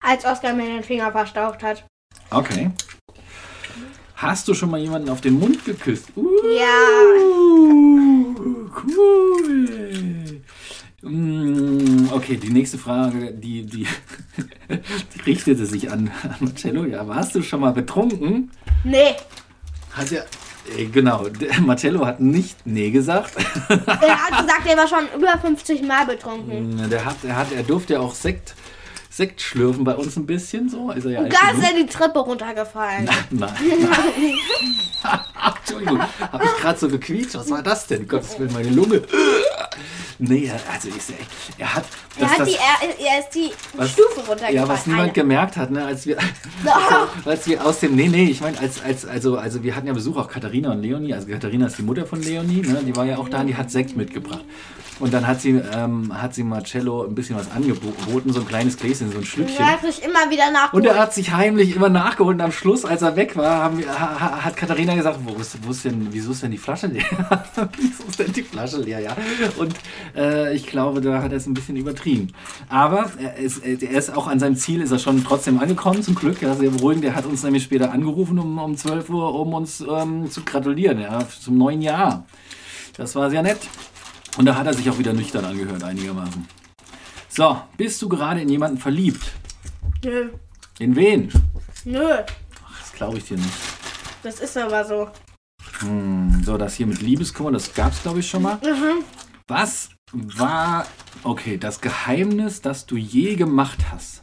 Als 0.00 0.24
Oskar 0.24 0.52
mir 0.52 0.66
den 0.66 0.82
Finger 0.82 1.10
verstaucht 1.12 1.62
hat. 1.62 1.86
Okay. 2.30 2.70
Hast 4.16 4.48
du 4.48 4.54
schon 4.54 4.70
mal 4.70 4.80
jemanden 4.80 5.08
auf 5.08 5.20
den 5.20 5.38
Mund 5.38 5.64
geküsst? 5.64 6.08
Uh, 6.16 6.28
Ja. 6.58 6.64
Cool. 8.76 10.23
Mm, 11.04 12.08
Okay, 12.12 12.36
die 12.36 12.50
nächste 12.50 12.78
Frage, 12.78 13.32
die, 13.32 13.62
die, 13.66 13.86
die 14.68 15.20
richtete 15.26 15.66
sich 15.66 15.90
an, 15.90 16.10
an 16.22 16.36
Marcello. 16.40 16.84
Ja, 16.84 17.06
warst 17.06 17.34
du 17.34 17.42
schon 17.42 17.60
mal 17.60 17.72
betrunken? 17.72 18.50
Nee. 18.84 19.14
Hat 19.92 20.10
ja, 20.10 20.22
äh, 20.76 20.86
genau, 20.86 21.26
Marcello 21.60 22.04
hat 22.06 22.20
nicht 22.20 22.66
nee 22.66 22.90
gesagt. 22.90 23.34
Er 23.68 23.78
hat 24.26 24.40
gesagt, 24.40 24.66
er 24.66 24.76
war 24.76 24.88
schon 24.88 25.04
über 25.16 25.38
50 25.38 25.82
Mal 25.82 26.06
betrunken. 26.06 26.88
Der 26.90 27.04
hat, 27.04 27.16
er 27.22 27.36
hat, 27.36 27.52
er 27.52 27.62
durfte 27.62 27.94
ja 27.94 28.00
auch 28.00 28.14
Sekt, 28.14 28.54
Sekt 29.10 29.40
schlürfen 29.40 29.84
bei 29.84 29.94
uns 29.94 30.16
ein 30.16 30.26
bisschen 30.26 30.68
so. 30.68 30.90
Ist 30.90 31.04
er 31.04 31.10
ja 31.12 31.20
Und 31.20 31.32
da 31.32 31.50
ist 31.56 31.62
er 31.62 31.76
die 31.80 31.86
Treppe 31.86 32.18
runtergefallen. 32.20 33.04
Nein, 33.30 33.50
nein. 33.50 33.54
Entschuldigung, 35.58 36.00
habe 36.32 36.44
ich 36.44 36.62
gerade 36.62 36.78
so 36.78 36.88
gequietscht? 36.88 37.34
Was 37.34 37.50
war 37.50 37.62
das 37.62 37.86
denn? 37.86 38.08
Gottes 38.08 38.38
Willen, 38.38 38.52
meine 38.52 38.70
Lunge. 38.70 39.02
Nee, 40.18 40.50
also 40.72 40.88
ich, 40.88 40.94
er 41.58 41.74
hat. 41.74 41.84
Er, 42.18 42.30
hat 42.30 42.38
das- 42.40 42.48
die, 42.48 42.54
er, 42.54 43.12
er 43.12 43.18
ist 43.20 43.30
die 43.34 43.50
Was- 43.76 43.90
Stufe 43.90 44.20
runtergefallen. 44.20 44.54
ja, 44.56 44.68
was 44.68 44.86
niemand 44.86 45.04
Eine. 45.04 45.12
gemerkt 45.12 45.56
hat, 45.56 45.70
ne, 45.70 45.84
als 45.84 46.06
wir, 46.06 46.16
Doch. 46.64 47.08
als 47.26 47.46
wir 47.46 47.64
aus 47.66 47.80
dem, 47.80 47.96
nee, 47.96 48.08
nee, 48.08 48.24
ich 48.26 48.40
meine, 48.40 48.58
als, 48.60 48.80
als, 48.82 49.04
also, 49.06 49.36
also 49.36 49.62
wir 49.64 49.74
hatten 49.74 49.86
ja 49.88 49.92
Besuch 49.92 50.16
auch 50.16 50.28
Katharina 50.28 50.70
und 50.72 50.82
Leonie, 50.82 51.12
also 51.14 51.26
Katharina 51.26 51.66
ist 51.66 51.78
die 51.78 51.82
Mutter 51.82 52.06
von 52.06 52.22
Leonie, 52.22 52.62
ne, 52.62 52.82
die 52.86 52.94
war 52.94 53.04
ja 53.04 53.18
auch 53.18 53.28
da 53.28 53.40
und 53.40 53.48
die 53.48 53.56
hat 53.56 53.70
Sekt 53.70 53.96
mitgebracht. 53.96 54.44
Und 55.00 55.12
dann 55.12 55.26
hat 55.26 55.40
sie, 55.40 55.50
ähm, 55.74 56.12
hat 56.22 56.34
sie 56.36 56.44
Marcello 56.44 57.02
ein 57.04 57.16
bisschen 57.16 57.34
was 57.36 57.50
angeboten, 57.50 58.32
so 58.32 58.40
ein 58.40 58.46
kleines 58.46 58.76
Gläschen, 58.76 59.10
so 59.10 59.18
ein 59.18 59.24
Schlückchen. 59.24 59.58
Er 59.58 59.72
hat 59.72 59.80
sich 59.82 60.04
immer 60.04 60.30
wieder 60.30 60.46
Und 60.46 60.52
nachgeholt. 60.52 60.86
er 60.86 60.98
hat 60.98 61.12
sich 61.12 61.32
heimlich 61.34 61.74
immer 61.74 61.88
nachgeholt 61.88 62.36
und 62.36 62.40
am 62.40 62.52
Schluss, 62.52 62.84
als 62.84 63.02
er 63.02 63.16
weg 63.16 63.36
war, 63.36 63.56
haben 63.64 63.78
ha, 63.88 64.20
ha- 64.20 64.44
hat 64.44 64.56
Katharina 64.56 64.94
gesagt, 64.94 65.18
wo 65.24 65.34
ist, 65.34 65.58
wo 65.66 65.72
ist 65.72 65.84
denn, 65.84 66.06
wieso 66.12 66.30
ist 66.30 66.44
denn 66.44 66.52
die 66.52 66.58
Flasche 66.58 66.86
leer? 66.86 67.04
wieso 67.76 68.04
ist 68.08 68.18
denn 68.20 68.32
die 68.32 68.42
Flasche 68.44 68.78
leer, 68.82 69.00
ja? 69.00 69.16
Und 69.58 69.74
äh, 70.16 70.54
ich 70.54 70.66
glaube, 70.68 71.00
da 71.00 71.22
hat 71.22 71.32
er 71.32 71.38
es 71.38 71.46
ein 71.46 71.54
bisschen 71.54 71.74
übertrieben. 71.76 72.28
Aber 72.68 73.10
er 73.20 73.36
ist, 73.36 73.64
er 73.64 73.90
ist 73.90 74.16
auch 74.16 74.28
an 74.28 74.38
seinem 74.38 74.54
Ziel, 74.56 74.80
ist 74.80 74.92
er 74.92 75.00
schon 75.00 75.24
trotzdem 75.24 75.58
angekommen, 75.58 76.04
zum 76.04 76.14
Glück, 76.14 76.40
ja, 76.40 76.54
sehr 76.54 76.70
beruhigend. 76.70 77.04
Er 77.04 77.16
hat 77.16 77.26
uns 77.26 77.42
nämlich 77.42 77.64
später 77.64 77.90
angerufen 77.90 78.38
um, 78.38 78.58
um 78.58 78.76
12 78.76 79.10
Uhr, 79.10 79.34
um 79.34 79.54
uns 79.54 79.80
ähm, 79.80 80.30
zu 80.30 80.42
gratulieren, 80.44 81.00
ja, 81.00 81.18
zum 81.28 81.58
neuen 81.58 81.82
Jahr. 81.82 82.26
Das 82.96 83.16
war 83.16 83.28
sehr 83.28 83.42
nett. 83.42 83.58
Und 84.36 84.46
da 84.46 84.56
hat 84.56 84.66
er 84.66 84.74
sich 84.74 84.88
auch 84.90 84.98
wieder 84.98 85.12
nüchtern 85.12 85.44
angehört, 85.44 85.82
einigermaßen. 85.84 86.46
So, 87.28 87.60
bist 87.76 88.00
du 88.02 88.08
gerade 88.08 88.40
in 88.40 88.48
jemanden 88.48 88.78
verliebt? 88.78 89.32
Nö. 90.04 90.30
In 90.78 90.96
wen? 90.96 91.32
Nö. 91.84 92.08
Das 92.80 92.92
glaube 92.92 93.18
ich 93.18 93.24
dir 93.24 93.36
nicht. 93.36 93.54
Das 94.22 94.40
ist 94.40 94.56
aber 94.56 94.84
so. 94.84 95.08
Hm, 95.80 96.42
so, 96.44 96.56
das 96.56 96.74
hier 96.74 96.86
mit 96.86 97.00
Liebeskummer, 97.00 97.52
das 97.52 97.74
gab 97.74 97.92
es, 97.92 98.02
glaube 98.02 98.20
ich, 98.20 98.28
schon 98.28 98.42
mal. 98.42 98.56
Mhm. 98.56 99.04
Was 99.48 99.90
war, 100.12 100.86
okay, 101.22 101.58
das 101.58 101.80
Geheimnis, 101.80 102.62
das 102.62 102.86
du 102.86 102.96
je 102.96 103.34
gemacht 103.36 103.78
hast? 103.90 104.22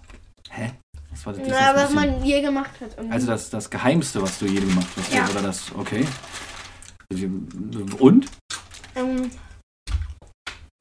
Hä? 0.49 0.71
Was 1.09 1.25
war 1.25 1.33
das? 1.33 1.47
Na, 1.47 1.75
was 1.75 1.93
man 1.93 2.23
je 2.23 2.41
gemacht 2.41 2.71
hat. 2.79 2.91
irgendwie. 2.97 3.13
also 3.13 3.27
das, 3.27 3.49
das 3.49 3.69
Geheimste, 3.69 4.21
was 4.21 4.39
du 4.39 4.45
je 4.45 4.61
gemacht 4.61 4.87
hast? 4.97 5.13
Ja. 5.13 5.27
Oder 5.29 5.41
das, 5.41 5.71
okay. 5.77 6.05
Und? 7.99 8.27
ähm, 8.95 9.29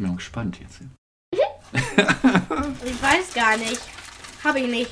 Ja. 0.01 0.15
gespannt 0.15 0.59
jetzt. 0.61 0.81
Ich 2.85 3.03
weiß 3.03 3.35
gar 3.35 3.57
nicht. 3.57 3.81
Hab 4.43 4.57
ich 4.57 4.67
nicht. 4.67 4.91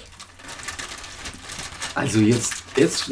Also 1.95 2.21
jetzt, 2.21 2.63
jetzt, 2.77 3.11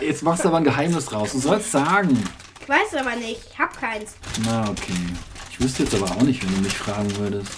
jetzt 0.00 0.22
machst 0.22 0.44
du 0.44 0.48
aber 0.48 0.58
ein 0.58 0.64
Geheimnis 0.64 1.06
draus. 1.06 1.32
Du 1.32 1.38
sollst 1.38 1.72
sagen. 1.72 2.22
Ich 2.60 2.68
weiß 2.68 2.94
aber 3.00 3.16
nicht. 3.16 3.40
Ich 3.50 3.58
hab 3.58 3.78
keins. 3.78 4.14
Na, 4.44 4.68
okay. 4.68 4.94
Ich 5.50 5.60
wüsste 5.60 5.82
jetzt 5.84 5.94
aber 5.94 6.10
auch 6.10 6.22
nicht, 6.22 6.44
wenn 6.44 6.54
du 6.54 6.60
mich 6.60 6.76
fragen 6.76 7.14
würdest. 7.16 7.50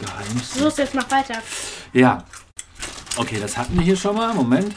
Geheimnis. 0.00 0.58
Los, 0.58 0.76
jetzt 0.76 0.94
mach 0.94 1.10
weiter. 1.10 1.42
Ja. 1.92 2.24
Okay, 3.16 3.38
das 3.40 3.56
hatten 3.56 3.76
wir 3.76 3.82
hier 3.82 3.96
schon 3.96 4.16
mal. 4.16 4.32
Moment. 4.34 4.74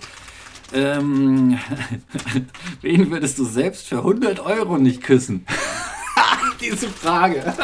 Ähm, 0.73 1.57
wen 2.81 3.09
würdest 3.11 3.39
du 3.39 3.45
selbst 3.45 3.87
für 3.87 3.99
100 3.99 4.39
Euro 4.39 4.77
nicht 4.77 5.01
küssen? 5.01 5.45
Diese 6.61 6.87
Frage. 6.87 7.53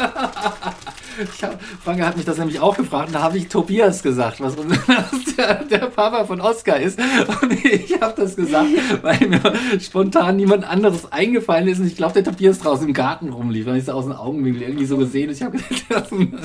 Ich 1.32 1.44
hab, 1.44 1.62
Franke 1.84 2.08
hat 2.08 2.18
mich 2.18 2.26
das 2.26 2.40
nämlich 2.40 2.60
auch 2.60 2.76
gefragt 2.76 3.10
und 3.10 3.14
da 3.14 3.22
habe 3.22 3.38
ich 3.38 3.48
Tobias 3.48 4.02
gesagt, 4.02 4.42
was 4.42 4.56
der, 5.38 5.64
der 5.64 5.78
Papa 5.78 6.26
von 6.26 6.42
Oscar 6.42 6.80
ist. 6.80 7.00
Und 7.40 7.54
ich 7.64 8.02
habe 8.02 8.20
das 8.20 8.36
gesagt, 8.36 8.70
weil 9.04 9.28
mir 9.28 9.40
spontan 9.80 10.38
niemand 10.38 10.64
anderes 10.64 11.12
eingefallen 11.12 11.68
ist 11.68 11.78
und 11.78 11.86
ich 11.86 11.96
glaube, 11.96 12.14
der 12.14 12.24
Tobias 12.24 12.58
draußen 12.58 12.88
im 12.88 12.96
Garten 12.96 13.30
rumlief, 13.30 13.68
weil 13.68 13.78
ich 13.78 13.84
es 13.84 13.90
aus 13.90 14.06
den 14.06 14.14
Augenwinkel 14.14 14.64
irgendwie 14.64 14.88
so 14.88 14.98
gesehen 14.98 15.30
Ich 15.30 15.40
gesagt, 15.40 16.12
und 16.12 16.36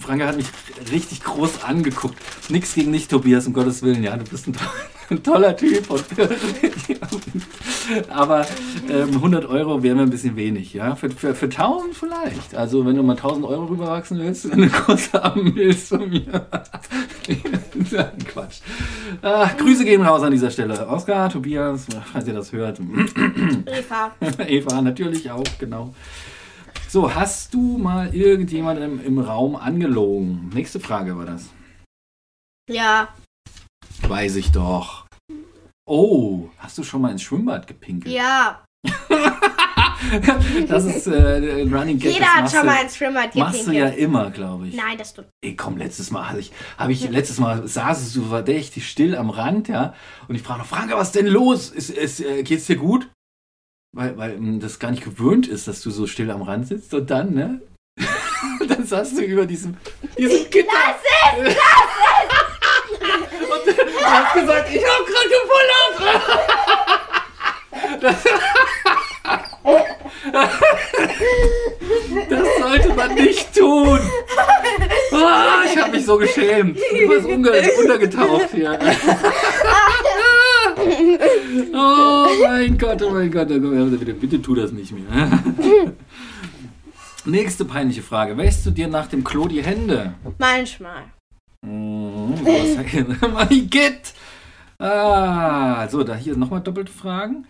Franke 0.00 0.26
hat 0.26 0.36
mich 0.36 0.46
richtig 0.90 1.22
groß 1.22 1.62
angeguckt. 1.62 2.16
Nichts 2.48 2.74
gegen 2.74 2.90
dich, 2.92 3.06
Tobias, 3.06 3.46
um 3.46 3.52
Gottes 3.52 3.82
Willen, 3.82 4.02
ja, 4.02 4.16
du 4.16 4.24
bist 4.24 4.48
ein, 4.48 4.56
ein 5.10 5.22
toller 5.22 5.56
Typ. 5.56 5.90
Und, 5.90 6.04
aber 8.10 8.46
ähm, 8.88 9.14
100 9.14 9.46
Euro 9.46 9.82
wären 9.82 9.96
mir 9.96 10.02
ein 10.04 10.10
bisschen 10.10 10.36
wenig, 10.36 10.74
ja. 10.74 10.94
Für, 10.94 11.10
für, 11.10 11.34
für 11.34 11.46
1000 11.46 11.94
vielleicht. 11.94 12.54
Also, 12.54 12.84
wenn 12.86 12.96
du 12.96 13.02
mal 13.02 13.16
1000 13.16 13.46
Euro 13.46 13.64
rüberwachsen 13.66 14.18
willst, 14.18 14.50
eine 14.50 14.68
große 14.68 15.22
haben 15.22 15.54
willst 15.54 15.88
von 15.88 16.08
mir. 16.08 16.46
Quatsch. 18.26 18.60
Ah, 19.22 19.50
Grüße 19.56 19.84
gehen 19.84 20.02
raus 20.02 20.22
an 20.22 20.32
dieser 20.32 20.50
Stelle. 20.50 20.86
Oskar, 20.88 21.30
Tobias, 21.30 21.86
falls 22.12 22.26
ihr 22.26 22.34
das 22.34 22.52
hört. 22.52 22.80
Eva. 22.80 24.12
Eva 24.46 24.82
natürlich 24.82 25.30
auch, 25.30 25.44
genau. 25.58 25.94
So, 26.88 27.14
hast 27.14 27.52
du 27.52 27.76
mal 27.78 28.14
irgendjemanden 28.14 29.00
im, 29.00 29.04
im 29.04 29.18
Raum 29.18 29.56
angelogen? 29.56 30.50
Nächste 30.54 30.80
Frage 30.80 31.16
war 31.16 31.26
das. 31.26 31.50
Ja. 32.70 33.08
Weiß 34.08 34.36
ich 34.36 34.50
doch. 34.50 35.06
Oh, 35.86 36.48
hast 36.58 36.78
du 36.78 36.82
schon 36.82 37.02
mal 37.02 37.10
ins 37.12 37.22
Schwimmbad 37.22 37.66
gepinkelt? 37.66 38.14
Ja. 38.14 38.64
Das 40.68 40.84
ist 40.84 41.08
äh, 41.08 41.62
ein 41.62 41.74
Running 41.74 41.98
Gag. 41.98 42.12
Jeder 42.14 42.32
hat 42.32 42.48
schon 42.50 42.60
du- 42.60 42.66
mal 42.66 42.82
ins 42.82 42.96
Schwimmbad 42.96 43.34
Machst 43.34 43.66
du 43.66 43.72
ja 43.72 43.86
gepinkelt. 43.86 43.98
immer, 44.08 44.30
glaube 44.30 44.68
ich. 44.68 44.74
Nein, 44.76 44.96
das 44.96 45.12
tut. 45.12 45.26
Ey, 45.44 45.56
komm, 45.56 45.76
letztes 45.76 46.12
Mal 46.12 46.28
habe 46.28 46.38
ich, 46.38 46.52
hab 46.78 46.88
ich, 46.88 47.10
letztes 47.10 47.38
Mal 47.40 47.66
saßest 47.66 48.14
du 48.14 48.24
verdächtig 48.26 48.88
still 48.88 49.16
am 49.16 49.28
Rand, 49.28 49.66
ja, 49.66 49.94
und 50.28 50.36
ich 50.36 50.42
frage 50.42 50.60
noch, 50.60 50.66
Franka, 50.66 50.96
was 50.96 51.08
ist 51.08 51.16
denn 51.16 51.26
los? 51.26 51.70
Ist, 51.70 51.90
ist, 51.90 52.20
äh, 52.20 52.44
geht's 52.44 52.66
dir 52.66 52.76
gut? 52.76 53.10
Weil, 53.94 54.16
weil 54.16 54.34
ähm, 54.34 54.60
das 54.60 54.78
gar 54.78 54.92
nicht 54.92 55.02
gewöhnt 55.02 55.48
ist, 55.48 55.66
dass 55.66 55.80
du 55.80 55.90
so 55.90 56.06
still 56.06 56.30
am 56.30 56.42
Rand 56.42 56.68
sitzt 56.68 56.94
und 56.94 57.10
dann, 57.10 57.34
ne? 57.34 57.60
dann 58.68 58.86
saßt 58.86 59.18
du 59.18 59.22
über 59.22 59.46
diesem, 59.46 59.76
diesem 60.16 60.44
Gitter. 60.50 60.68
Lass 61.42 61.48
es! 61.48 61.48
Und 61.50 61.56
hast 64.28 64.40
gesagt, 64.40 64.68
ich 64.74 64.82
hab 64.84 65.06
gerade 65.06 65.28
gepullert. 65.28 65.94
Das, 68.00 68.16
das 72.28 72.46
sollte 72.60 72.94
man 72.94 73.14
nicht 73.14 73.54
tun. 73.54 74.00
Ah, 75.12 75.62
ich 75.64 75.80
habe 75.80 75.92
mich 75.92 76.04
so 76.04 76.16
geschämt. 76.18 76.76
Du 76.78 77.08
warst 77.08 77.26
unge 77.26 77.50
untergetaucht 77.80 78.50
hier. 78.52 78.78
Oh 81.74 82.26
mein 82.42 82.78
Gott, 82.78 83.02
oh 83.02 83.10
mein 83.10 83.30
Gott. 83.30 83.48
Bitte, 83.48 84.14
bitte 84.14 84.42
tu 84.42 84.54
das 84.54 84.72
nicht 84.72 84.92
mehr. 84.92 85.40
Nächste 87.24 87.64
peinliche 87.64 88.02
Frage. 88.02 88.36
Wäschst 88.36 88.66
du 88.66 88.70
dir 88.70 88.88
nach 88.88 89.06
dem 89.06 89.24
Klo 89.24 89.48
die 89.48 89.62
Hände? 89.62 90.14
Manchmal. 90.38 91.04
Mhm, 91.62 91.97
mein 93.32 93.70
Gott! 93.70 94.14
Ah, 94.80 95.88
so, 95.88 96.02
da 96.04 96.14
hier 96.14 96.36
nochmal 96.36 96.60
doppelte 96.60 96.92
Fragen. 96.92 97.46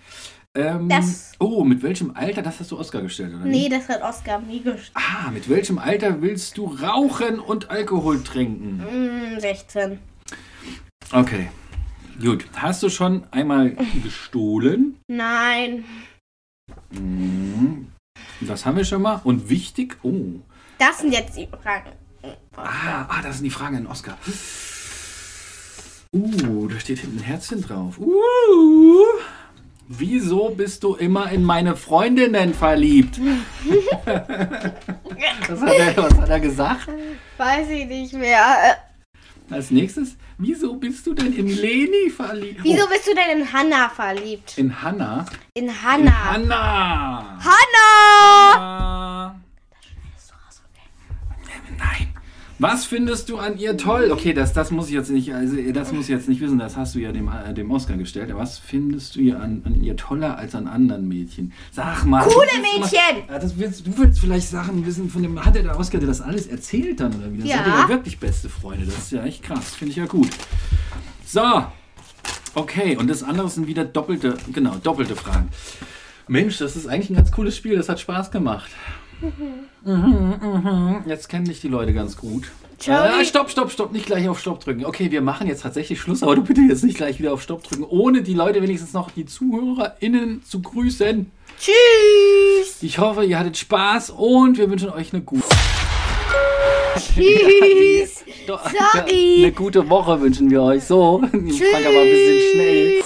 Ähm, 0.54 0.88
Das- 0.88 1.32
oh, 1.38 1.62
mit 1.62 1.82
welchem 1.82 2.12
Alter, 2.16 2.42
das 2.42 2.58
hast 2.58 2.70
du 2.70 2.78
Oscar 2.78 3.02
gestellt, 3.02 3.34
oder? 3.34 3.44
Nee, 3.44 3.68
das 3.68 3.88
hat 3.88 4.02
Oskar 4.02 4.40
nie 4.40 4.60
gestellt. 4.62 4.92
Ah, 4.94 5.30
mit 5.30 5.48
welchem 5.48 5.78
Alter 5.78 6.20
willst 6.22 6.56
du 6.56 6.66
rauchen 6.66 7.38
und 7.38 7.70
Alkohol 7.70 8.22
trinken? 8.22 8.78
Mm, 9.34 9.38
16. 9.40 9.98
Okay, 11.12 11.48
gut. 12.20 12.46
Hast 12.56 12.82
du 12.82 12.88
schon 12.88 13.24
einmal 13.30 13.76
gestohlen? 14.02 14.98
Nein. 15.06 15.84
Mhm. 16.90 17.88
Das 18.40 18.64
haben 18.64 18.76
wir 18.76 18.84
schon 18.84 19.02
mal. 19.02 19.20
Und 19.24 19.48
wichtig, 19.50 19.98
oh. 20.02 20.40
Das 20.78 20.98
sind 21.00 21.12
jetzt 21.12 21.36
die 21.36 21.48
Fragen. 21.62 21.90
Ah, 22.56 23.06
ah, 23.08 23.22
das 23.22 23.36
sind 23.36 23.44
die 23.44 23.50
Fragen 23.50 23.76
an 23.76 23.86
Oscar. 23.86 24.16
Uh, 26.12 26.68
da 26.68 26.80
steht 26.80 27.00
hinten 27.00 27.18
ein 27.18 27.24
Herzchen 27.24 27.60
drauf. 27.60 27.98
Uh, 27.98 29.04
wieso 29.88 30.50
bist 30.50 30.82
du 30.82 30.94
immer 30.94 31.30
in 31.30 31.44
meine 31.44 31.76
Freundinnen 31.76 32.54
verliebt? 32.54 33.20
was, 35.48 35.60
hat 35.60 35.74
er, 35.74 35.96
was 35.96 36.18
hat 36.18 36.28
er 36.30 36.40
gesagt? 36.40 36.88
Weiß 37.36 37.68
ich 37.68 37.86
nicht 37.86 38.14
mehr. 38.14 38.78
Als 39.50 39.70
nächstes, 39.70 40.16
wieso 40.38 40.76
bist 40.76 41.06
du 41.06 41.12
denn 41.14 41.34
in 41.34 41.48
Leni 41.48 42.10
verliebt? 42.10 42.60
Wieso 42.62 42.86
bist 42.88 43.06
du 43.06 43.14
denn 43.14 43.40
in 43.40 43.52
Hannah 43.52 43.90
verliebt? 43.90 44.54
Oh, 44.56 44.60
in 44.60 44.82
Hannah? 44.82 45.26
In 45.52 45.64
In 45.64 45.82
Hannah. 45.82 46.32
Hannah! 46.32 47.38
Hannah! 47.44 48.56
Ah. 48.56 49.34
Was 52.60 52.86
findest 52.86 53.28
du 53.28 53.38
an 53.38 53.56
ihr 53.56 53.76
toll? 53.76 54.10
Okay, 54.10 54.32
das, 54.32 54.52
das 54.52 54.72
muss 54.72 54.88
ich 54.88 54.94
jetzt 54.94 55.10
nicht, 55.10 55.32
also 55.32 55.56
das 55.72 55.92
muss 55.92 56.04
ich 56.04 56.08
jetzt 56.08 56.28
nicht 56.28 56.40
wissen, 56.40 56.58
das 56.58 56.76
hast 56.76 56.94
du 56.96 56.98
ja 56.98 57.12
dem, 57.12 57.28
äh, 57.28 57.54
dem 57.54 57.70
Oscar 57.70 57.96
gestellt. 57.96 58.32
Aber 58.32 58.40
was 58.40 58.58
findest 58.58 59.14
du 59.14 59.20
ihr 59.20 59.40
an, 59.40 59.62
an 59.64 59.80
ihr 59.80 59.96
toller 59.96 60.36
als 60.36 60.56
an 60.56 60.66
anderen 60.66 61.06
Mädchen? 61.06 61.52
Sag 61.70 62.04
mal. 62.04 62.24
Coole 62.24 62.48
Mädchen! 62.60 63.22
Ja, 63.28 63.38
das 63.38 63.56
willst, 63.58 63.86
du 63.86 63.96
willst 63.96 64.18
vielleicht 64.18 64.48
Sachen 64.48 64.84
wissen 64.84 65.08
von 65.08 65.22
dem. 65.22 65.44
Hat 65.44 65.54
der 65.54 65.78
Oscar 65.78 65.98
dir 65.98 66.06
das 66.08 66.20
alles 66.20 66.48
erzählt 66.48 66.98
dann 66.98 67.14
oder 67.14 67.32
wie? 67.32 67.38
Das 67.38 67.48
Ja. 67.48 67.56
ihr 67.64 67.82
ja 67.82 67.88
wirklich 67.88 68.18
beste 68.18 68.48
Freunde. 68.48 68.86
Das 68.86 68.96
ist 68.98 69.12
ja 69.12 69.22
echt 69.24 69.44
krass. 69.44 69.76
Finde 69.76 69.92
ich 69.92 69.96
ja 69.96 70.06
gut. 70.06 70.30
So. 71.24 71.64
Okay, 72.54 72.96
und 72.96 73.08
das 73.08 73.22
andere 73.22 73.48
sind 73.48 73.68
wieder 73.68 73.84
doppelte, 73.84 74.36
genau, 74.52 74.74
doppelte 74.82 75.14
Fragen. 75.14 75.48
Mensch, 76.26 76.58
das 76.58 76.74
ist 76.74 76.88
eigentlich 76.88 77.10
ein 77.10 77.16
ganz 77.16 77.30
cooles 77.30 77.56
Spiel. 77.56 77.76
Das 77.76 77.88
hat 77.88 78.00
Spaß 78.00 78.32
gemacht. 78.32 78.70
Mhm, 79.20 80.34
mhm. 80.40 80.96
Jetzt 81.06 81.28
kennen 81.28 81.44
dich 81.44 81.60
die 81.60 81.68
Leute 81.68 81.92
ganz 81.92 82.16
gut. 82.16 82.50
Joey. 82.80 83.22
Äh, 83.22 83.24
stopp, 83.24 83.50
stopp, 83.50 83.72
stopp, 83.72 83.92
nicht 83.92 84.06
gleich 84.06 84.28
auf 84.28 84.38
Stopp 84.38 84.60
drücken. 84.60 84.84
Okay, 84.84 85.10
wir 85.10 85.20
machen 85.20 85.48
jetzt 85.48 85.62
tatsächlich 85.62 86.00
Schluss, 86.00 86.22
aber 86.22 86.36
du 86.36 86.42
bitte 86.42 86.60
jetzt 86.60 86.84
nicht 86.84 86.96
gleich 86.96 87.18
wieder 87.18 87.32
auf 87.32 87.42
Stopp 87.42 87.64
drücken, 87.64 87.84
ohne 87.84 88.22
die 88.22 88.34
Leute 88.34 88.62
wenigstens 88.62 88.92
noch, 88.92 89.10
die 89.10 89.26
ZuhörerInnen 89.26 90.42
zu 90.44 90.62
grüßen. 90.62 91.30
Tschüss! 91.58 92.82
Ich 92.82 92.98
hoffe, 93.00 93.24
ihr 93.24 93.38
hattet 93.38 93.56
Spaß 93.56 94.10
und 94.10 94.58
wir 94.58 94.70
wünschen 94.70 94.90
euch 94.90 95.12
eine 95.12 95.22
gute, 95.22 95.42
Tschüss! 96.94 98.24
Sorry. 98.46 99.36
eine 99.38 99.52
gute 99.52 99.88
Woche 99.90 100.20
wünschen 100.20 100.50
wir 100.50 100.62
euch. 100.62 100.84
So, 100.84 101.18
Frank 101.30 101.34
aber 101.34 102.00
ein 102.00 102.08
bisschen 102.08 102.52
schnell. 102.52 103.02